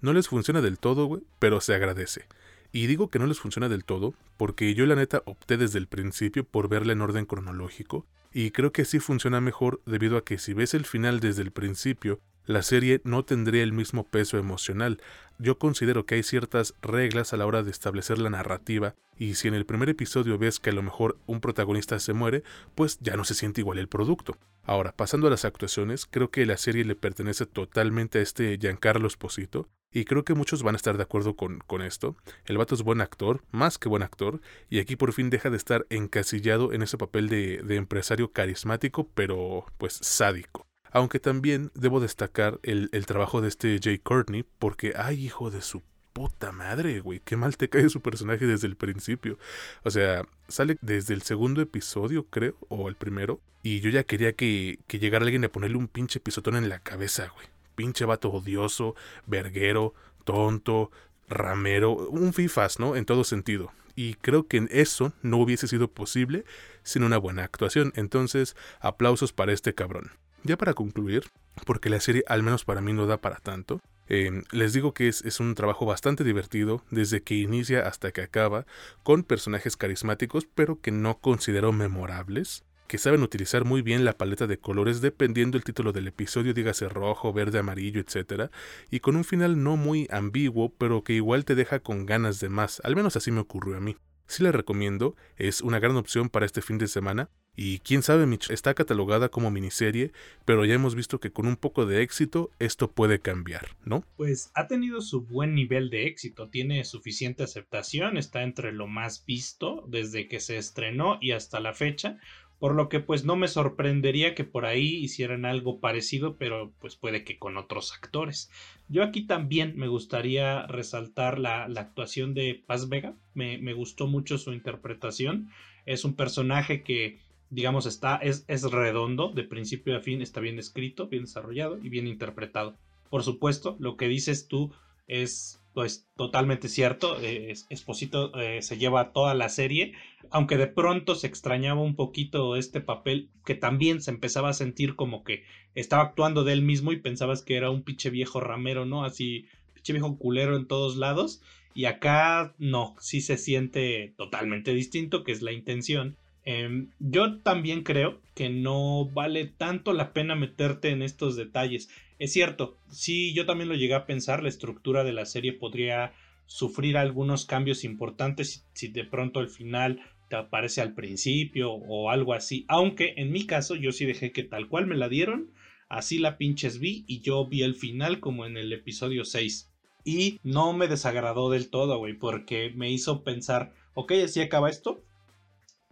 No 0.00 0.12
les 0.12 0.26
funciona 0.26 0.60
del 0.60 0.80
todo, 0.80 1.06
güey, 1.06 1.22
pero 1.38 1.60
se 1.60 1.76
agradece. 1.76 2.26
Y 2.72 2.88
digo 2.88 3.10
que 3.10 3.20
no 3.20 3.28
les 3.28 3.38
funciona 3.38 3.68
del 3.68 3.84
todo 3.84 4.12
porque 4.36 4.74
yo 4.74 4.86
la 4.86 4.96
neta 4.96 5.22
opté 5.26 5.56
desde 5.56 5.78
el 5.78 5.86
principio 5.86 6.42
por 6.42 6.68
verla 6.68 6.94
en 6.94 7.00
orden 7.00 7.26
cronológico 7.26 8.06
y 8.32 8.50
creo 8.50 8.72
que 8.72 8.82
así 8.82 8.98
funciona 8.98 9.40
mejor 9.40 9.80
debido 9.86 10.16
a 10.16 10.24
que 10.24 10.36
si 10.38 10.52
ves 10.52 10.74
el 10.74 10.84
final 10.84 11.20
desde 11.20 11.42
el 11.42 11.52
principio 11.52 12.18
la 12.46 12.62
serie 12.62 13.00
no 13.04 13.24
tendría 13.24 13.62
el 13.62 13.72
mismo 13.72 14.04
peso 14.04 14.38
emocional. 14.38 15.00
Yo 15.38 15.58
considero 15.58 16.06
que 16.06 16.16
hay 16.16 16.22
ciertas 16.22 16.74
reglas 16.82 17.32
a 17.32 17.36
la 17.36 17.46
hora 17.46 17.62
de 17.62 17.70
establecer 17.70 18.18
la 18.18 18.30
narrativa 18.30 18.94
y 19.16 19.34
si 19.34 19.48
en 19.48 19.54
el 19.54 19.66
primer 19.66 19.88
episodio 19.88 20.38
ves 20.38 20.60
que 20.60 20.70
a 20.70 20.74
lo 20.74 20.82
mejor 20.82 21.18
un 21.26 21.40
protagonista 21.40 21.98
se 21.98 22.12
muere, 22.12 22.42
pues 22.74 22.98
ya 23.00 23.16
no 23.16 23.24
se 23.24 23.34
siente 23.34 23.60
igual 23.60 23.78
el 23.78 23.88
producto. 23.88 24.36
Ahora, 24.64 24.92
pasando 24.92 25.26
a 25.26 25.30
las 25.30 25.44
actuaciones, 25.44 26.06
creo 26.06 26.30
que 26.30 26.46
la 26.46 26.56
serie 26.56 26.84
le 26.84 26.96
pertenece 26.96 27.46
totalmente 27.46 28.18
a 28.18 28.22
este 28.22 28.58
Giancarlo 28.58 29.06
Esposito, 29.06 29.68
y 29.92 30.04
creo 30.04 30.24
que 30.24 30.34
muchos 30.34 30.64
van 30.64 30.74
a 30.74 30.76
estar 30.76 30.96
de 30.96 31.04
acuerdo 31.04 31.36
con, 31.36 31.60
con, 31.60 31.80
esto. 31.80 32.16
El 32.46 32.58
vato 32.58 32.74
es 32.74 32.82
buen 32.82 33.00
actor, 33.00 33.44
más 33.52 33.78
que 33.78 33.88
buen 33.88 34.02
actor, 34.02 34.40
y 34.68 34.80
aquí 34.80 34.96
por 34.96 35.12
fin 35.12 35.30
deja 35.30 35.50
de 35.50 35.56
estar 35.56 35.86
encasillado 35.88 36.72
en 36.72 36.82
ese 36.82 36.98
papel 36.98 37.28
de, 37.28 37.62
de 37.62 37.76
empresario 37.76 38.32
carismático, 38.32 39.08
pero 39.14 39.66
pues 39.78 39.92
sádico. 40.02 40.66
Aunque 40.94 41.18
también 41.18 41.72
debo 41.74 41.98
destacar 41.98 42.60
el, 42.62 42.88
trabajo 43.04 43.40
de 43.40 43.48
este 43.48 43.80
Jay 43.82 43.98
Courtney, 43.98 44.44
porque, 44.60 44.94
ay, 44.96 45.26
hijo 45.26 45.50
de 45.50 45.60
su 45.60 45.82
puta 46.12 46.52
madre, 46.52 47.00
güey, 47.00 47.20
qué 47.24 47.36
mal 47.36 47.56
te 47.56 47.68
cae 47.68 47.88
su 47.88 48.00
personaje 48.00 48.46
desde 48.46 48.68
el 48.68 48.76
principio. 48.76 49.36
O 49.82 49.90
sea, 49.90 50.24
sale 50.46 50.78
desde 50.82 51.12
el 51.12 51.22
segundo 51.22 51.60
episodio, 51.60 52.26
creo, 52.30 52.54
o 52.68 52.88
el 52.88 52.94
primero, 52.94 53.40
y 53.64 53.80
yo 53.80 53.90
ya 53.90 54.04
quería 54.04 54.34
que, 54.34 54.78
que 54.86 55.00
llegara 55.00 55.24
alguien 55.24 55.44
a 55.44 55.48
ponerle 55.48 55.78
un 55.78 55.88
pinche 55.88 56.20
pisotón 56.20 56.54
en 56.54 56.68
la 56.68 56.78
cabeza, 56.78 57.28
güey. 57.34 57.48
Pinche 57.74 58.04
vato 58.04 58.30
odioso, 58.30 58.94
verguero, 59.26 59.94
tonto, 60.22 60.92
ramero, 61.28 61.90
un 61.90 62.32
fifas, 62.32 62.78
¿no? 62.78 62.94
En 62.94 63.04
todo 63.04 63.24
sentido. 63.24 63.72
Y 63.96 64.14
creo 64.14 64.46
que 64.46 64.58
en 64.58 64.68
eso 64.70 65.12
no 65.22 65.38
hubiese 65.38 65.66
sido 65.66 65.88
posible 65.88 66.44
sin 66.84 67.02
una 67.02 67.18
buena 67.18 67.42
actuación. 67.42 67.92
Entonces, 67.96 68.54
aplausos 68.78 69.32
para 69.32 69.52
este 69.52 69.74
cabrón. 69.74 70.12
Ya 70.46 70.58
para 70.58 70.74
concluir, 70.74 71.24
porque 71.64 71.88
la 71.88 72.00
serie 72.00 72.22
al 72.26 72.42
menos 72.42 72.66
para 72.66 72.82
mí 72.82 72.92
no 72.92 73.06
da 73.06 73.16
para 73.16 73.36
tanto, 73.36 73.80
eh, 74.08 74.42
les 74.52 74.74
digo 74.74 74.92
que 74.92 75.08
es, 75.08 75.40
un 75.40 75.54
trabajo 75.54 75.86
bastante 75.86 76.22
divertido 76.22 76.82
desde 76.90 77.22
que 77.22 77.34
inicia 77.34 77.88
hasta 77.88 78.12
que 78.12 78.20
acaba, 78.20 78.66
con 79.02 79.22
personajes 79.22 79.78
carismáticos 79.78 80.46
pero 80.54 80.80
que 80.82 80.90
no 80.90 81.18
considero 81.18 81.72
memorables, 81.72 82.62
que 82.86 82.98
saben 82.98 83.22
utilizar 83.22 83.64
muy 83.64 83.80
bien 83.80 84.04
la 84.04 84.18
paleta 84.18 84.46
de 84.46 84.58
colores 84.58 85.00
dependiendo 85.00 85.56
el 85.56 85.64
título 85.64 85.92
del 85.92 86.08
episodio, 86.08 86.52
dígase 86.52 86.90
rojo, 86.90 87.32
verde, 87.32 87.58
amarillo, 87.58 88.02
etc. 88.02 88.50
Y 88.90 89.00
con 89.00 89.16
un 89.16 89.24
final 89.24 89.62
no 89.62 89.78
muy 89.78 90.06
ambiguo, 90.10 90.74
pero 90.76 91.02
que 91.02 91.14
igual 91.14 91.46
te 91.46 91.54
deja 91.54 91.80
con 91.80 92.04
ganas 92.04 92.38
de 92.40 92.50
más, 92.50 92.82
al 92.84 92.96
menos 92.96 93.16
así 93.16 93.30
me 93.30 93.40
ocurrió 93.40 93.78
a 93.78 93.80
mí. 93.80 93.96
Sí 94.26 94.42
la 94.42 94.52
recomiendo, 94.52 95.16
es 95.36 95.62
una 95.62 95.78
gran 95.78 95.96
opción 95.96 96.28
para 96.28 96.44
este 96.44 96.60
fin 96.60 96.76
de 96.76 96.88
semana, 96.88 97.30
y 97.56 97.78
quién 97.80 98.02
sabe, 98.02 98.26
Mitch, 98.26 98.50
está 98.50 98.74
catalogada 98.74 99.28
como 99.28 99.50
miniserie, 99.50 100.12
pero 100.44 100.64
ya 100.64 100.74
hemos 100.74 100.94
visto 100.94 101.20
que 101.20 101.30
con 101.30 101.46
un 101.46 101.56
poco 101.56 101.86
de 101.86 102.02
éxito 102.02 102.50
esto 102.58 102.90
puede 102.90 103.20
cambiar, 103.20 103.76
¿no? 103.84 104.04
Pues 104.16 104.50
ha 104.54 104.66
tenido 104.66 105.00
su 105.00 105.22
buen 105.22 105.54
nivel 105.54 105.90
de 105.90 106.06
éxito, 106.06 106.48
tiene 106.48 106.84
suficiente 106.84 107.44
aceptación, 107.44 108.16
está 108.16 108.42
entre 108.42 108.72
lo 108.72 108.86
más 108.88 109.24
visto 109.24 109.84
desde 109.88 110.26
que 110.26 110.40
se 110.40 110.56
estrenó 110.56 111.18
y 111.20 111.30
hasta 111.30 111.60
la 111.60 111.74
fecha, 111.74 112.18
por 112.58 112.74
lo 112.74 112.88
que 112.88 113.00
pues 113.00 113.24
no 113.24 113.36
me 113.36 113.46
sorprendería 113.46 114.34
que 114.34 114.44
por 114.44 114.64
ahí 114.64 114.96
hicieran 114.96 115.44
algo 115.44 115.80
parecido, 115.80 116.36
pero 116.36 116.72
pues 116.80 116.96
puede 116.96 117.22
que 117.22 117.38
con 117.38 117.56
otros 117.56 117.92
actores. 117.92 118.50
Yo 118.88 119.02
aquí 119.02 119.26
también 119.26 119.76
me 119.76 119.86
gustaría 119.86 120.66
resaltar 120.66 121.38
la, 121.38 121.64
actuación 121.64 122.34
de 122.34 122.62
Paz 122.66 122.88
Vega, 122.88 123.14
me, 123.34 123.58
me 123.58 123.74
gustó 123.74 124.06
mucho 124.06 124.38
su 124.38 124.52
interpretación, 124.52 125.50
es 125.86 126.04
un 126.04 126.14
personaje 126.14 126.82
que 126.82 127.20
digamos, 127.50 127.86
está, 127.86 128.16
es, 128.16 128.44
es 128.48 128.62
redondo, 128.62 129.28
de 129.28 129.44
principio 129.44 129.96
a 129.96 130.00
fin, 130.00 130.22
está 130.22 130.40
bien 130.40 130.58
escrito, 130.58 131.08
bien 131.08 131.24
desarrollado 131.24 131.78
y 131.78 131.88
bien 131.88 132.06
interpretado. 132.06 132.76
Por 133.10 133.22
supuesto, 133.22 133.76
lo 133.78 133.96
que 133.96 134.08
dices 134.08 134.48
tú 134.48 134.72
es 135.06 135.60
pues 135.74 136.08
totalmente 136.16 136.68
cierto. 136.68 137.18
Esposito 137.20 138.32
eh, 138.40 138.62
se 138.62 138.78
lleva 138.78 139.12
toda 139.12 139.34
la 139.34 139.48
serie, 139.48 139.92
aunque 140.30 140.56
de 140.56 140.68
pronto 140.68 141.16
se 141.16 141.26
extrañaba 141.26 141.82
un 141.82 141.96
poquito 141.96 142.54
este 142.56 142.80
papel 142.80 143.28
que 143.44 143.56
también 143.56 144.00
se 144.00 144.12
empezaba 144.12 144.50
a 144.50 144.54
sentir 144.54 144.94
como 144.94 145.24
que 145.24 145.42
estaba 145.74 146.04
actuando 146.04 146.44
de 146.44 146.52
él 146.52 146.62
mismo 146.62 146.92
y 146.92 147.00
pensabas 147.00 147.42
que 147.42 147.56
era 147.56 147.70
un 147.70 147.82
pinche 147.82 148.10
viejo 148.10 148.40
ramero, 148.40 148.86
¿no? 148.86 149.04
Así, 149.04 149.46
pinche 149.74 149.92
viejo 149.92 150.16
culero 150.16 150.56
en 150.56 150.68
todos 150.68 150.96
lados. 150.96 151.42
Y 151.74 151.86
acá 151.86 152.54
no, 152.58 152.94
sí 153.00 153.20
se 153.20 153.36
siente 153.36 154.14
totalmente 154.16 154.72
distinto, 154.72 155.24
que 155.24 155.32
es 155.32 155.42
la 155.42 155.50
intención. 155.50 156.16
Em, 156.44 156.90
yo 156.98 157.38
también 157.38 157.82
creo 157.82 158.20
que 158.34 158.50
no 158.50 159.06
vale 159.06 159.46
tanto 159.46 159.92
la 159.92 160.12
pena 160.12 160.34
meterte 160.34 160.90
en 160.90 161.02
estos 161.02 161.36
detalles. 161.36 161.88
Es 162.18 162.32
cierto, 162.32 162.76
sí, 162.90 163.32
yo 163.34 163.46
también 163.46 163.68
lo 163.68 163.74
llegué 163.74 163.94
a 163.94 164.06
pensar, 164.06 164.42
la 164.42 164.48
estructura 164.48 165.04
de 165.04 165.12
la 165.12 165.24
serie 165.24 165.52
podría 165.52 166.12
sufrir 166.46 166.96
algunos 166.96 167.46
cambios 167.46 167.84
importantes 167.84 168.66
si, 168.74 168.88
de 168.88 169.04
pronto 169.04 169.40
el 169.40 169.48
final 169.48 170.00
te 170.28 170.36
aparece 170.36 170.80
al 170.80 170.94
principio 170.94 171.72
o 171.72 172.10
algo 172.10 172.34
así. 172.34 172.64
Aunque 172.68 173.14
en 173.16 173.32
mi 173.32 173.46
caso 173.46 173.74
yo 173.74 173.92
sí 173.92 174.04
dejé 174.04 174.32
que 174.32 174.42
tal 174.42 174.68
cual 174.68 174.86
me 174.86 174.96
la 174.96 175.08
dieron, 175.08 175.50
así 175.88 176.18
la 176.18 176.36
pinches 176.36 176.78
vi 176.78 177.04
y 177.06 177.20
yo 177.20 177.46
vi 177.46 177.62
el 177.62 177.74
final 177.74 178.20
como 178.20 178.46
en 178.46 178.56
el 178.56 178.72
episodio 178.72 179.24
6. 179.24 179.70
Y 180.04 180.38
no 180.42 180.74
me 180.74 180.86
desagradó 180.86 181.50
del 181.50 181.70
todo, 181.70 181.98
güey, 181.98 182.12
porque 182.12 182.70
me 182.74 182.90
hizo 182.90 183.24
pensar, 183.24 183.72
ok, 183.94 184.12
así 184.24 184.42
acaba 184.42 184.68
esto. 184.68 185.02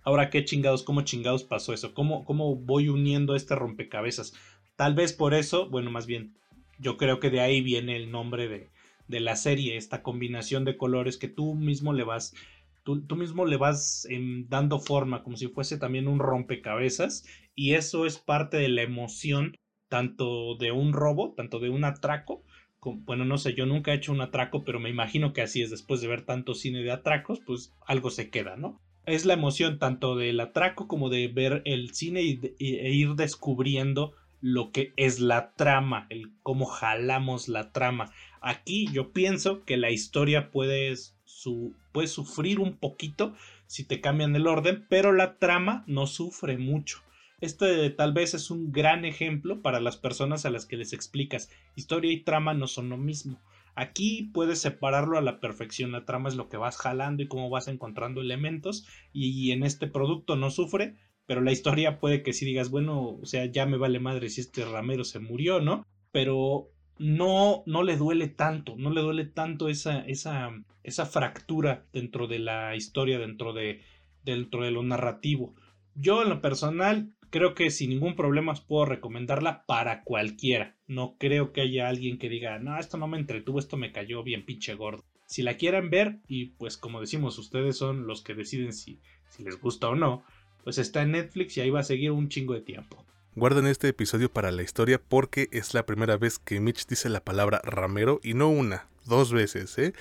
Ahora, 0.05 0.31
¿qué 0.31 0.45
chingados, 0.45 0.83
cómo 0.83 1.03
chingados 1.03 1.45
pasó 1.45 1.73
eso? 1.73 1.95
¿Cómo, 1.95 2.25
cómo 2.25 2.57
voy 2.57 2.89
uniendo 2.89 3.37
este 3.37 3.55
rompecabezas? 3.55 4.35
Tal 4.77 4.95
vez 4.95 5.13
por 5.13 5.33
eso, 5.33 5.69
bueno, 5.71 5.91
más 5.91 6.07
bien, 6.07 6.35
yo 6.79 6.97
creo 6.97 7.21
que 7.21 7.31
de 7.31 7.41
ahí 7.41 7.61
viene 7.61 7.97
el 7.97 8.11
nombre 8.11 8.49
de, 8.49 8.71
de 9.07 9.21
la 9.21 9.37
serie, 9.37 9.77
esta 9.77 10.03
combinación 10.03 10.65
de 10.65 10.77
colores 10.77 11.19
que 11.19 11.29
tú 11.29 11.55
mismo 11.55 11.93
le 11.93 12.03
vas, 12.03 12.35
tú, 12.83 13.05
mismo 13.17 13.45
le 13.47 13.57
vas 13.57 14.07
em, 14.11 14.49
dando 14.49 14.81
forma, 14.81 15.23
como 15.23 15.37
si 15.37 15.47
fuese 15.49 15.79
también 15.79 16.09
un 16.09 16.19
rompecabezas, 16.19 17.25
y 17.55 17.75
eso 17.75 18.05
es 18.07 18.19
parte 18.19 18.57
de 18.57 18.69
la 18.69 18.83
emoción 18.83 19.57
tanto 19.89 20.57
de 20.57 20.73
un 20.73 20.93
robo, 20.93 21.35
tanto 21.37 21.61
de 21.61 21.71
un 21.71 21.85
atraco, 21.85 22.43
bueno, 22.81 23.25
no 23.25 23.39
sé, 23.39 23.55
yo 23.55 23.67
nunca 23.67 23.93
he 23.93 23.97
hecho 23.97 24.11
un 24.11 24.21
atraco, 24.21 24.65
pero 24.65 24.81
me 24.81 24.91
imagino 24.91 25.33
que 25.33 25.43
así 25.43 25.63
es, 25.63 25.71
después 25.71 26.01
de 26.01 26.09
ver 26.09 26.23
tanto 26.25 26.55
cine 26.55 26.83
de 26.83 26.91
atracos, 26.91 27.39
pues 27.47 27.73
algo 27.87 28.11
se 28.11 28.29
queda, 28.31 28.57
¿no? 28.57 28.81
Es 29.05 29.25
la 29.25 29.35
emoción 29.35 29.79
tanto 29.79 30.17
del 30.17 30.39
atraco 30.39 30.87
como 30.87 31.09
de 31.09 31.27
ver 31.29 31.63
el 31.65 31.93
cine 31.95 32.23
y, 32.23 32.41
e 32.61 32.91
ir 32.91 33.15
descubriendo 33.15 34.15
lo 34.41 34.71
que 34.71 34.93
es 34.97 35.21
la 35.21 35.53
trama, 35.55 36.07
el 36.11 36.31
cómo 36.43 36.67
jalamos 36.67 37.49
la 37.49 37.73
trama. 37.73 38.13
Aquí 38.41 38.89
yo 38.93 39.13
pienso 39.13 39.65
que 39.65 39.77
la 39.77 39.91
historia 39.91 40.51
puede, 40.51 40.95
su, 41.25 41.75
puede 41.93 42.09
sufrir 42.09 42.61
un 42.61 42.77
poquito 42.77 43.35
si 43.67 43.85
te 43.85 44.01
cambian 44.01 44.37
el 44.37 44.47
orden, 44.47 44.85
pero 44.89 45.13
la 45.13 45.39
trama 45.39 45.85
no 45.87 46.07
sufre 46.07 46.59
mucho. 46.59 47.03
Este 47.41 47.91
tal 47.91 48.13
vez 48.13 48.35
es 48.35 48.53
un 48.53 48.71
gran 48.71 49.05
ejemplo 49.05 49.63
para 49.63 49.81
las 49.81 49.97
personas 49.97 50.47
a 50.47 50.51
las 50.51 50.65
que 50.65 50.77
les 50.77 50.93
explicas 50.93 51.51
historia 51.75 52.13
y 52.13 52.21
trama 52.21 52.55
no 52.55 52.69
son 52.69 52.89
lo 52.89 52.97
mismo. 52.97 53.41
Aquí 53.75 54.31
puedes 54.35 54.61
separarlo 54.61 55.19
a 55.19 55.23
la 55.23 55.41
perfección. 55.41 55.93
La 55.93 56.05
trama 56.05 56.29
es 56.29 56.37
lo 56.37 56.49
que 56.49 56.57
vas 56.57 56.77
jalando 56.77 57.23
y 57.23 57.29
cómo 57.29 57.51
vas 57.51 57.69
encontrando 57.69 58.21
elementos. 58.21 58.87
Y 59.13 59.51
en 59.53 59.63
este 59.63 59.87
producto 59.87 60.37
no 60.37 60.51
sufre, 60.51 60.97
pero 61.27 61.41
la 61.41 61.53
historia 61.53 61.99
puede 61.99 62.23
que 62.23 62.33
si 62.33 62.45
digas, 62.45 62.71
bueno, 62.71 63.19
o 63.23 63.27
sea, 63.27 63.47
ya 63.47 63.67
me 63.67 63.79
vale 63.79 64.01
madre 64.01 64.29
si 64.29 64.41
este 64.41 64.65
ramero 64.65 65.05
se 65.05 65.19
murió, 65.19 65.61
¿no? 65.61 65.87
Pero 66.11 66.69
no, 66.99 67.63
no 67.67 67.83
le 67.83 67.97
duele 67.97 68.29
tanto, 68.29 68.77
no 68.77 68.91
le 68.91 69.01
duele 69.01 69.25
tanto 69.25 69.69
esa, 69.69 70.01
esa, 70.01 70.51
esa 70.83 71.07
fractura 71.07 71.87
dentro 71.93 72.27
de 72.27 72.39
la 72.39 72.77
historia, 72.77 73.19
dentro 73.19 73.53
de, 73.53 73.81
dentro 74.25 74.63
de 74.63 74.71
lo 74.71 74.83
narrativo. 74.83 75.55
Yo 75.95 76.23
en 76.23 76.29
lo 76.29 76.41
personal 76.41 77.13
creo 77.33 77.55
que 77.55 77.71
sin 77.71 77.91
ningún 77.91 78.15
problema 78.15 78.53
os 78.53 78.61
puedo 78.61 78.85
recomendarla 78.85 79.65
para 79.67 80.05
cualquiera. 80.05 80.77
No 80.87 81.17
creo 81.19 81.53
que 81.53 81.63
haya 81.63 81.89
alguien 81.89 82.19
que 82.19 82.29
diga, 82.29 82.61
no, 82.61 82.79
esto 82.79 82.99
no 82.99 83.09
me 83.09 83.19
entretuvo, 83.19 83.59
esto 83.59 83.77
me 83.77 83.91
cayó 83.91 84.23
bien 84.23 84.45
pinche 84.45 84.75
gordo. 84.75 85.03
Si 85.27 85.43
la 85.43 85.57
quieren 85.57 85.91
ver, 85.91 86.21
y 86.29 86.51
pues 86.59 86.77
como 86.77 87.01
decimos, 87.01 87.39
ustedes 87.39 87.77
son 87.77 88.07
los 88.07 88.23
que 88.23 88.35
deciden 88.35 88.73
si, 88.73 89.01
si 89.31 89.43
les 89.43 89.59
gusta 89.59 89.89
o 89.89 89.97
no, 89.97 90.23
pues 90.63 90.77
está 90.79 91.03
en 91.03 91.13
Netflix 91.13 91.57
y 91.57 91.63
ahí 91.63 91.71
va 91.71 91.81
a 91.81 91.85
seguir 91.85 92.13
un 92.13 92.29
chingo 92.29 92.55
de 92.55 92.61
tiempo. 92.61 93.05
Guarden 93.35 93.67
este 93.67 93.89
episodio 93.89 94.31
para 94.31 94.53
la 94.53 94.63
historia 94.63 95.01
porque 95.01 95.49
es 95.53 95.73
la 95.73 95.87
primera 95.87 96.19
vez 96.19 96.39
que 96.39 96.61
Mitch 96.61 96.87
dice 96.87 97.09
la 97.09 97.25
palabra 97.25 97.63
ramero 97.65 98.21
y 98.23 98.35
no 98.35 98.51
una, 98.51 98.89
dos 99.07 99.33
veces, 99.33 99.79
¿eh? 99.79 99.95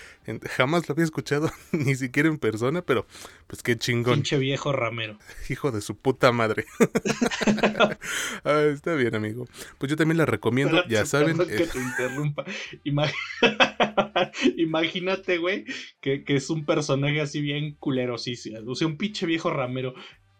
Jamás 0.49 0.89
lo 0.89 0.93
había 0.93 1.05
escuchado, 1.05 1.49
ni 1.71 1.95
siquiera 1.95 2.27
en 2.27 2.37
persona, 2.37 2.81
pero 2.81 3.05
pues 3.47 3.63
qué 3.63 3.77
chingón. 3.77 4.15
Pinche 4.15 4.37
viejo 4.37 4.73
ramero. 4.73 5.17
Hijo 5.49 5.71
de 5.71 5.79
su 5.81 5.95
puta 5.95 6.31
madre. 6.31 6.65
Ah, 8.43 8.63
está 8.63 8.95
bien, 8.95 9.13
amigo. 9.13 9.47
Pues 9.77 9.89
yo 9.89 9.95
también 9.95 10.17
la 10.17 10.25
recomiendo, 10.25 10.83
ya 10.87 11.05
saben. 11.05 11.37
Que 11.37 11.67
te 11.67 11.79
interrumpa. 11.79 12.43
Imagínate, 14.57 15.37
güey, 15.37 15.65
que, 15.99 16.23
que, 16.23 16.35
es 16.35 16.49
un 16.49 16.65
personaje 16.65 17.21
así 17.21 17.41
bien 17.41 17.75
culero, 17.75 18.17
sí, 18.17 18.33
o 18.65 18.75
sea, 18.75 18.87
un 18.87 18.97
pinche 18.97 19.25
viejo 19.25 19.51
ramero 19.51 19.93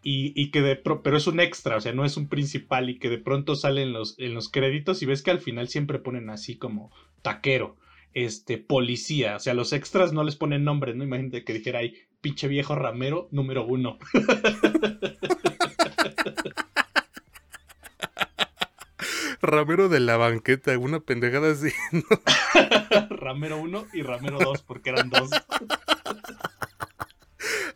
y, 0.04 0.50
que 0.52 0.62
de 0.62 0.76
pero 0.76 1.16
es 1.18 1.28
un 1.28 1.40
extra, 1.40 1.78
o 1.78 1.82
sea, 1.82 1.94
no 1.94 2.06
es 2.06 2.18
un 2.18 2.28
principal 2.28 2.90
y 2.90 2.98
que 2.98 3.10
de 3.10 3.20
pronto 3.20 3.56
sale 3.56 3.84
en 3.84 3.94
los, 3.94 4.18
en 4.18 4.34
los 4.34 4.50
créditos 4.50 5.02
y 5.02 5.06
ves 5.06 5.22
que 5.22 5.32
al 5.32 5.40
final 5.40 5.68
siempre 5.68 6.00
ponen 6.00 6.30
así 6.30 6.58
como 6.58 6.92
taquero, 7.22 7.78
este, 8.14 8.58
policía, 8.58 9.36
o 9.36 9.40
sea, 9.40 9.54
los 9.54 9.74
extras 9.74 10.12
no 10.12 10.24
les 10.24 10.36
ponen 10.36 10.64
nombres, 10.64 10.96
¿no? 10.96 11.04
Imagínate 11.04 11.44
que 11.44 11.54
dijera 11.54 11.80
ahí, 11.80 11.96
pinche 12.20 12.48
viejo 12.48 12.76
ramero 12.76 13.28
número 13.32 13.66
uno. 13.66 13.98
Ramero 19.42 19.90
de 19.90 20.00
la 20.00 20.18
banqueta, 20.18 20.78
una 20.78 21.00
pendejada 21.00 21.52
así. 21.52 21.72
Ramero 23.10 23.58
uno 23.60 23.88
y 23.92 24.04
Ramero 24.04 24.38
dos, 24.38 24.62
porque 24.62 24.92
eran 24.92 25.10
dos. 25.10 25.32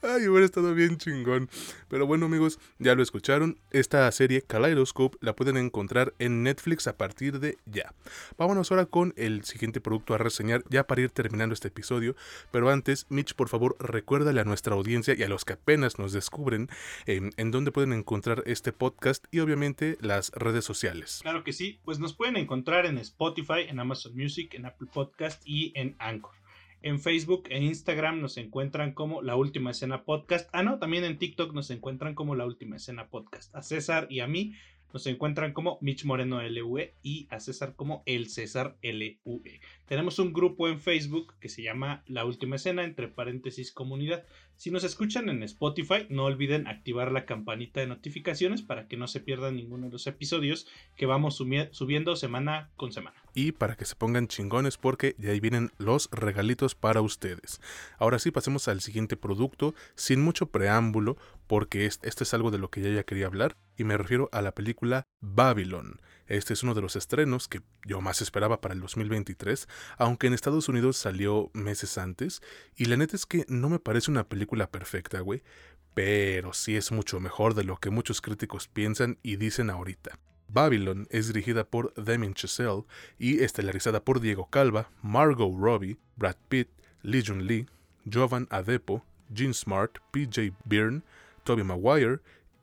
Ay, 0.08 0.28
hubiera 0.28 0.46
estado 0.46 0.76
bien 0.76 0.98
chingón. 0.98 1.50
Pero 1.88 2.06
bueno, 2.06 2.28
amigos, 2.28 2.60
ya 2.78 2.94
lo 2.94 3.02
escucharon. 3.02 3.58
Esta 3.72 4.12
serie 4.12 4.44
Kaleidoscope 4.44 5.18
la 5.20 5.36
pueden 5.36 5.58
encontrar 5.58 6.14
en 6.20 6.44
Netflix 6.44 6.86
a 6.86 6.96
partir 6.96 7.40
de 7.40 7.58
ya. 7.66 7.94
Vámonos 8.38 8.72
ahora 8.72 8.86
con 8.86 9.14
el 9.18 9.44
siguiente 9.46 9.82
producto 9.82 10.14
a 10.14 10.20
reseñar, 10.20 10.64
ya 10.70 10.86
para 10.86 11.02
ir 11.02 11.10
terminando 11.10 11.54
este 11.54 11.70
episodio. 11.70 12.16
Pero 12.52 12.70
antes, 12.70 13.08
Mitch, 13.10 13.34
por 13.34 13.50
favor, 13.50 13.76
recuérdale 13.80 14.42
a 14.42 14.44
nuestra 14.44 14.76
audiencia 14.76 15.16
y 15.18 15.24
a 15.24 15.30
los 15.30 15.44
que 15.44 15.54
apenas 15.54 15.98
nos 15.98 16.14
descubren 16.14 16.70
em, 17.08 17.32
en 17.38 17.52
dónde 17.52 17.72
pueden 17.72 17.94
encontrar 17.94 18.44
este 18.46 18.72
podcast 18.74 19.26
y 19.32 19.40
obviamente 19.40 19.98
las 20.02 20.32
redes 20.34 20.66
sociales. 20.66 21.20
Claro 21.24 21.44
que 21.44 21.54
sí, 21.54 21.80
pues 21.84 21.98
nos 21.98 22.14
pueden 22.14 22.38
encontrar 22.38 22.86
en 22.86 23.00
Spotify, 23.00 23.62
en 23.68 23.80
Amazon 23.80 24.16
Music, 24.16 24.54
en 24.54 24.68
Apple 24.68 24.88
Podcast 24.94 25.42
y 25.46 25.72
en 25.76 25.96
Anchor. 25.98 26.45
En 26.86 27.00
Facebook 27.00 27.46
e 27.50 27.58
Instagram 27.58 28.22
nos 28.22 28.38
encuentran 28.38 28.94
como 28.94 29.24
La 29.24 29.36
Última 29.36 29.72
Escena 29.72 30.04
Podcast. 30.04 30.48
Ah, 30.54 30.62
no, 30.62 30.78
también 30.78 31.04
en 31.04 31.18
TikTok 31.18 31.52
nos 31.52 31.72
encuentran 31.72 32.14
como 32.14 32.36
La 32.36 32.46
Última 32.46 32.76
Escena 32.76 33.08
Podcast. 33.08 33.56
A 33.56 33.64
César 33.64 34.06
y 34.12 34.20
a 34.20 34.28
mí 34.28 34.54
nos 34.94 35.08
encuentran 35.08 35.52
como 35.52 35.80
Mitch 35.82 36.06
Moreno 36.06 36.40
LUE 36.48 36.94
y 37.02 37.26
a 37.32 37.40
César 37.40 37.76
como 37.76 38.04
El 38.06 38.30
César 38.30 38.78
LUE. 38.84 39.62
Tenemos 39.88 40.20
un 40.20 40.32
grupo 40.32 40.68
en 40.68 40.80
Facebook 40.80 41.34
que 41.40 41.50
se 41.50 41.64
llama 41.64 42.04
La 42.06 42.24
Última 42.24 42.58
Escena, 42.58 42.84
entre 42.84 43.08
paréntesis 43.08 43.72
comunidad. 43.72 44.24
Si 44.58 44.72
nos 44.72 44.86
escuchan 44.86 45.30
en 45.30 45.44
Spotify, 45.44 46.08
no 46.10 46.24
olviden 46.24 46.68
activar 46.68 47.12
la 47.12 47.26
campanita 47.26 47.82
de 47.82 47.88
notificaciones 47.88 48.62
para 48.62 48.88
que 48.88 48.96
no 48.96 49.08
se 49.08 49.20
pierdan 49.20 49.58
ninguno 49.58 49.88
de 49.88 49.92
los 49.92 50.08
episodios 50.08 50.66
que 50.96 51.06
vamos 51.06 51.36
subiendo 51.36 52.16
semana 52.16 52.72
con 52.78 52.94
semana. 52.94 53.22
Y 53.34 53.52
para 53.52 53.76
que 53.76 53.84
se 53.84 53.96
pongan 53.96 54.30
chingones 54.30 54.78
porque 54.78 55.16
ya 55.18 55.32
ahí 55.32 55.42
vienen 55.42 55.72
los 55.78 56.10
regalitos 56.12 56.74
para 56.74 57.02
ustedes. 57.02 57.60
Ahora 58.00 58.18
sí, 58.18 58.32
pasemos 58.32 58.70
al 58.70 58.80
siguiente 58.80 59.18
producto, 59.18 59.76
sin 59.96 60.22
mucho 60.22 60.46
preámbulo, 60.46 61.18
porque 61.48 61.86
este 61.86 62.24
es 62.24 62.34
algo 62.34 62.50
de 62.50 62.58
lo 62.58 62.70
que 62.70 62.82
ya, 62.82 63.04
quería 63.04 63.28
hablar, 63.28 63.58
y 63.78 63.84
me 63.84 63.98
refiero 63.98 64.30
a 64.32 64.42
la 64.42 64.56
película 64.56 65.04
Babylon. 65.20 66.00
Este 66.28 66.54
es 66.54 66.64
uno 66.64 66.74
de 66.74 66.82
los 66.82 66.96
estrenos 66.96 67.48
que 67.48 67.62
yo 67.86 68.02
más 68.02 68.22
esperaba 68.22 68.60
para 68.62 68.74
el 68.74 68.80
2023, 68.80 69.68
aunque 69.98 70.26
en 70.26 70.34
Estados 70.34 70.70
Unidos 70.70 70.98
salió 70.98 71.52
meses 71.54 72.00
antes, 72.00 72.42
y 72.76 72.86
la 72.86 72.98
neta 72.98 73.16
es 73.16 73.28
que 73.28 73.46
no 73.48 73.70
me 73.70 73.78
parece 73.78 74.10
una 74.10 74.28
película 74.28 74.45
perfecta, 74.48 75.20
güey, 75.20 75.44
pero 75.94 76.54
sí 76.54 76.76
es 76.76 76.92
mucho 76.92 77.20
mejor 77.20 77.54
de 77.54 77.64
lo 77.64 77.78
que 77.78 77.90
muchos 77.90 78.22
críticos 78.22 78.68
piensan 78.68 79.18
y 79.24 79.38
dicen 79.38 79.70
ahorita. 79.70 80.20
Babylon 80.48 81.08
es 81.10 81.28
dirigida 81.28 81.64
por 81.64 81.94
Damien 81.96 82.34
Chazelle 82.34 82.84
y 83.18 83.44
estelarizada 83.44 84.04
por 84.04 84.20
Diego 84.20 84.50
Calva, 84.50 84.90
Margot 85.02 85.52
Robbie, 85.58 85.98
Brad 86.16 86.38
Pitt, 86.50 86.70
Lee 87.02 87.24
Jun 87.26 87.48
Lee, 87.48 87.66
Jovan 88.12 88.48
Adepo, 88.52 89.04
Gene 89.34 89.54
Smart, 89.54 89.98
PJ 90.12 90.54
Byrne, 90.66 91.02
Toby 91.44 91.64
Maguire 91.64 92.20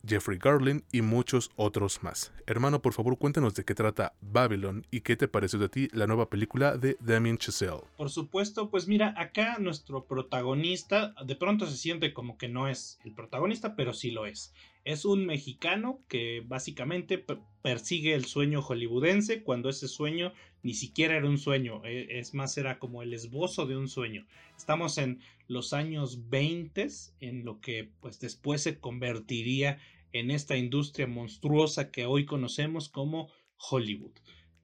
Jeffrey 0.06 0.38
Garlin 0.38 0.84
y 0.92 1.02
muchos 1.02 1.50
otros 1.56 2.02
más. 2.02 2.32
Hermano, 2.46 2.82
por 2.82 2.92
favor, 2.92 3.18
cuéntanos 3.18 3.54
de 3.54 3.64
qué 3.64 3.74
trata 3.74 4.14
Babylon 4.20 4.86
y 4.90 5.00
qué 5.00 5.16
te 5.16 5.28
pareció 5.28 5.58
de 5.58 5.68
ti 5.68 5.88
la 5.92 6.06
nueva 6.06 6.28
película 6.28 6.76
de 6.76 6.96
Damien 7.00 7.38
Chazelle. 7.38 7.82
Por 7.96 8.10
supuesto, 8.10 8.70
pues 8.70 8.88
mira, 8.88 9.14
acá 9.16 9.58
nuestro 9.58 10.04
protagonista 10.04 11.14
de 11.24 11.36
pronto 11.36 11.66
se 11.66 11.76
siente 11.76 12.12
como 12.12 12.36
que 12.38 12.48
no 12.48 12.68
es 12.68 12.98
el 13.04 13.12
protagonista, 13.12 13.76
pero 13.76 13.92
sí 13.92 14.10
lo 14.10 14.26
es. 14.26 14.52
Es 14.84 15.04
un 15.04 15.26
mexicano 15.26 16.02
que 16.08 16.42
básicamente 16.44 17.24
persigue 17.62 18.14
el 18.14 18.24
sueño 18.24 18.62
hollywoodense 18.62 19.44
cuando 19.44 19.68
ese 19.68 19.86
sueño 19.86 20.32
ni 20.64 20.74
siquiera 20.74 21.16
era 21.16 21.28
un 21.28 21.38
sueño, 21.38 21.84
e, 21.84 22.18
es 22.18 22.34
más 22.34 22.58
era 22.58 22.78
como 22.80 23.02
el 23.02 23.14
esbozo 23.14 23.66
de 23.66 23.76
un 23.76 23.88
sueño. 23.88 24.26
Estamos 24.56 24.98
en 24.98 25.20
los 25.46 25.72
años 25.72 26.28
20 26.30 26.88
en 27.20 27.44
lo 27.44 27.60
que 27.60 27.90
pues 28.00 28.18
después 28.18 28.62
se 28.62 28.80
convertiría 28.80 29.78
en 30.12 30.30
esta 30.30 30.56
industria 30.56 31.06
monstruosa 31.06 31.90
que 31.90 32.06
hoy 32.06 32.24
conocemos 32.24 32.88
como 32.88 33.30
Hollywood. 33.70 34.12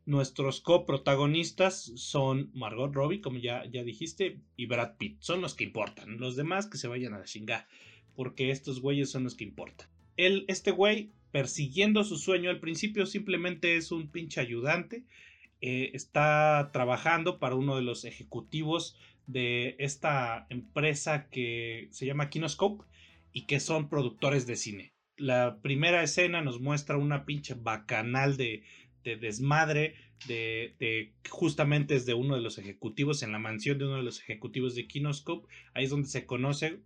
Nuestros 0.05 0.61
coprotagonistas 0.61 1.93
son 1.97 2.51
Margot 2.55 2.93
Robbie, 2.95 3.21
como 3.21 3.39
ya, 3.39 3.65
ya 3.67 3.85
dijiste, 3.85 4.41
y 4.57 4.67
Brad 4.67 4.97
Pitt. 4.97 5.21
Son 5.21 5.43
los 5.43 5.55
que 5.55 5.65
importan. 5.65 6.19
Los 6.19 6.35
demás 6.35 6.67
que 6.67 6.79
se 6.79 6.89
vayan 6.89 7.13
a 7.15 7.19
la 7.19 7.25
chingada, 7.25 7.69
porque 8.15 8.51
estos 8.51 8.81
güeyes 8.81 9.11
son 9.11 9.25
los 9.25 9.35
que 9.35 9.45
importan. 9.45 9.87
El, 10.19 10.45
este 10.49 10.71
güey, 10.71 11.13
persiguiendo 11.31 12.05
su 12.05 12.19
sueño, 12.19 12.51
al 12.51 12.61
principio 12.61 13.07
simplemente 13.07 13.77
es 13.77 13.91
un 13.91 14.09
pinche 14.11 14.43
ayudante 14.43 15.05
eh, 15.61 15.91
está 15.95 16.71
trabajando 16.73 17.41
para 17.41 17.57
uno 17.57 17.75
de 17.75 17.83
los 17.83 18.05
ejecutivos 18.05 18.97
de 19.27 19.75
esta 19.81 20.47
empresa 20.51 21.29
que 21.31 21.89
se 21.91 22.07
llama 22.07 22.31
Kinoscope 22.31 22.85
y 23.33 23.47
que 23.47 23.59
son 23.59 23.89
productores 23.89 24.47
de 24.47 24.55
cine. 24.55 24.93
La 25.17 25.59
primera 25.61 26.03
escena 26.05 26.43
nos 26.43 26.61
muestra 26.61 26.97
una 26.97 27.25
pinche 27.25 27.55
bacanal 27.55 28.37
de 28.37 28.63
desmadre, 29.03 29.95
de, 30.27 31.13
justamente 31.29 31.95
es 31.95 32.07
de 32.07 32.15
uno 32.15 32.35
de 32.35 32.41
los 32.41 32.59
ejecutivos 32.59 33.23
en 33.23 33.33
la 33.33 33.39
mansión 33.39 33.79
de 33.79 33.87
uno 33.87 33.97
de 33.97 34.03
los 34.03 34.21
ejecutivos 34.21 34.75
de 34.75 34.87
Kinoscope. 34.87 35.47
Ahí 35.75 35.85
es 35.85 35.91
donde 35.91 36.09
se 36.09 36.27
conoce, 36.27 36.81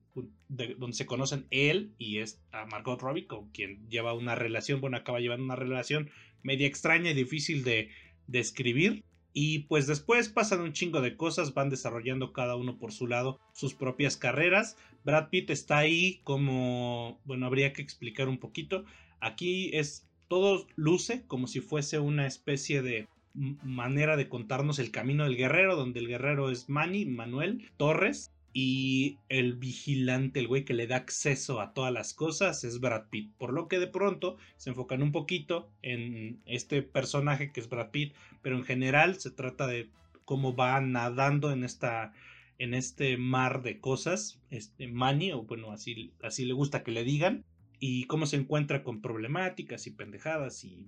donde 0.49 0.93
se 0.97 1.07
conocen 1.07 1.47
él 1.51 1.93
y 1.99 2.19
es 2.19 2.41
a 2.53 2.67
Margot 2.67 3.01
Robbie, 3.01 3.27
con 3.27 3.51
quien 3.51 3.89
lleva 3.89 4.13
una 4.13 4.35
relación, 4.35 4.81
bueno, 4.81 4.97
acaba 4.97 5.21
llevando 5.21 5.45
una 5.45 5.57
relación 5.57 6.11
media 6.43 6.67
extraña 6.67 7.11
y 7.11 7.15
difícil 7.15 7.65
de, 7.65 7.91
de 8.27 8.41
escribir. 8.41 9.05
Y 9.35 9.61
pues 9.61 9.87
después 9.87 10.29
pasan 10.29 10.61
un 10.61 10.75
chingo 10.75 11.01
de 11.01 11.17
cosas, 11.17 11.55
van 11.55 11.71
desarrollando 11.71 12.35
cada 12.35 12.55
uno 12.55 12.79
por 12.79 12.93
su 12.93 13.07
lado 13.07 13.41
sus 13.55 13.73
propias 13.73 14.19
carreras. 14.19 14.77
Brad 15.05 15.31
Pitt 15.31 15.49
está 15.49 15.79
ahí 15.79 16.21
como, 16.23 17.19
bueno, 17.25 17.47
habría 17.47 17.73
que 17.73 17.81
explicar 17.81 18.29
un 18.29 18.39
poquito. 18.39 18.85
Aquí 19.21 19.71
es 19.73 20.07
todo 20.29 20.67
luce 20.77 21.25
como 21.27 21.47
si 21.47 21.61
fuese 21.61 21.99
una 21.99 22.27
especie 22.27 22.83
de 22.83 23.09
manera 23.35 24.17
de 24.17 24.29
contarnos 24.29 24.79
el 24.79 24.91
camino 24.91 25.25
del 25.25 25.37
guerrero, 25.37 25.77
donde 25.77 26.01
el 26.01 26.09
guerrero 26.09 26.51
es 26.51 26.69
Manny, 26.69 27.07
Manuel 27.07 27.71
Torres, 27.77 28.33
y 28.55 29.19
el 29.31 29.55
vigilante, 29.55 30.41
el 30.41 30.49
güey 30.49 30.65
que 30.65 30.75
le 30.75 30.87
da 30.87 30.97
acceso 30.97 31.61
a 31.61 31.73
todas 31.73 31.93
las 31.93 32.13
cosas, 32.13 32.65
es 32.65 32.81
Brad 32.81 33.09
Pitt. 33.09 33.33
Por 33.39 33.53
lo 33.53 33.67
que 33.67 33.79
de 33.79 33.87
pronto 33.87 34.37
se 34.57 34.71
enfocan 34.71 35.03
un 35.03 35.11
poquito 35.11 35.71
en 35.81 36.41
este 36.45 36.83
personaje 36.83 37.51
que 37.51 37.61
es 37.61 37.69
Brad 37.69 37.91
Pitt, 37.91 38.15
pero 38.43 38.57
en 38.57 38.65
general 38.65 39.19
se 39.19 39.31
trata 39.31 39.67
de 39.67 39.89
cómo 40.25 40.55
va 40.55 40.81
nadando 40.81 41.51
en 41.51 41.65
esta 41.65 42.13
en 42.59 42.75
este 42.75 43.17
mar 43.17 43.63
de 43.63 43.81
cosas, 43.81 44.39
este 44.51 44.87
Manny, 44.87 45.33
o 45.33 45.43
bueno, 45.43 45.73
así, 45.73 46.13
así 46.23 46.45
le 46.45 46.53
gusta 46.53 46.85
que 46.85 46.93
le 46.93 47.03
digan, 47.03 47.45
y 47.81 48.05
cómo 48.05 48.27
se 48.27 48.37
encuentra 48.37 48.85
con 48.85 49.01
problemáticas 49.01 49.89
y 49.89 49.91
pendejadas 49.91 50.63
y 50.63 50.87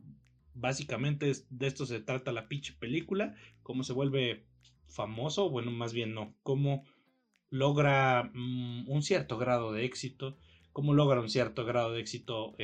básicamente 0.55 1.33
de 1.51 1.67
esto 1.67 1.87
se 1.87 2.01
trata 2.01 2.33
la 2.33 2.49
pinche 2.49 2.73
película, 2.73 3.35
cómo 3.63 3.85
se 3.85 3.93
vuelve 3.93 4.45
famoso, 4.89 5.51
bueno, 5.51 5.71
más 5.71 5.93
bien 5.93 6.15
no, 6.15 6.35
cómo 6.43 6.85
logra 7.51 8.31
mm, 8.33 8.89
un 8.89 9.03
cierto 9.03 9.39
grado 9.39 9.73
de 9.73 9.85
éxito, 9.85 10.37
cómo 10.73 10.95
logra 10.95 11.21
un 11.21 11.29
cierto 11.29 11.65
grado 11.65 11.93
de 11.93 12.01
éxito 12.01 12.55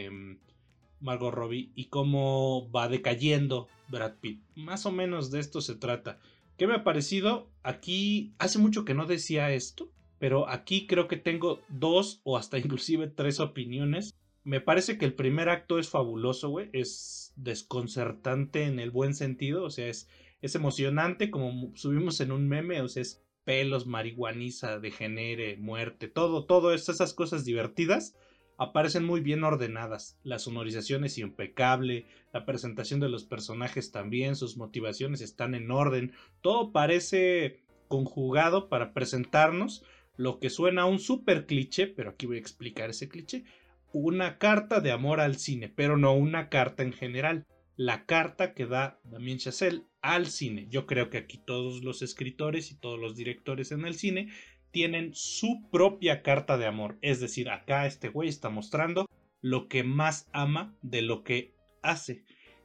Margot 1.00 1.32
Robbie 1.32 1.72
y 1.74 1.86
cómo 1.86 2.70
va 2.70 2.88
decayendo 2.88 3.68
Brad 3.88 4.16
Pitt. 4.20 4.42
Más 4.54 4.86
o 4.86 4.92
menos 4.92 5.30
de 5.30 5.40
esto 5.40 5.60
se 5.60 5.74
trata. 5.74 6.18
¿Qué 6.56 6.66
me 6.66 6.74
ha 6.74 6.84
parecido? 6.84 7.48
Aquí 7.62 8.34
hace 8.38 8.58
mucho 8.58 8.84
que 8.84 8.94
no 8.94 9.06
decía 9.06 9.50
esto, 9.50 9.90
pero 10.18 10.48
aquí 10.48 10.86
creo 10.86 11.08
que 11.08 11.16
tengo 11.16 11.60
dos 11.68 12.20
o 12.22 12.36
hasta 12.36 12.58
inclusive 12.58 13.08
tres 13.08 13.40
opiniones 13.40 14.14
me 14.44 14.60
parece 14.60 14.98
que 14.98 15.04
el 15.04 15.14
primer 15.14 15.48
acto 15.48 15.78
es 15.78 15.88
fabuloso, 15.88 16.48
güey. 16.48 16.70
Es 16.72 17.32
desconcertante 17.36 18.64
en 18.64 18.78
el 18.78 18.90
buen 18.90 19.14
sentido. 19.14 19.64
O 19.64 19.70
sea, 19.70 19.88
es, 19.88 20.08
es 20.40 20.54
emocionante, 20.54 21.30
como 21.30 21.72
subimos 21.76 22.20
en 22.20 22.32
un 22.32 22.48
meme. 22.48 22.80
O 22.80 22.88
sea, 22.88 23.02
es 23.02 23.22
pelos, 23.44 23.86
marihuaniza, 23.86 24.78
degenere, 24.78 25.56
muerte, 25.56 26.08
todo, 26.08 26.44
todo 26.44 26.72
esas 26.72 27.14
cosas 27.14 27.44
divertidas 27.44 28.14
aparecen 28.60 29.04
muy 29.06 29.22
bien 29.22 29.42
ordenadas. 29.42 30.18
La 30.22 30.38
sonorización 30.38 31.04
es 31.04 31.16
impecable, 31.16 32.06
la 32.32 32.44
presentación 32.44 33.00
de 33.00 33.08
los 33.08 33.24
personajes 33.24 33.90
también, 33.90 34.36
sus 34.36 34.58
motivaciones 34.58 35.22
están 35.22 35.54
en 35.54 35.70
orden. 35.70 36.12
Todo 36.42 36.70
parece 36.70 37.62
conjugado 37.88 38.68
para 38.68 38.92
presentarnos 38.92 39.82
lo 40.16 40.38
que 40.40 40.50
suena 40.50 40.82
a 40.82 40.86
un 40.86 40.98
super 40.98 41.46
cliché, 41.46 41.86
pero 41.86 42.10
aquí 42.10 42.26
voy 42.26 42.36
a 42.36 42.40
explicar 42.40 42.90
ese 42.90 43.08
cliché, 43.08 43.44
una 43.92 44.38
carta 44.38 44.80
de 44.80 44.92
amor 44.92 45.20
al 45.20 45.36
cine, 45.36 45.68
pero 45.68 45.96
no 45.96 46.14
una 46.14 46.48
carta 46.48 46.82
en 46.82 46.92
general. 46.92 47.46
La 47.76 48.04
carta 48.04 48.54
que 48.54 48.66
da 48.66 49.00
Damien 49.04 49.38
Chazelle 49.38 49.84
al 50.02 50.26
cine. 50.26 50.66
Yo 50.70 50.86
creo 50.86 51.10
que 51.10 51.18
aquí 51.18 51.38
todos 51.38 51.82
los 51.82 52.02
escritores 52.02 52.70
y 52.70 52.78
todos 52.78 52.98
los 52.98 53.16
directores 53.16 53.72
en 53.72 53.84
el 53.84 53.94
cine 53.94 54.30
tienen 54.70 55.10
su 55.14 55.68
propia 55.70 56.22
carta 56.22 56.58
de 56.58 56.66
amor. 56.66 56.98
Es 57.02 57.20
decir, 57.20 57.50
acá 57.50 57.86
este 57.86 58.08
güey 58.08 58.28
está 58.28 58.50
mostrando 58.50 59.06
lo 59.40 59.68
que 59.68 59.82
más 59.82 60.28
ama 60.32 60.76
de 60.82 61.02
lo 61.02 61.24
que 61.24 61.54
hace. 61.82 62.24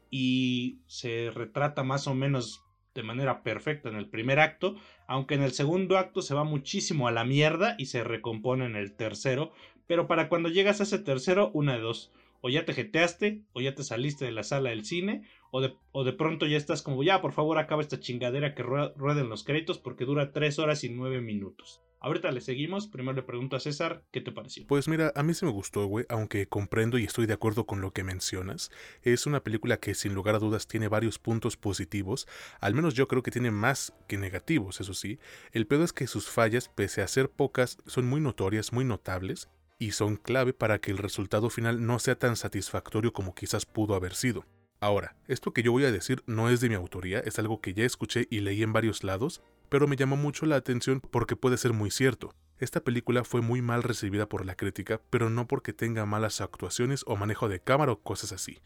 Y 0.10 0.80
se 0.88 1.32
retrata 1.32 1.84
más 1.84 2.08
o 2.08 2.14
menos 2.14 2.62
de 2.94 3.04
manera 3.04 3.44
perfecta 3.44 3.90
en 3.90 3.96
el 3.96 4.10
primer 4.10 4.40
acto, 4.40 4.76
aunque 5.06 5.36
en 5.36 5.44
el 5.44 5.52
segundo 5.52 5.98
acto 5.98 6.22
se 6.22 6.34
va 6.34 6.46
muchísimo 6.46 7.08
a 7.08 7.12
la 7.12 7.26
mierda 7.26 7.76
y 7.78 7.88
se 7.88 8.06
recompone 8.06 8.66
en 8.66 8.78
el 8.78 8.96
tercero, 8.96 9.52
pero 9.88 10.08
para 10.08 10.30
cuando 10.30 10.50
llegas 10.50 10.80
a 10.80 10.84
ese 10.84 11.00
tercero, 11.00 11.52
una 11.54 11.74
de 11.74 11.82
dos. 11.82 12.12
O 12.42 12.50
ya 12.50 12.64
te 12.66 12.74
jeteaste, 12.74 13.42
o 13.54 13.62
ya 13.62 13.74
te 13.74 13.84
saliste 13.84 14.26
de 14.26 14.32
la 14.32 14.44
sala 14.44 14.70
del 14.70 14.86
cine, 14.86 15.24
o 15.52 15.62
de, 15.62 15.76
o 15.92 16.04
de 16.04 16.14
pronto 16.14 16.46
ya 16.46 16.58
estás 16.58 16.82
como, 16.82 17.04
ya, 17.04 17.22
por 17.22 17.32
favor, 17.32 17.58
acaba 17.58 17.82
esta 17.82 18.00
chingadera 18.00 18.54
que 18.54 18.64
rueden 18.64 19.30
los 19.30 19.44
créditos 19.44 19.80
porque 19.80 20.06
dura 20.06 20.32
tres 20.32 20.60
horas 20.60 20.84
y 20.84 20.90
nueve 20.90 21.22
minutos. 21.22 21.82
Ahorita 22.06 22.32
le 22.32 22.40
seguimos. 22.40 22.86
Primero 22.86 23.16
le 23.16 23.24
pregunto 23.24 23.56
a 23.56 23.60
César, 23.60 24.04
¿qué 24.12 24.22
te 24.22 24.32
pareció? 24.32 24.68
Pues 24.68 24.88
mira, 24.88 25.12
a 25.16 25.24
mí 25.24 25.34
sí 25.34 25.44
me 25.44 25.52
gustó, 25.52 25.88
güey, 25.88 26.06
aunque 26.08 26.48
comprendo 26.48 27.00
y 27.00 27.04
estoy 27.04 27.26
de 27.26 27.34
acuerdo 27.34 27.66
con 27.66 27.82
lo 27.82 27.94
que 27.94 28.04
mencionas. 28.04 28.70
Es 29.02 29.26
una 29.26 29.44
película 29.44 29.78
que 29.78 29.96
sin 29.96 30.14
lugar 30.14 30.36
a 30.36 30.40
dudas 30.40 30.68
tiene 30.68 30.88
varios 30.88 31.18
puntos 31.18 31.58
positivos, 31.58 32.28
al 32.60 32.76
menos 32.76 32.94
yo 32.94 33.08
creo 33.08 33.24
que 33.24 33.32
tiene 33.32 33.50
más 33.50 33.92
que 34.08 34.20
negativos, 34.20 34.82
eso 34.82 34.94
sí. 34.94 35.18
El 35.52 35.66
pedo 35.66 35.84
es 35.84 35.94
que 35.94 36.06
sus 36.06 36.30
fallas, 36.30 36.70
pese 36.70 37.02
a 37.02 37.08
ser 37.08 37.32
pocas, 37.32 37.80
son 37.88 38.06
muy 38.06 38.22
notorias, 38.22 38.72
muy 38.72 38.86
notables, 38.86 39.50
y 39.78 39.92
son 39.92 40.16
clave 40.16 40.54
para 40.54 40.80
que 40.80 40.92
el 40.92 40.98
resultado 40.98 41.50
final 41.50 41.86
no 41.86 42.00
sea 42.00 42.18
tan 42.18 42.36
satisfactorio 42.36 43.14
como 43.14 43.36
quizás 43.36 43.66
pudo 43.66 43.96
haber 43.96 44.16
sido. 44.16 44.46
Ahora, 44.80 45.16
esto 45.28 45.54
que 45.54 45.64
yo 45.64 45.72
voy 45.72 45.86
a 45.86 45.92
decir 45.92 46.24
no 46.28 46.50
es 46.50 46.62
de 46.62 46.70
mi 46.70 46.76
autoría, 46.76 47.20
es 47.20 47.40
algo 47.40 47.62
que 47.62 47.74
ya 47.74 47.86
escuché 47.86 48.28
y 48.30 48.42
leí 48.42 48.62
en 48.62 48.74
varios 48.74 49.04
lados, 49.04 49.42
pero 49.70 49.88
me 49.88 49.96
llamó 49.96 50.16
mucho 50.18 50.46
la 50.46 50.58
atención 50.58 51.02
porque 51.02 51.36
puede 51.36 51.58
ser 51.58 51.74
muy 51.74 51.92
cierto. 51.92 52.34
Esta 52.58 52.80
película 52.80 53.26
fue 53.26 53.42
muy 53.42 53.62
mal 53.62 53.84
recibida 53.84 54.30
por 54.30 54.46
la 54.46 54.56
crítica, 54.56 55.02
pero 55.10 55.30
no 55.30 55.46
porque 55.46 55.74
tenga 55.74 56.06
malas 56.06 56.40
actuaciones 56.40 57.04
o 57.06 57.18
manejo 57.18 57.50
de 57.50 57.60
cámara 57.60 57.92
o 57.92 58.00
cosas 58.00 58.32
así. 58.32 58.62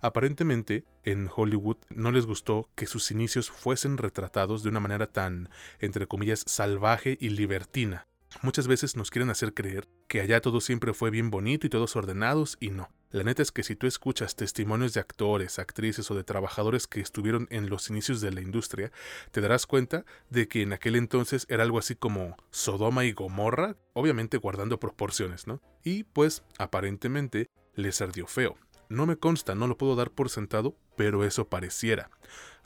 Aparentemente, 0.00 0.86
en 1.02 1.28
Hollywood 1.34 1.76
no 1.90 2.10
les 2.10 2.24
gustó 2.24 2.70
que 2.74 2.86
sus 2.86 3.10
inicios 3.10 3.50
fuesen 3.50 3.98
retratados 3.98 4.62
de 4.62 4.70
una 4.70 4.80
manera 4.80 5.08
tan, 5.08 5.50
entre 5.78 6.06
comillas, 6.06 6.42
salvaje 6.46 7.18
y 7.20 7.30
libertina, 7.30 8.06
Muchas 8.42 8.66
veces 8.66 8.96
nos 8.96 9.10
quieren 9.10 9.30
hacer 9.30 9.54
creer 9.54 9.88
que 10.08 10.20
allá 10.20 10.40
todo 10.40 10.60
siempre 10.60 10.92
fue 10.92 11.10
bien 11.10 11.30
bonito 11.30 11.66
y 11.66 11.70
todos 11.70 11.96
ordenados 11.96 12.56
y 12.60 12.70
no. 12.70 12.90
La 13.10 13.22
neta 13.22 13.42
es 13.42 13.52
que 13.52 13.62
si 13.62 13.76
tú 13.76 13.86
escuchas 13.86 14.34
testimonios 14.34 14.92
de 14.92 15.00
actores, 15.00 15.58
actrices 15.58 16.10
o 16.10 16.14
de 16.14 16.24
trabajadores 16.24 16.86
que 16.86 17.00
estuvieron 17.00 17.46
en 17.50 17.70
los 17.70 17.88
inicios 17.88 18.20
de 18.20 18.32
la 18.32 18.40
industria, 18.40 18.90
te 19.30 19.40
darás 19.40 19.66
cuenta 19.66 20.04
de 20.30 20.48
que 20.48 20.62
en 20.62 20.72
aquel 20.72 20.96
entonces 20.96 21.46
era 21.48 21.62
algo 21.62 21.78
así 21.78 21.94
como 21.94 22.36
Sodoma 22.50 23.04
y 23.04 23.12
Gomorra, 23.12 23.76
obviamente 23.92 24.36
guardando 24.36 24.80
proporciones, 24.80 25.46
¿no? 25.46 25.62
Y 25.84 26.04
pues 26.04 26.42
aparentemente 26.58 27.46
les 27.74 28.00
ardió 28.00 28.26
feo. 28.26 28.56
No 28.88 29.06
me 29.06 29.16
consta, 29.16 29.54
no 29.54 29.66
lo 29.66 29.78
puedo 29.78 29.96
dar 29.96 30.10
por 30.10 30.30
sentado, 30.30 30.76
pero 30.96 31.24
eso 31.24 31.48
pareciera. 31.48 32.10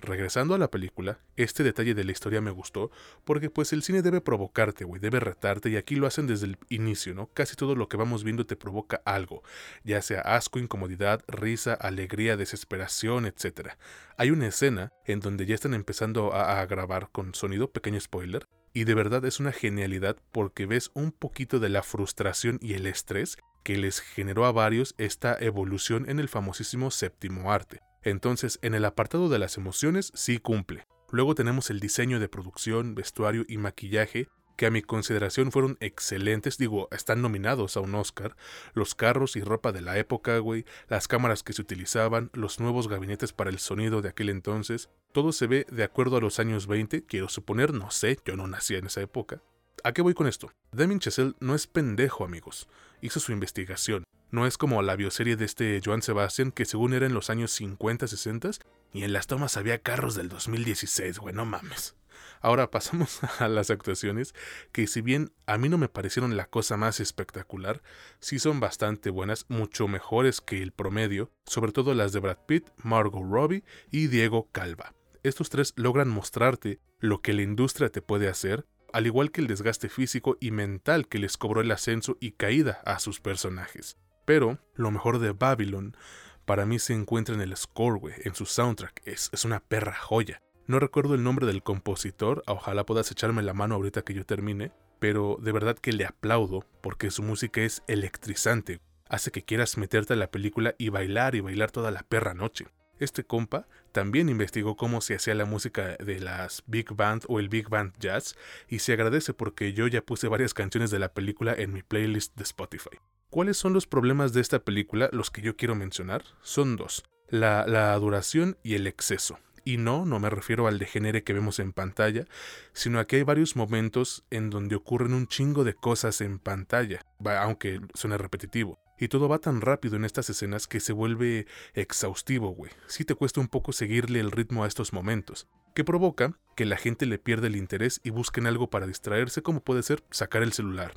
Regresando 0.00 0.54
a 0.54 0.58
la 0.58 0.70
película, 0.70 1.18
este 1.36 1.64
detalle 1.64 1.92
de 1.92 2.04
la 2.04 2.12
historia 2.12 2.40
me 2.40 2.52
gustó 2.52 2.92
porque 3.24 3.50
pues 3.50 3.72
el 3.72 3.82
cine 3.82 4.00
debe 4.00 4.20
provocarte, 4.20 4.84
güey, 4.84 5.00
debe 5.00 5.18
retarte 5.18 5.70
y 5.70 5.76
aquí 5.76 5.96
lo 5.96 6.06
hacen 6.06 6.28
desde 6.28 6.46
el 6.46 6.58
inicio, 6.68 7.14
¿no? 7.14 7.26
Casi 7.34 7.56
todo 7.56 7.74
lo 7.74 7.88
que 7.88 7.96
vamos 7.96 8.22
viendo 8.22 8.46
te 8.46 8.54
provoca 8.54 9.02
algo, 9.04 9.42
ya 9.82 10.00
sea 10.00 10.20
asco, 10.20 10.60
incomodidad, 10.60 11.24
risa, 11.26 11.74
alegría, 11.74 12.36
desesperación, 12.36 13.26
etc. 13.26 13.70
Hay 14.16 14.30
una 14.30 14.46
escena 14.46 14.92
en 15.04 15.18
donde 15.18 15.46
ya 15.46 15.56
están 15.56 15.74
empezando 15.74 16.32
a, 16.32 16.60
a 16.60 16.66
grabar 16.66 17.10
con 17.10 17.34
sonido, 17.34 17.72
pequeño 17.72 17.98
spoiler, 17.98 18.46
y 18.72 18.84
de 18.84 18.94
verdad 18.94 19.24
es 19.24 19.40
una 19.40 19.50
genialidad 19.50 20.16
porque 20.30 20.66
ves 20.66 20.92
un 20.94 21.10
poquito 21.10 21.58
de 21.58 21.70
la 21.70 21.82
frustración 21.82 22.58
y 22.62 22.74
el 22.74 22.86
estrés 22.86 23.36
que 23.68 23.76
les 23.76 24.00
generó 24.00 24.46
a 24.46 24.52
varios 24.52 24.94
esta 24.96 25.36
evolución 25.38 26.08
en 26.08 26.20
el 26.20 26.30
famosísimo 26.30 26.90
séptimo 26.90 27.52
arte. 27.52 27.82
Entonces, 28.02 28.58
en 28.62 28.72
el 28.72 28.86
apartado 28.86 29.28
de 29.28 29.38
las 29.38 29.58
emociones 29.58 30.10
sí 30.14 30.38
cumple. 30.38 30.86
Luego 31.10 31.34
tenemos 31.34 31.68
el 31.68 31.78
diseño 31.78 32.18
de 32.18 32.30
producción, 32.30 32.94
vestuario 32.94 33.44
y 33.46 33.58
maquillaje, 33.58 34.28
que 34.56 34.64
a 34.64 34.70
mi 34.70 34.80
consideración 34.80 35.52
fueron 35.52 35.76
excelentes, 35.80 36.56
digo, 36.56 36.88
están 36.92 37.20
nominados 37.20 37.76
a 37.76 37.80
un 37.80 37.94
Oscar, 37.94 38.36
los 38.72 38.94
carros 38.94 39.36
y 39.36 39.42
ropa 39.42 39.70
de 39.70 39.82
la 39.82 39.98
época, 39.98 40.38
güey, 40.38 40.64
las 40.88 41.06
cámaras 41.06 41.42
que 41.42 41.52
se 41.52 41.60
utilizaban, 41.60 42.30
los 42.32 42.60
nuevos 42.60 42.88
gabinetes 42.88 43.34
para 43.34 43.50
el 43.50 43.58
sonido 43.58 44.00
de 44.00 44.08
aquel 44.08 44.30
entonces, 44.30 44.88
todo 45.12 45.30
se 45.30 45.46
ve 45.46 45.66
de 45.70 45.84
acuerdo 45.84 46.16
a 46.16 46.22
los 46.22 46.38
años 46.38 46.68
20, 46.68 47.04
quiero 47.04 47.28
suponer, 47.28 47.74
no 47.74 47.90
sé, 47.90 48.18
yo 48.24 48.34
no 48.34 48.46
nací 48.46 48.76
en 48.76 48.86
esa 48.86 49.02
época. 49.02 49.42
¿A 49.84 49.92
qué 49.92 50.00
voy 50.00 50.14
con 50.14 50.26
esto? 50.26 50.50
Damien 50.72 51.00
Chazelle 51.00 51.34
no 51.38 51.54
es 51.54 51.66
pendejo, 51.66 52.24
amigos. 52.24 52.66
Hizo 53.00 53.20
su 53.20 53.32
investigación. 53.32 54.04
No 54.30 54.46
es 54.46 54.58
como 54.58 54.82
la 54.82 54.96
bioserie 54.96 55.36
de 55.36 55.44
este 55.44 55.80
Joan 55.82 56.02
Sebastian, 56.02 56.50
que 56.50 56.64
según 56.64 56.92
era 56.92 57.06
en 57.06 57.14
los 57.14 57.30
años 57.30 57.58
50-60, 57.58 58.58
Y 58.92 59.04
en 59.04 59.12
las 59.12 59.26
tomas 59.26 59.56
había 59.56 59.78
carros 59.78 60.14
del 60.14 60.28
2016, 60.28 61.18
güey, 61.18 61.34
no 61.34 61.44
mames. 61.44 61.94
Ahora 62.40 62.70
pasamos 62.70 63.20
a 63.40 63.48
las 63.48 63.70
actuaciones, 63.70 64.34
que 64.72 64.86
si 64.86 65.00
bien 65.00 65.32
a 65.46 65.58
mí 65.58 65.68
no 65.68 65.78
me 65.78 65.88
parecieron 65.88 66.36
la 66.36 66.46
cosa 66.46 66.76
más 66.76 67.00
espectacular, 67.00 67.82
sí 68.20 68.38
son 68.38 68.60
bastante 68.60 69.10
buenas, 69.10 69.46
mucho 69.48 69.88
mejores 69.88 70.40
que 70.40 70.62
el 70.62 70.72
promedio, 70.72 71.30
sobre 71.46 71.72
todo 71.72 71.94
las 71.94 72.12
de 72.12 72.20
Brad 72.20 72.38
Pitt, 72.46 72.68
Margot 72.78 73.22
Robbie 73.22 73.64
y 73.90 74.08
Diego 74.08 74.48
Calva. 74.52 74.94
Estos 75.22 75.50
tres 75.50 75.72
logran 75.76 76.08
mostrarte 76.08 76.80
lo 77.00 77.20
que 77.20 77.32
la 77.32 77.42
industria 77.42 77.90
te 77.90 78.02
puede 78.02 78.28
hacer, 78.28 78.66
al 78.92 79.06
igual 79.06 79.30
que 79.30 79.40
el 79.40 79.46
desgaste 79.46 79.88
físico 79.88 80.36
y 80.40 80.50
mental 80.50 81.08
que 81.08 81.18
les 81.18 81.36
cobró 81.36 81.60
el 81.60 81.70
ascenso 81.70 82.16
y 82.20 82.32
caída 82.32 82.80
a 82.84 82.98
sus 82.98 83.20
personajes. 83.20 83.96
Pero 84.24 84.58
lo 84.74 84.90
mejor 84.90 85.18
de 85.18 85.32
Babylon 85.32 85.96
para 86.44 86.66
mí 86.66 86.78
se 86.78 86.94
encuentra 86.94 87.34
en 87.34 87.40
el 87.40 87.56
score, 87.56 88.00
en 88.24 88.34
su 88.34 88.46
soundtrack, 88.46 89.02
es, 89.04 89.28
es 89.32 89.44
una 89.44 89.60
perra 89.60 89.94
joya. 89.94 90.40
No 90.66 90.78
recuerdo 90.78 91.14
el 91.14 91.22
nombre 91.22 91.46
del 91.46 91.62
compositor, 91.62 92.42
ojalá 92.46 92.84
puedas 92.84 93.10
echarme 93.10 93.42
la 93.42 93.54
mano 93.54 93.74
ahorita 93.74 94.02
que 94.02 94.14
yo 94.14 94.24
termine, 94.24 94.72
pero 94.98 95.38
de 95.40 95.52
verdad 95.52 95.78
que 95.78 95.92
le 95.92 96.04
aplaudo 96.04 96.64
porque 96.82 97.10
su 97.10 97.22
música 97.22 97.60
es 97.62 97.82
electrizante, 97.86 98.80
hace 99.08 99.30
que 99.30 99.44
quieras 99.44 99.78
meterte 99.78 100.14
a 100.14 100.16
la 100.16 100.30
película 100.30 100.74
y 100.78 100.88
bailar 100.88 101.34
y 101.34 101.40
bailar 101.40 101.70
toda 101.70 101.90
la 101.90 102.02
perra 102.02 102.34
noche. 102.34 102.66
Este 102.98 103.24
compa 103.24 103.68
también 103.92 104.28
investigó 104.28 104.76
cómo 104.76 105.00
se 105.00 105.14
hacía 105.14 105.34
la 105.34 105.44
música 105.44 105.96
de 105.96 106.20
las 106.20 106.62
Big 106.66 106.92
Band 106.94 107.24
o 107.28 107.38
el 107.38 107.48
Big 107.48 107.68
Band 107.68 107.94
Jazz 107.98 108.36
y 108.68 108.80
se 108.80 108.92
agradece 108.92 109.34
porque 109.34 109.72
yo 109.72 109.86
ya 109.86 110.02
puse 110.02 110.28
varias 110.28 110.54
canciones 110.54 110.90
de 110.90 110.98
la 110.98 111.12
película 111.12 111.54
en 111.56 111.72
mi 111.72 111.82
playlist 111.82 112.36
de 112.36 112.42
Spotify. 112.42 112.98
¿Cuáles 113.30 113.58
son 113.58 113.72
los 113.72 113.86
problemas 113.86 114.32
de 114.32 114.40
esta 114.40 114.60
película? 114.60 115.10
Los 115.12 115.30
que 115.30 115.42
yo 115.42 115.54
quiero 115.56 115.74
mencionar 115.74 116.24
son 116.42 116.76
dos, 116.76 117.04
la, 117.28 117.94
duración 117.98 118.56
y 118.62 118.74
el 118.74 118.86
exceso. 118.86 119.38
Y 119.64 119.76
no, 119.76 120.06
no 120.06 120.18
me 120.18 120.30
refiero 120.30 120.66
al 120.66 120.78
degenere 120.78 121.24
que 121.24 121.34
vemos 121.34 121.58
en 121.58 121.74
pantalla, 121.74 122.24
sino 122.72 122.98
a 122.98 123.06
que 123.06 123.16
hay 123.16 123.22
varios 123.22 123.54
momentos 123.54 124.24
en 124.30 124.48
donde 124.48 124.76
ocurren 124.76 125.12
un 125.12 125.26
chingo 125.26 125.62
de 125.62 125.74
cosas 125.74 126.22
en 126.22 126.38
pantalla, 126.38 127.02
aunque 127.38 127.80
suene 127.92 128.16
repetitivo. 128.16 128.80
Y 128.98 129.08
todo 129.08 129.28
va 129.28 129.38
tan 129.38 129.60
rápido 129.60 129.96
en 129.96 130.04
estas 130.04 130.30
escenas 130.30 130.66
que 130.66 130.80
se 130.80 130.92
vuelve 130.92 131.46
exhaustivo, 131.74 132.50
güey. 132.50 132.72
Sí 132.86 133.04
te 133.04 133.14
cuesta 133.14 133.40
un 133.40 133.48
poco 133.48 133.72
seguirle 133.72 134.20
el 134.20 134.30
ritmo 134.30 134.64
a 134.64 134.66
estos 134.66 134.92
momentos, 134.92 135.46
que 135.74 135.84
provoca 135.84 136.38
que 136.56 136.66
la 136.66 136.76
gente 136.76 137.06
le 137.06 137.18
pierda 137.18 137.46
el 137.46 137.56
interés 137.56 138.00
y 138.02 138.10
busquen 138.10 138.46
algo 138.46 138.70
para 138.70 138.86
distraerse, 138.86 139.42
como 139.42 139.60
puede 139.60 139.82
ser 139.82 140.02
sacar 140.10 140.42
el 140.42 140.52
celular. 140.52 140.94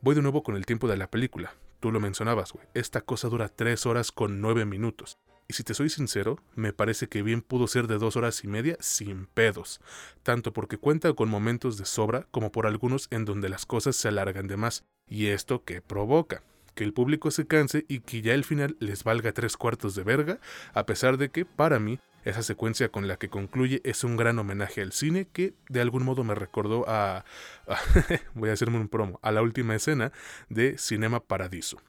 Voy 0.00 0.14
de 0.14 0.22
nuevo 0.22 0.42
con 0.42 0.56
el 0.56 0.66
tiempo 0.66 0.88
de 0.88 0.96
la 0.96 1.10
película. 1.10 1.54
Tú 1.80 1.90
lo 1.90 2.00
mencionabas, 2.00 2.52
güey. 2.52 2.66
Esta 2.74 3.00
cosa 3.00 3.28
dura 3.28 3.48
3 3.48 3.86
horas 3.86 4.12
con 4.12 4.40
9 4.40 4.64
minutos. 4.64 5.18
Y 5.48 5.54
si 5.54 5.64
te 5.64 5.74
soy 5.74 5.90
sincero, 5.90 6.38
me 6.54 6.72
parece 6.72 7.08
que 7.08 7.22
bien 7.22 7.42
pudo 7.42 7.66
ser 7.66 7.86
de 7.86 7.98
dos 7.98 8.16
horas 8.16 8.42
y 8.44 8.48
media 8.48 8.76
sin 8.80 9.26
pedos, 9.26 9.80
tanto 10.22 10.52
porque 10.52 10.78
cuenta 10.78 11.12
con 11.12 11.28
momentos 11.28 11.76
de 11.76 11.84
sobra 11.84 12.26
como 12.30 12.52
por 12.52 12.66
algunos 12.66 13.08
en 13.10 13.24
donde 13.24 13.48
las 13.48 13.66
cosas 13.66 13.96
se 13.96 14.08
alargan 14.08 14.46
de 14.46 14.56
más. 14.56 14.84
¿Y 15.06 15.26
esto 15.26 15.64
qué 15.64 15.82
provoca? 15.82 16.42
Que 16.74 16.84
el 16.84 16.92
público 16.92 17.30
se 17.30 17.46
canse 17.46 17.84
y 17.88 18.00
que 18.00 18.22
ya 18.22 18.34
el 18.34 18.44
final 18.44 18.76
les 18.80 19.04
valga 19.04 19.32
tres 19.32 19.56
cuartos 19.56 19.94
de 19.94 20.04
verga, 20.04 20.40
a 20.74 20.86
pesar 20.86 21.18
de 21.18 21.30
que, 21.30 21.44
para 21.44 21.78
mí, 21.78 21.98
esa 22.24 22.42
secuencia 22.42 22.88
con 22.88 23.08
la 23.08 23.16
que 23.16 23.28
concluye 23.28 23.80
es 23.84 24.04
un 24.04 24.16
gran 24.16 24.38
homenaje 24.38 24.80
al 24.80 24.92
cine 24.92 25.26
que 25.32 25.54
de 25.68 25.80
algún 25.80 26.04
modo 26.04 26.22
me 26.22 26.34
recordó 26.36 26.88
a, 26.88 27.24
a 27.66 27.76
voy 28.34 28.50
a 28.50 28.52
hacerme 28.52 28.78
un 28.78 28.88
promo, 28.88 29.18
a 29.22 29.32
la 29.32 29.42
última 29.42 29.74
escena 29.74 30.12
de 30.48 30.78
Cinema 30.78 31.20
Paradiso. 31.20 31.82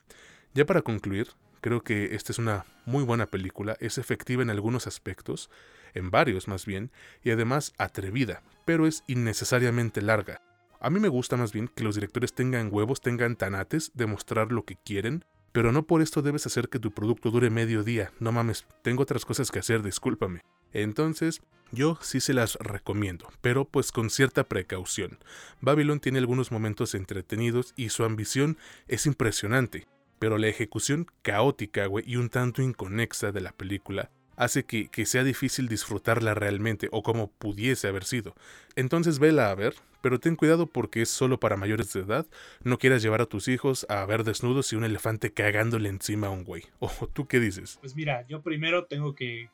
Ya 0.55 0.65
para 0.65 0.81
concluir, 0.81 1.29
Creo 1.63 1.81
que 1.81 2.13
esta 2.13 2.33
es 2.33 2.39
una 2.39 2.65
muy 2.85 3.05
buena 3.05 3.27
película, 3.27 3.77
es 3.79 3.97
efectiva 3.97 4.43
en 4.43 4.49
algunos 4.49 4.85
aspectos, 4.85 5.49
en 5.93 6.11
varios 6.11 6.49
más 6.49 6.65
bien, 6.65 6.91
y 7.23 7.31
además 7.31 7.71
atrevida, 7.77 8.43
pero 8.65 8.85
es 8.85 9.05
innecesariamente 9.07 10.01
larga. 10.01 10.41
A 10.83 10.89
mí 10.89 10.99
me 10.99 11.07
gusta 11.07 11.37
más 11.37 11.53
bien 11.53 11.69
que 11.69 11.85
los 11.85 11.95
directores 11.95 12.33
tengan 12.33 12.67
huevos, 12.69 12.99
tengan 12.99 13.37
tanates 13.37 13.91
de 13.93 14.05
mostrar 14.05 14.51
lo 14.51 14.65
que 14.65 14.75
quieren, 14.75 15.23
pero 15.53 15.71
no 15.71 15.87
por 15.87 16.01
esto 16.01 16.21
debes 16.21 16.45
hacer 16.45 16.67
que 16.67 16.77
tu 16.77 16.91
producto 16.91 17.31
dure 17.31 17.49
medio 17.49 17.83
día. 17.83 18.11
No 18.19 18.33
mames, 18.33 18.65
tengo 18.81 19.03
otras 19.03 19.23
cosas 19.23 19.49
que 19.49 19.59
hacer, 19.59 19.81
discúlpame. 19.81 20.41
Entonces, 20.73 21.41
yo 21.71 21.97
sí 22.01 22.19
se 22.19 22.33
las 22.33 22.55
recomiendo, 22.55 23.29
pero 23.39 23.63
pues 23.63 23.93
con 23.93 24.09
cierta 24.09 24.43
precaución. 24.43 25.19
Babylon 25.61 26.01
tiene 26.01 26.19
algunos 26.19 26.51
momentos 26.51 26.95
entretenidos 26.95 27.73
y 27.77 27.87
su 27.87 28.03
ambición 28.03 28.57
es 28.89 29.05
impresionante 29.05 29.87
pero 30.23 30.37
la 30.37 30.47
ejecución 30.47 31.07
caótica, 31.21 31.85
güey, 31.85 32.05
y 32.07 32.15
un 32.15 32.29
tanto 32.29 32.61
inconexa 32.61 33.33
de 33.33 33.41
la 33.41 33.51
película 33.51 34.09
hace 34.35 34.65
que, 34.65 35.05
sea 35.05 35.23
difícil 35.23 35.67
disfrutarla 35.67 36.33
realmente 36.33 36.89
o 36.91 37.03
como 37.03 37.31
pudiese 37.31 37.87
haber 37.87 38.03
sido. 38.03 38.35
Entonces 38.75 39.19
vela 39.19 39.49
a 39.49 39.55
ver, 39.55 39.75
pero 40.01 40.19
ten 40.19 40.35
cuidado 40.35 40.67
porque 40.67 41.01
es 41.01 41.09
solo 41.09 41.39
para 41.39 41.57
mayores 41.57 41.93
de 41.93 42.01
edad. 42.01 42.25
No 42.63 42.77
quieras 42.77 43.01
llevar 43.01 43.21
a 43.21 43.25
tus 43.25 43.47
hijos 43.47 43.85
a 43.89 44.05
ver 44.05 44.23
desnudos 44.23 44.71
y 44.73 44.75
un 44.75 44.83
elefante 44.83 45.31
cagándole 45.31 45.89
encima 45.89 46.27
a 46.27 46.31
un 46.31 46.43
güey. 46.43 46.63
¿O 46.79 46.89
tú 47.11 47.27
qué 47.27 47.39
dices? 47.39 47.77
Pues 47.81 47.95
mira, 47.95 48.25
yo 48.27 48.41
primero 48.41 48.85
tengo 48.85 49.15
que, 49.15 49.49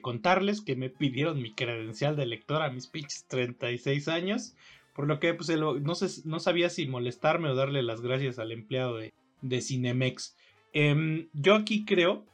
contarles 0.00 0.60
que 0.60 0.74
me 0.74 0.90
pidieron 0.90 1.40
mi 1.40 1.54
credencial 1.54 2.16
de 2.16 2.26
lector 2.26 2.62
a 2.62 2.70
mis 2.70 2.86
pinches 2.88 3.26
36 3.28 4.08
años. 4.08 4.54
Por 4.94 5.06
lo 5.06 5.18
que 5.20 5.34
pues, 5.34 5.48
no, 5.48 5.94
sé, 5.94 6.22
no 6.24 6.40
sabía 6.40 6.70
si 6.70 6.86
molestarme 6.86 7.48
o 7.48 7.54
darle 7.54 7.82
las 7.82 8.00
gracias 8.00 8.38
al 8.38 8.52
empleado 8.52 8.96
de, 8.96 9.12
de 9.42 9.60
Cinemex. 9.60 10.36
Em, 10.72 11.28
yo 11.32 11.54
aquí 11.54 11.84
creo 11.84 12.26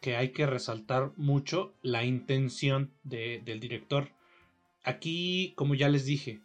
que 0.00 0.16
hay 0.16 0.30
que 0.30 0.46
resaltar 0.46 1.12
mucho 1.16 1.74
la 1.82 2.04
intención 2.04 2.92
del 3.02 3.60
director. 3.60 4.10
Aquí, 4.84 5.52
como 5.56 5.74
ya 5.74 5.88
les 5.88 6.04
dije, 6.06 6.40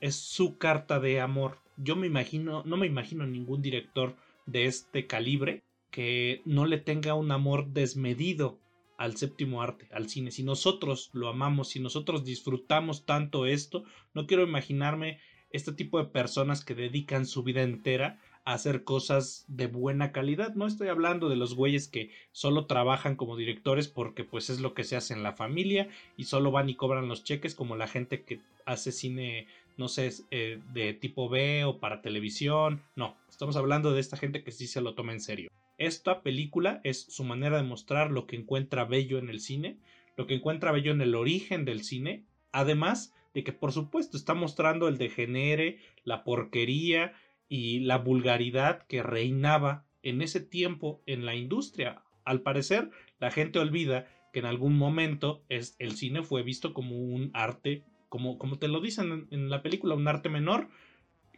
es 0.00 0.14
su 0.14 0.58
carta 0.58 1.00
de 1.00 1.20
amor. 1.20 1.58
Yo 1.76 1.96
me 1.96 2.06
imagino, 2.06 2.62
no 2.64 2.76
me 2.76 2.86
imagino 2.86 3.26
ningún 3.26 3.60
director 3.60 4.16
de 4.46 4.66
este 4.66 5.06
calibre 5.06 5.62
que 5.90 6.42
no 6.44 6.66
le 6.66 6.78
tenga 6.78 7.14
un 7.14 7.30
amor 7.30 7.68
desmedido 7.68 8.58
al 8.96 9.16
séptimo 9.16 9.62
arte, 9.62 9.88
al 9.92 10.08
cine. 10.08 10.30
Si 10.30 10.42
nosotros 10.42 11.10
lo 11.12 11.28
amamos, 11.28 11.68
si 11.68 11.80
nosotros 11.80 12.24
disfrutamos 12.24 13.04
tanto 13.04 13.46
esto, 13.46 13.84
no 14.14 14.26
quiero 14.26 14.44
imaginarme 14.44 15.20
este 15.50 15.72
tipo 15.72 15.98
de 15.98 16.06
personas 16.06 16.64
que 16.64 16.74
dedican 16.74 17.26
su 17.26 17.42
vida 17.42 17.62
entera 17.62 18.20
hacer 18.44 18.84
cosas 18.84 19.44
de 19.48 19.66
buena 19.66 20.12
calidad. 20.12 20.54
No 20.54 20.66
estoy 20.66 20.88
hablando 20.88 21.28
de 21.28 21.36
los 21.36 21.54
güeyes 21.54 21.88
que 21.88 22.10
solo 22.32 22.66
trabajan 22.66 23.16
como 23.16 23.36
directores 23.36 23.88
porque 23.88 24.24
pues 24.24 24.50
es 24.50 24.60
lo 24.60 24.74
que 24.74 24.84
se 24.84 24.96
hace 24.96 25.14
en 25.14 25.22
la 25.22 25.32
familia 25.32 25.88
y 26.16 26.24
solo 26.24 26.50
van 26.50 26.68
y 26.68 26.74
cobran 26.74 27.08
los 27.08 27.24
cheques 27.24 27.54
como 27.54 27.76
la 27.76 27.88
gente 27.88 28.22
que 28.22 28.40
hace 28.66 28.92
cine, 28.92 29.46
no 29.76 29.88
sé, 29.88 30.10
eh, 30.30 30.60
de 30.72 30.92
tipo 30.92 31.28
B 31.28 31.64
o 31.64 31.78
para 31.78 32.02
televisión. 32.02 32.82
No, 32.96 33.16
estamos 33.30 33.56
hablando 33.56 33.92
de 33.92 34.00
esta 34.00 34.16
gente 34.16 34.44
que 34.44 34.52
sí 34.52 34.66
se 34.66 34.82
lo 34.82 34.94
toma 34.94 35.12
en 35.12 35.20
serio. 35.20 35.50
Esta 35.78 36.22
película 36.22 36.80
es 36.84 37.00
su 37.00 37.24
manera 37.24 37.56
de 37.56 37.64
mostrar 37.64 38.10
lo 38.10 38.26
que 38.26 38.36
encuentra 38.36 38.84
bello 38.84 39.18
en 39.18 39.28
el 39.28 39.40
cine, 39.40 39.78
lo 40.16 40.26
que 40.26 40.34
encuentra 40.34 40.70
bello 40.70 40.92
en 40.92 41.00
el 41.00 41.14
origen 41.14 41.64
del 41.64 41.82
cine, 41.82 42.24
además 42.52 43.14
de 43.32 43.42
que 43.42 43.52
por 43.52 43.72
supuesto 43.72 44.16
está 44.16 44.34
mostrando 44.34 44.86
el 44.86 44.96
degenere, 44.96 45.78
la 46.04 46.22
porquería, 46.22 47.14
y 47.48 47.80
la 47.80 47.98
vulgaridad 47.98 48.86
que 48.86 49.02
reinaba 49.02 49.84
en 50.02 50.22
ese 50.22 50.40
tiempo 50.40 51.02
en 51.06 51.24
la 51.24 51.34
industria. 51.34 52.02
Al 52.24 52.42
parecer, 52.42 52.90
la 53.18 53.30
gente 53.30 53.58
olvida 53.58 54.06
que 54.32 54.40
en 54.40 54.46
algún 54.46 54.76
momento 54.76 55.44
es, 55.48 55.76
el 55.78 55.92
cine 55.92 56.22
fue 56.22 56.42
visto 56.42 56.74
como 56.74 56.96
un 56.96 57.30
arte, 57.34 57.84
como, 58.08 58.38
como 58.38 58.58
te 58.58 58.68
lo 58.68 58.80
dicen 58.80 59.28
en, 59.30 59.50
la 59.50 59.62
película, 59.62 59.94
un 59.94 60.08
arte 60.08 60.28
menor 60.28 60.68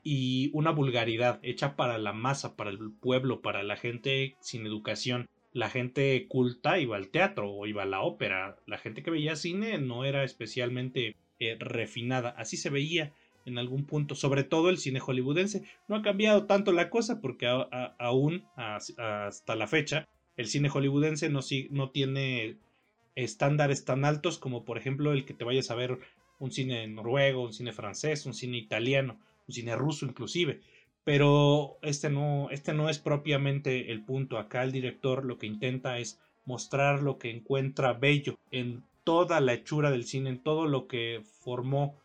y 0.03 0.51
una 0.53 0.71
vulgaridad 0.71 1.41
hecha 1.43 1.77
para 1.77 1.99
la 1.99 2.13
masa, 2.13 2.57
para 2.57 2.71
el 2.71 2.79
pueblo, 3.01 3.43
para 3.43 3.63
la 3.63 3.77
gente 3.77 4.37
sin 4.41 4.67
educación. 4.67 5.27
La 5.53 5.71
gente 5.71 6.27
culta 6.29 6.79
iba 6.79 6.97
al 6.97 7.09
teatro 7.09 7.51
o 7.51 7.67
iba 7.67 7.83
a 7.83 7.87
la 7.87 8.01
ópera. 8.01 8.57
La 8.67 8.79
gente 8.79 9.03
que 9.03 9.11
veía 9.11 9.37
cine 9.37 9.79
no 9.79 10.05
era 10.05 10.23
especialmente 10.23 11.17
eh, 11.39 11.57
refinada. 11.59 12.31
Así 12.31 12.57
se 12.57 12.71
veía 12.71 13.13
en 13.47 13.59
algún 13.59 13.87
punto, 13.87 14.15
sobre 14.15 14.45
todo 14.45 14.69
el 14.69 14.79
cine 14.79 15.01
hollywoodense. 15.01 15.63
No 15.89 15.97
ha 15.97 16.03
cambiado 16.03 16.45
tanto 16.45 16.73
la 16.73 16.91
cosa 16.91 17.21
porque 17.21 17.47
aún 17.99 18.45
hasta 18.57 19.57
la 19.57 19.67
fecha 19.67 20.07
el 20.37 20.47
cine 20.49 20.69
hollywoodense 20.69 21.31
no, 21.31 21.41
no 21.71 21.91
tiene 21.91 22.57
estándares 23.15 23.85
tan 23.85 24.05
altos 24.05 24.39
como 24.39 24.65
por 24.65 24.77
ejemplo 24.77 25.13
el 25.13 25.25
que 25.25 25.33
te 25.33 25.45
vayas 25.45 25.71
a 25.71 25.75
ver 25.75 25.99
un 26.39 26.53
cine 26.53 26.87
noruego, 26.87 27.45
un 27.45 27.55
cine 27.55 27.73
francés, 27.73 28.27
un 28.27 28.35
cine 28.35 28.59
italiano, 28.59 29.19
un 29.49 29.55
cine 29.55 29.75
ruso 29.75 30.05
inclusive. 30.05 30.61
Pero 31.05 31.79
este 31.83 32.11
no, 32.11 32.51
este 32.51 32.75
no 32.75 32.91
es 32.91 32.99
propiamente 32.99 33.93
el 33.93 34.03
punto. 34.03 34.39
Acá 34.39 34.65
el 34.65 34.73
director 34.73 35.25
lo 35.25 35.39
que 35.39 35.47
intenta 35.47 35.99
es 35.99 36.21
mostrar 36.45 37.03
lo 37.03 37.17
que 37.19 37.31
encuentra 37.31 37.93
bello 37.93 38.37
en 38.51 38.83
toda 39.05 39.41
la 39.41 39.55
hechura 39.55 39.91
del 39.91 40.05
cine, 40.05 40.31
en 40.31 40.43
todo 40.43 40.67
lo 40.67 40.89
que 40.89 41.23
formó 41.41 41.97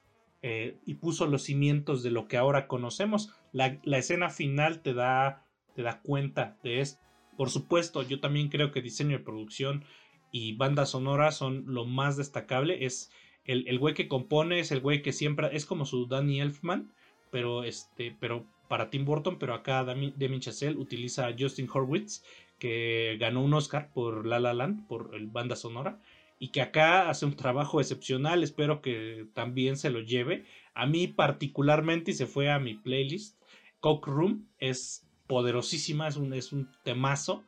eh, 0.41 0.77
y 0.85 0.95
puso 0.95 1.27
los 1.27 1.43
cimientos 1.43 2.03
de 2.03 2.11
lo 2.11 2.27
que 2.27 2.37
ahora 2.37 2.67
conocemos. 2.67 3.33
La, 3.51 3.79
escena 3.97 4.29
final 4.29 4.81
te 4.81 4.93
da, 4.93 5.45
te 5.75 5.83
da 5.83 6.01
cuenta 6.01 6.57
de 6.63 6.81
esto. 6.81 7.01
Por 7.37 7.49
supuesto, 7.49 8.03
yo 8.03 8.19
también 8.19 8.49
creo 8.49 8.71
que 8.71 8.81
diseño 8.81 9.17
de 9.17 9.23
producción 9.23 9.85
y 10.31 10.53
banda 10.53 10.85
sonora 10.85 11.31
son 11.31 11.65
lo 11.67 11.85
más 11.85 12.17
destacable. 12.17 12.85
Es 12.85 13.11
el, 13.45 13.67
el 13.67 13.79
güey 13.79 13.93
que 13.93 14.07
compone, 14.07 14.59
es 14.59 14.71
el 14.71 14.79
güey 14.79 15.01
que 15.01 15.13
siempre 15.13 15.49
es 15.53 15.65
como 15.65 15.85
su 15.85 16.07
Danny 16.07 16.41
Elfman, 16.41 16.91
pero 17.31 17.63
este, 17.63 18.15
pero 18.19 18.45
para 18.71 18.89
Tim 18.89 19.03
Burton, 19.03 19.37
pero 19.37 19.53
acá 19.53 19.83
Demi 19.83 20.39
Chazelle 20.39 20.77
utiliza 20.77 21.27
a 21.27 21.35
Justin 21.37 21.67
Horwitz, 21.71 22.23
que 22.57 23.17
ganó 23.19 23.43
un 23.43 23.53
Oscar 23.53 23.91
por 23.93 24.25
La 24.25 24.39
La 24.39 24.53
Land, 24.53 24.87
por 24.87 25.13
el 25.13 25.27
banda 25.27 25.57
sonora, 25.57 25.99
y 26.41 26.47
que 26.47 26.63
acá 26.63 27.07
hace 27.07 27.27
un 27.27 27.35
trabajo 27.35 27.79
excepcional, 27.79 28.41
espero 28.41 28.81
que 28.81 29.27
también 29.35 29.77
se 29.77 29.91
lo 29.91 29.99
lleve. 29.99 30.43
A 30.73 30.87
mí 30.87 31.05
particularmente, 31.05 32.09
y 32.09 32.13
se 32.15 32.25
fue 32.25 32.49
a 32.49 32.57
mi 32.57 32.73
playlist, 32.73 33.39
Coke 33.79 34.09
Room 34.09 34.47
es 34.57 35.07
poderosísima, 35.27 36.07
es 36.07 36.17
un, 36.17 36.33
es 36.33 36.51
un 36.51 36.67
temazo. 36.83 37.43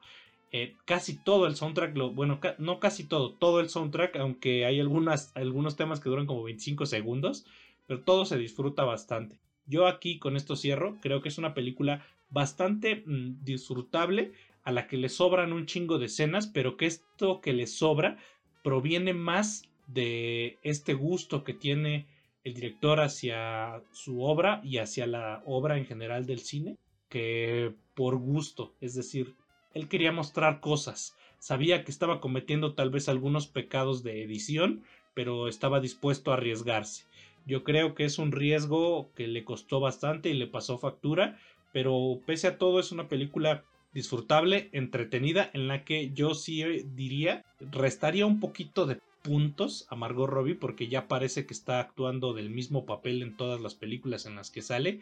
Eh, 0.52 0.76
casi 0.86 1.16
todo 1.16 1.48
el 1.48 1.56
soundtrack, 1.56 1.98
lo, 1.98 2.12
bueno, 2.12 2.40
no 2.60 2.80
casi 2.80 3.04
todo, 3.04 3.34
todo 3.34 3.62
el 3.62 3.70
soundtrack, 3.70 4.16
aunque 4.18 4.64
hay 4.68 4.80
algunas, 4.80 5.36
algunos 5.36 5.76
temas 5.76 6.00
que 6.00 6.10
duran 6.10 6.28
como 6.28 6.44
25 6.44 6.86
segundos, 6.86 7.48
pero 7.88 8.02
todo 8.02 8.26
se 8.26 8.38
disfruta 8.38 8.84
bastante. 8.84 9.40
Yo 9.66 9.88
aquí 9.88 10.20
con 10.20 10.38
esto 10.38 10.56
cierro, 10.56 11.00
creo 11.02 11.24
que 11.24 11.30
es 11.30 11.40
una 11.40 11.56
película 11.56 12.06
bastante 12.30 13.02
mm, 13.08 13.44
disfrutable, 13.44 14.34
a 14.62 14.72
la 14.72 14.88
que 14.88 14.98
le 14.98 15.10
sobran 15.10 15.52
un 15.52 15.66
chingo 15.66 15.98
de 15.98 16.06
escenas, 16.06 16.46
pero 16.46 16.78
que 16.78 16.86
esto 16.86 17.42
que 17.42 17.54
le 17.54 17.66
sobra 17.66 18.18
proviene 18.64 19.14
más 19.14 19.64
de 19.88 20.58
este 20.64 20.94
gusto 20.94 21.44
que 21.44 21.54
tiene 21.54 22.08
el 22.44 22.54
director 22.54 23.00
hacia 23.00 23.82
su 23.92 24.24
obra 24.24 24.62
y 24.64 24.78
hacia 24.78 25.08
la 25.08 25.44
obra 25.46 25.78
en 25.78 25.86
general 25.86 26.26
del 26.26 26.40
cine, 26.40 26.78
que 27.10 27.74
por 27.94 28.18
gusto, 28.18 28.74
es 28.82 28.96
decir, 28.96 29.36
él 29.74 29.88
quería 29.88 30.12
mostrar 30.12 30.60
cosas, 30.60 31.16
sabía 31.40 31.84
que 31.84 31.92
estaba 31.92 32.20
cometiendo 32.20 32.74
tal 32.74 32.90
vez 32.90 33.08
algunos 33.08 33.48
pecados 33.48 34.04
de 34.04 34.24
edición, 34.24 34.84
pero 35.14 35.48
estaba 35.48 35.80
dispuesto 35.80 36.32
a 36.32 36.36
arriesgarse. 36.36 37.06
Yo 37.46 37.64
creo 37.64 37.94
que 37.94 38.06
es 38.06 38.18
un 38.18 38.32
riesgo 38.32 39.12
que 39.16 39.28
le 39.28 39.44
costó 39.44 39.80
bastante 39.80 40.30
y 40.30 40.34
le 40.34 40.48
pasó 40.48 40.78
factura, 40.78 41.38
pero 41.72 42.20
pese 42.26 42.48
a 42.48 42.58
todo 42.58 42.80
es 42.80 42.92
una 42.92 43.10
película 43.10 43.64
disfrutable, 43.94 44.70
entretenida, 44.74 45.50
en 45.54 45.68
la 45.68 45.84
que 45.84 46.12
yo 46.14 46.34
sí 46.34 46.64
diría 46.96 47.44
restaría 47.60 48.26
un 48.26 48.40
poquito 48.40 48.86
de 48.86 49.00
puntos 49.22 49.88
a 49.90 49.96
Margot 49.96 50.30
Robbie 50.30 50.56
porque 50.56 50.88
ya 50.88 51.08
parece 51.08 51.46
que 51.46 51.54
está 51.54 51.80
actuando 51.80 52.34
del 52.34 52.50
mismo 52.50 52.86
papel 52.86 53.22
en 53.22 53.38
todas 53.38 53.62
las 53.62 53.76
películas 53.76 54.26
en 54.26 54.36
las 54.36 54.52
que 54.52 54.62
sale 54.62 55.00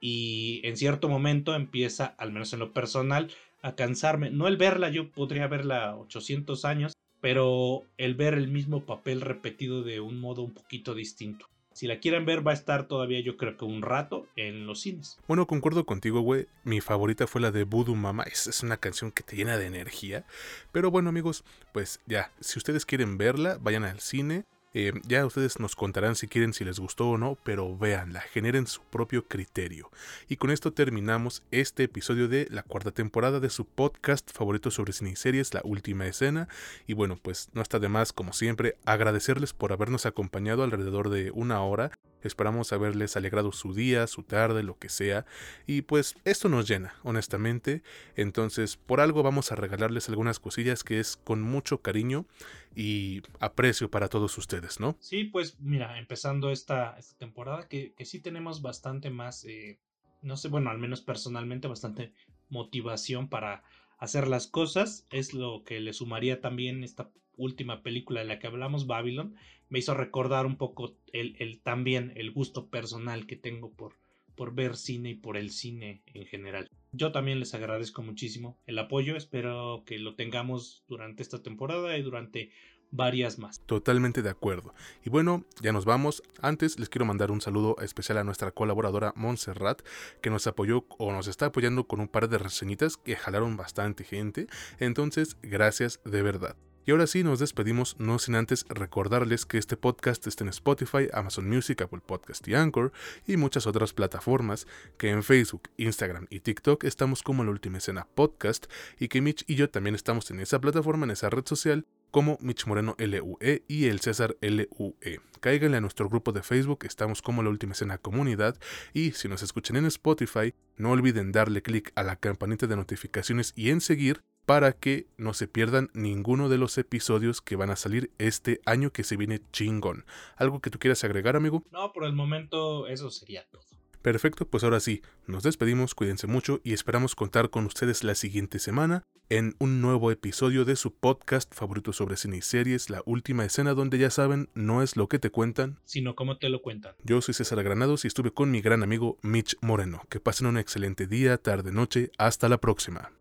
y 0.00 0.60
en 0.64 0.76
cierto 0.76 1.08
momento 1.08 1.54
empieza, 1.54 2.06
al 2.18 2.32
menos 2.32 2.52
en 2.52 2.58
lo 2.58 2.72
personal, 2.72 3.30
a 3.62 3.76
cansarme. 3.76 4.30
No 4.30 4.48
el 4.48 4.56
verla, 4.56 4.90
yo 4.90 5.10
podría 5.10 5.46
verla 5.46 5.96
800 5.96 6.64
años, 6.64 6.92
pero 7.20 7.84
el 7.96 8.16
ver 8.16 8.34
el 8.34 8.48
mismo 8.48 8.84
papel 8.84 9.20
repetido 9.20 9.82
de 9.82 10.00
un 10.00 10.20
modo 10.20 10.42
un 10.42 10.52
poquito 10.52 10.94
distinto. 10.94 11.46
Si 11.82 11.88
la 11.88 11.98
quieren 11.98 12.24
ver, 12.24 12.46
va 12.46 12.52
a 12.52 12.54
estar 12.54 12.86
todavía, 12.86 13.18
yo 13.18 13.36
creo 13.36 13.56
que 13.56 13.64
un 13.64 13.82
rato 13.82 14.28
en 14.36 14.68
los 14.68 14.82
cines. 14.82 15.18
Bueno, 15.26 15.48
concuerdo 15.48 15.84
contigo, 15.84 16.20
güey. 16.20 16.46
Mi 16.62 16.80
favorita 16.80 17.26
fue 17.26 17.40
la 17.40 17.50
de 17.50 17.64
Voodoo 17.64 17.96
Mama. 17.96 18.22
Es, 18.22 18.46
es, 18.46 18.62
una 18.62 18.76
canción 18.76 19.10
que 19.10 19.24
te 19.24 19.34
llena 19.34 19.58
de 19.58 19.66
energía. 19.66 20.24
Pero 20.70 20.92
bueno, 20.92 21.08
amigos, 21.08 21.42
pues 21.72 21.98
ya, 22.06 22.30
si 22.38 22.60
ustedes 22.60 22.86
quieren 22.86 23.18
verla, 23.18 23.58
vayan 23.60 23.82
al 23.82 23.98
cine. 23.98 24.44
Eh, 24.74 24.92
ya 25.06 25.26
ustedes 25.26 25.58
nos 25.60 25.76
contarán 25.76 26.16
si 26.16 26.28
quieren, 26.28 26.52
si 26.52 26.64
les 26.64 26.78
gustó 26.78 27.10
o 27.10 27.18
no, 27.18 27.36
pero 27.42 27.76
véanla, 27.76 28.20
generen 28.20 28.66
su 28.66 28.82
propio 28.82 29.26
criterio. 29.26 29.90
Y 30.28 30.36
con 30.36 30.50
esto 30.50 30.72
terminamos 30.72 31.42
este 31.50 31.84
episodio 31.84 32.28
de 32.28 32.48
la 32.50 32.62
cuarta 32.62 32.90
temporada 32.90 33.40
de 33.40 33.50
su 33.50 33.66
podcast 33.66 34.30
favorito 34.32 34.70
sobre 34.70 34.92
cine 34.92 35.16
series, 35.16 35.54
La 35.54 35.60
Última 35.64 36.06
Escena. 36.06 36.48
Y 36.86 36.94
bueno, 36.94 37.18
pues 37.20 37.50
no 37.52 37.62
está 37.62 37.78
de 37.78 37.88
más, 37.88 38.12
como 38.12 38.32
siempre, 38.32 38.76
agradecerles 38.84 39.52
por 39.52 39.72
habernos 39.72 40.06
acompañado 40.06 40.62
alrededor 40.62 41.10
de 41.10 41.30
una 41.32 41.62
hora 41.62 41.92
Esperamos 42.24 42.72
haberles 42.72 43.16
alegrado 43.16 43.52
su 43.52 43.74
día, 43.74 44.06
su 44.06 44.22
tarde, 44.22 44.62
lo 44.62 44.78
que 44.78 44.88
sea. 44.88 45.26
Y 45.66 45.82
pues 45.82 46.16
esto 46.24 46.48
nos 46.48 46.68
llena, 46.68 46.94
honestamente. 47.02 47.82
Entonces, 48.16 48.76
por 48.76 49.00
algo 49.00 49.22
vamos 49.22 49.52
a 49.52 49.56
regalarles 49.56 50.08
algunas 50.08 50.38
cosillas 50.38 50.84
que 50.84 51.00
es 51.00 51.16
con 51.16 51.42
mucho 51.42 51.82
cariño 51.82 52.26
y 52.74 53.22
aprecio 53.40 53.90
para 53.90 54.08
todos 54.08 54.36
ustedes, 54.38 54.80
¿no? 54.80 54.96
Sí, 55.00 55.24
pues 55.24 55.58
mira, 55.60 55.98
empezando 55.98 56.50
esta, 56.50 56.96
temporada 57.18 57.68
que, 57.68 57.92
que 57.94 58.04
sí 58.04 58.20
tenemos 58.20 58.62
bastante 58.62 59.10
más, 59.10 59.44
eh, 59.44 59.78
no 60.22 60.36
sé, 60.36 60.48
bueno, 60.48 60.70
al 60.70 60.78
menos 60.78 61.02
personalmente 61.02 61.68
bastante 61.68 62.12
motivación 62.48 63.28
para 63.28 63.62
hacer 63.98 64.28
las 64.28 64.46
cosas. 64.46 65.06
Es 65.10 65.34
lo 65.34 65.64
que 65.64 65.80
le 65.80 65.92
sumaría 65.92 66.40
también 66.40 66.84
esta 66.84 67.10
última 67.36 67.82
película 67.82 68.20
de 68.20 68.26
la 68.26 68.38
que 68.38 68.46
hablamos, 68.46 68.86
Babylon, 68.86 69.34
me 69.68 69.78
hizo 69.78 69.94
recordar 69.94 70.46
un 70.46 70.56
poco 70.56 70.96
el, 71.12 71.36
el, 71.38 71.60
también 71.60 72.12
el 72.16 72.30
gusto 72.30 72.68
personal 72.68 73.26
que 73.26 73.36
tengo 73.36 73.72
por, 73.72 73.94
por 74.34 74.54
ver 74.54 74.76
cine 74.76 75.10
y 75.10 75.14
por 75.14 75.36
el 75.36 75.50
cine 75.50 76.02
en 76.06 76.26
general. 76.26 76.68
Yo 76.92 77.10
también 77.10 77.40
les 77.40 77.54
agradezco 77.54 78.02
muchísimo 78.02 78.58
el 78.66 78.78
apoyo, 78.78 79.16
espero 79.16 79.82
que 79.86 79.98
lo 79.98 80.14
tengamos 80.14 80.84
durante 80.88 81.22
esta 81.22 81.42
temporada 81.42 81.96
y 81.96 82.02
durante 82.02 82.50
varias 82.92 83.38
más. 83.38 83.60
Totalmente 83.66 84.22
de 84.22 84.30
acuerdo. 84.30 84.74
Y 85.04 85.10
bueno, 85.10 85.44
ya 85.60 85.72
nos 85.72 85.84
vamos. 85.84 86.22
Antes 86.40 86.78
les 86.78 86.88
quiero 86.88 87.06
mandar 87.06 87.30
un 87.30 87.40
saludo 87.40 87.76
especial 87.80 88.18
a 88.18 88.24
nuestra 88.24 88.52
colaboradora 88.52 89.12
Montserrat, 89.16 89.82
que 90.20 90.30
nos 90.30 90.46
apoyó 90.46 90.86
o 90.98 91.12
nos 91.12 91.26
está 91.26 91.46
apoyando 91.46 91.86
con 91.86 92.00
un 92.00 92.08
par 92.08 92.28
de 92.28 92.38
reseñitas 92.38 92.98
que 92.98 93.16
jalaron 93.16 93.56
bastante 93.56 94.04
gente. 94.04 94.46
Entonces, 94.78 95.36
gracias 95.42 96.00
de 96.04 96.22
verdad. 96.22 96.56
Y 96.84 96.90
ahora 96.90 97.06
sí, 97.06 97.22
nos 97.22 97.38
despedimos, 97.38 97.94
no 98.00 98.18
sin 98.18 98.34
antes 98.34 98.66
recordarles 98.68 99.46
que 99.46 99.56
este 99.56 99.76
podcast 99.76 100.26
está 100.26 100.42
en 100.42 100.48
Spotify, 100.48 101.08
Amazon 101.12 101.48
Music, 101.48 101.80
Apple 101.80 102.00
Podcast 102.04 102.46
y 102.48 102.54
Anchor, 102.54 102.92
y 103.24 103.36
muchas 103.36 103.68
otras 103.68 103.92
plataformas, 103.92 104.66
que 104.98 105.10
en 105.10 105.22
Facebook, 105.22 105.70
Instagram 105.76 106.26
y 106.28 106.40
TikTok 106.40 106.82
estamos 106.82 107.22
como 107.22 107.44
La 107.44 107.52
Última 107.52 107.78
Escena 107.78 108.08
Podcast, 108.12 108.66
y 108.98 109.06
que 109.06 109.20
Mitch 109.20 109.44
y 109.46 109.54
yo 109.54 109.70
también 109.70 109.94
estamos 109.94 110.28
en 110.32 110.40
esa 110.40 110.60
plataforma, 110.60 111.04
en 111.04 111.12
esa 111.12 111.30
red 111.30 111.46
social, 111.46 111.86
como 112.10 112.36
Mitch 112.40 112.66
Moreno 112.66 112.96
LUE 112.98 113.64
y 113.68 113.86
el 113.86 114.00
César 114.00 114.36
LUE. 114.40 115.20
Cáiganle 115.40 115.76
a 115.76 115.80
nuestro 115.80 116.08
grupo 116.08 116.32
de 116.32 116.42
Facebook, 116.42 116.80
estamos 116.82 117.22
como 117.22 117.44
La 117.44 117.50
Última 117.50 117.74
Escena 117.74 117.98
Comunidad, 117.98 118.58
y 118.92 119.12
si 119.12 119.28
nos 119.28 119.44
escuchan 119.44 119.76
en 119.76 119.86
Spotify, 119.86 120.52
no 120.76 120.90
olviden 120.90 121.30
darle 121.30 121.62
clic 121.62 121.92
a 121.94 122.02
la 122.02 122.16
campanita 122.16 122.66
de 122.66 122.74
notificaciones 122.74 123.52
y 123.54 123.70
en 123.70 123.80
seguir 123.80 124.24
para 124.46 124.72
que 124.72 125.06
no 125.16 125.34
se 125.34 125.48
pierdan 125.48 125.90
ninguno 125.94 126.48
de 126.48 126.58
los 126.58 126.78
episodios 126.78 127.40
que 127.40 127.56
van 127.56 127.70
a 127.70 127.76
salir 127.76 128.10
este 128.18 128.60
año 128.66 128.90
que 128.90 129.04
se 129.04 129.16
viene 129.16 129.40
chingón. 129.52 130.04
¿Algo 130.36 130.60
que 130.60 130.70
tú 130.70 130.78
quieras 130.78 131.04
agregar, 131.04 131.36
amigo? 131.36 131.62
No, 131.70 131.92
por 131.92 132.04
el 132.04 132.12
momento 132.12 132.86
eso 132.86 133.10
sería 133.10 133.46
todo. 133.50 133.62
Perfecto, 134.02 134.48
pues 134.48 134.64
ahora 134.64 134.80
sí, 134.80 135.00
nos 135.28 135.44
despedimos, 135.44 135.94
cuídense 135.94 136.26
mucho 136.26 136.60
y 136.64 136.72
esperamos 136.72 137.14
contar 137.14 137.50
con 137.50 137.66
ustedes 137.66 138.02
la 138.02 138.16
siguiente 138.16 138.58
semana 138.58 139.04
en 139.28 139.54
un 139.60 139.80
nuevo 139.80 140.10
episodio 140.10 140.64
de 140.64 140.74
su 140.74 140.92
podcast 140.92 141.54
favorito 141.54 141.92
sobre 141.92 142.16
cine 142.16 142.38
y 142.38 142.42
series, 142.42 142.90
La 142.90 143.02
Última 143.06 143.44
Escena, 143.44 143.74
donde 143.74 143.98
ya 143.98 144.10
saben, 144.10 144.50
no 144.54 144.82
es 144.82 144.96
lo 144.96 145.08
que 145.08 145.20
te 145.20 145.30
cuentan, 145.30 145.78
sino 145.84 146.16
cómo 146.16 146.36
te 146.38 146.48
lo 146.48 146.62
cuentan. 146.62 146.94
Yo 147.04 147.22
soy 147.22 147.32
César 147.32 147.62
Granados 147.62 148.04
y 148.04 148.08
estuve 148.08 148.32
con 148.32 148.50
mi 148.50 148.60
gran 148.60 148.82
amigo 148.82 149.18
Mitch 149.22 149.56
Moreno. 149.62 150.02
Que 150.10 150.18
pasen 150.18 150.48
un 150.48 150.58
excelente 150.58 151.06
día, 151.06 151.38
tarde, 151.38 151.70
noche, 151.70 152.10
hasta 152.18 152.48
la 152.48 152.58
próxima. 152.58 153.12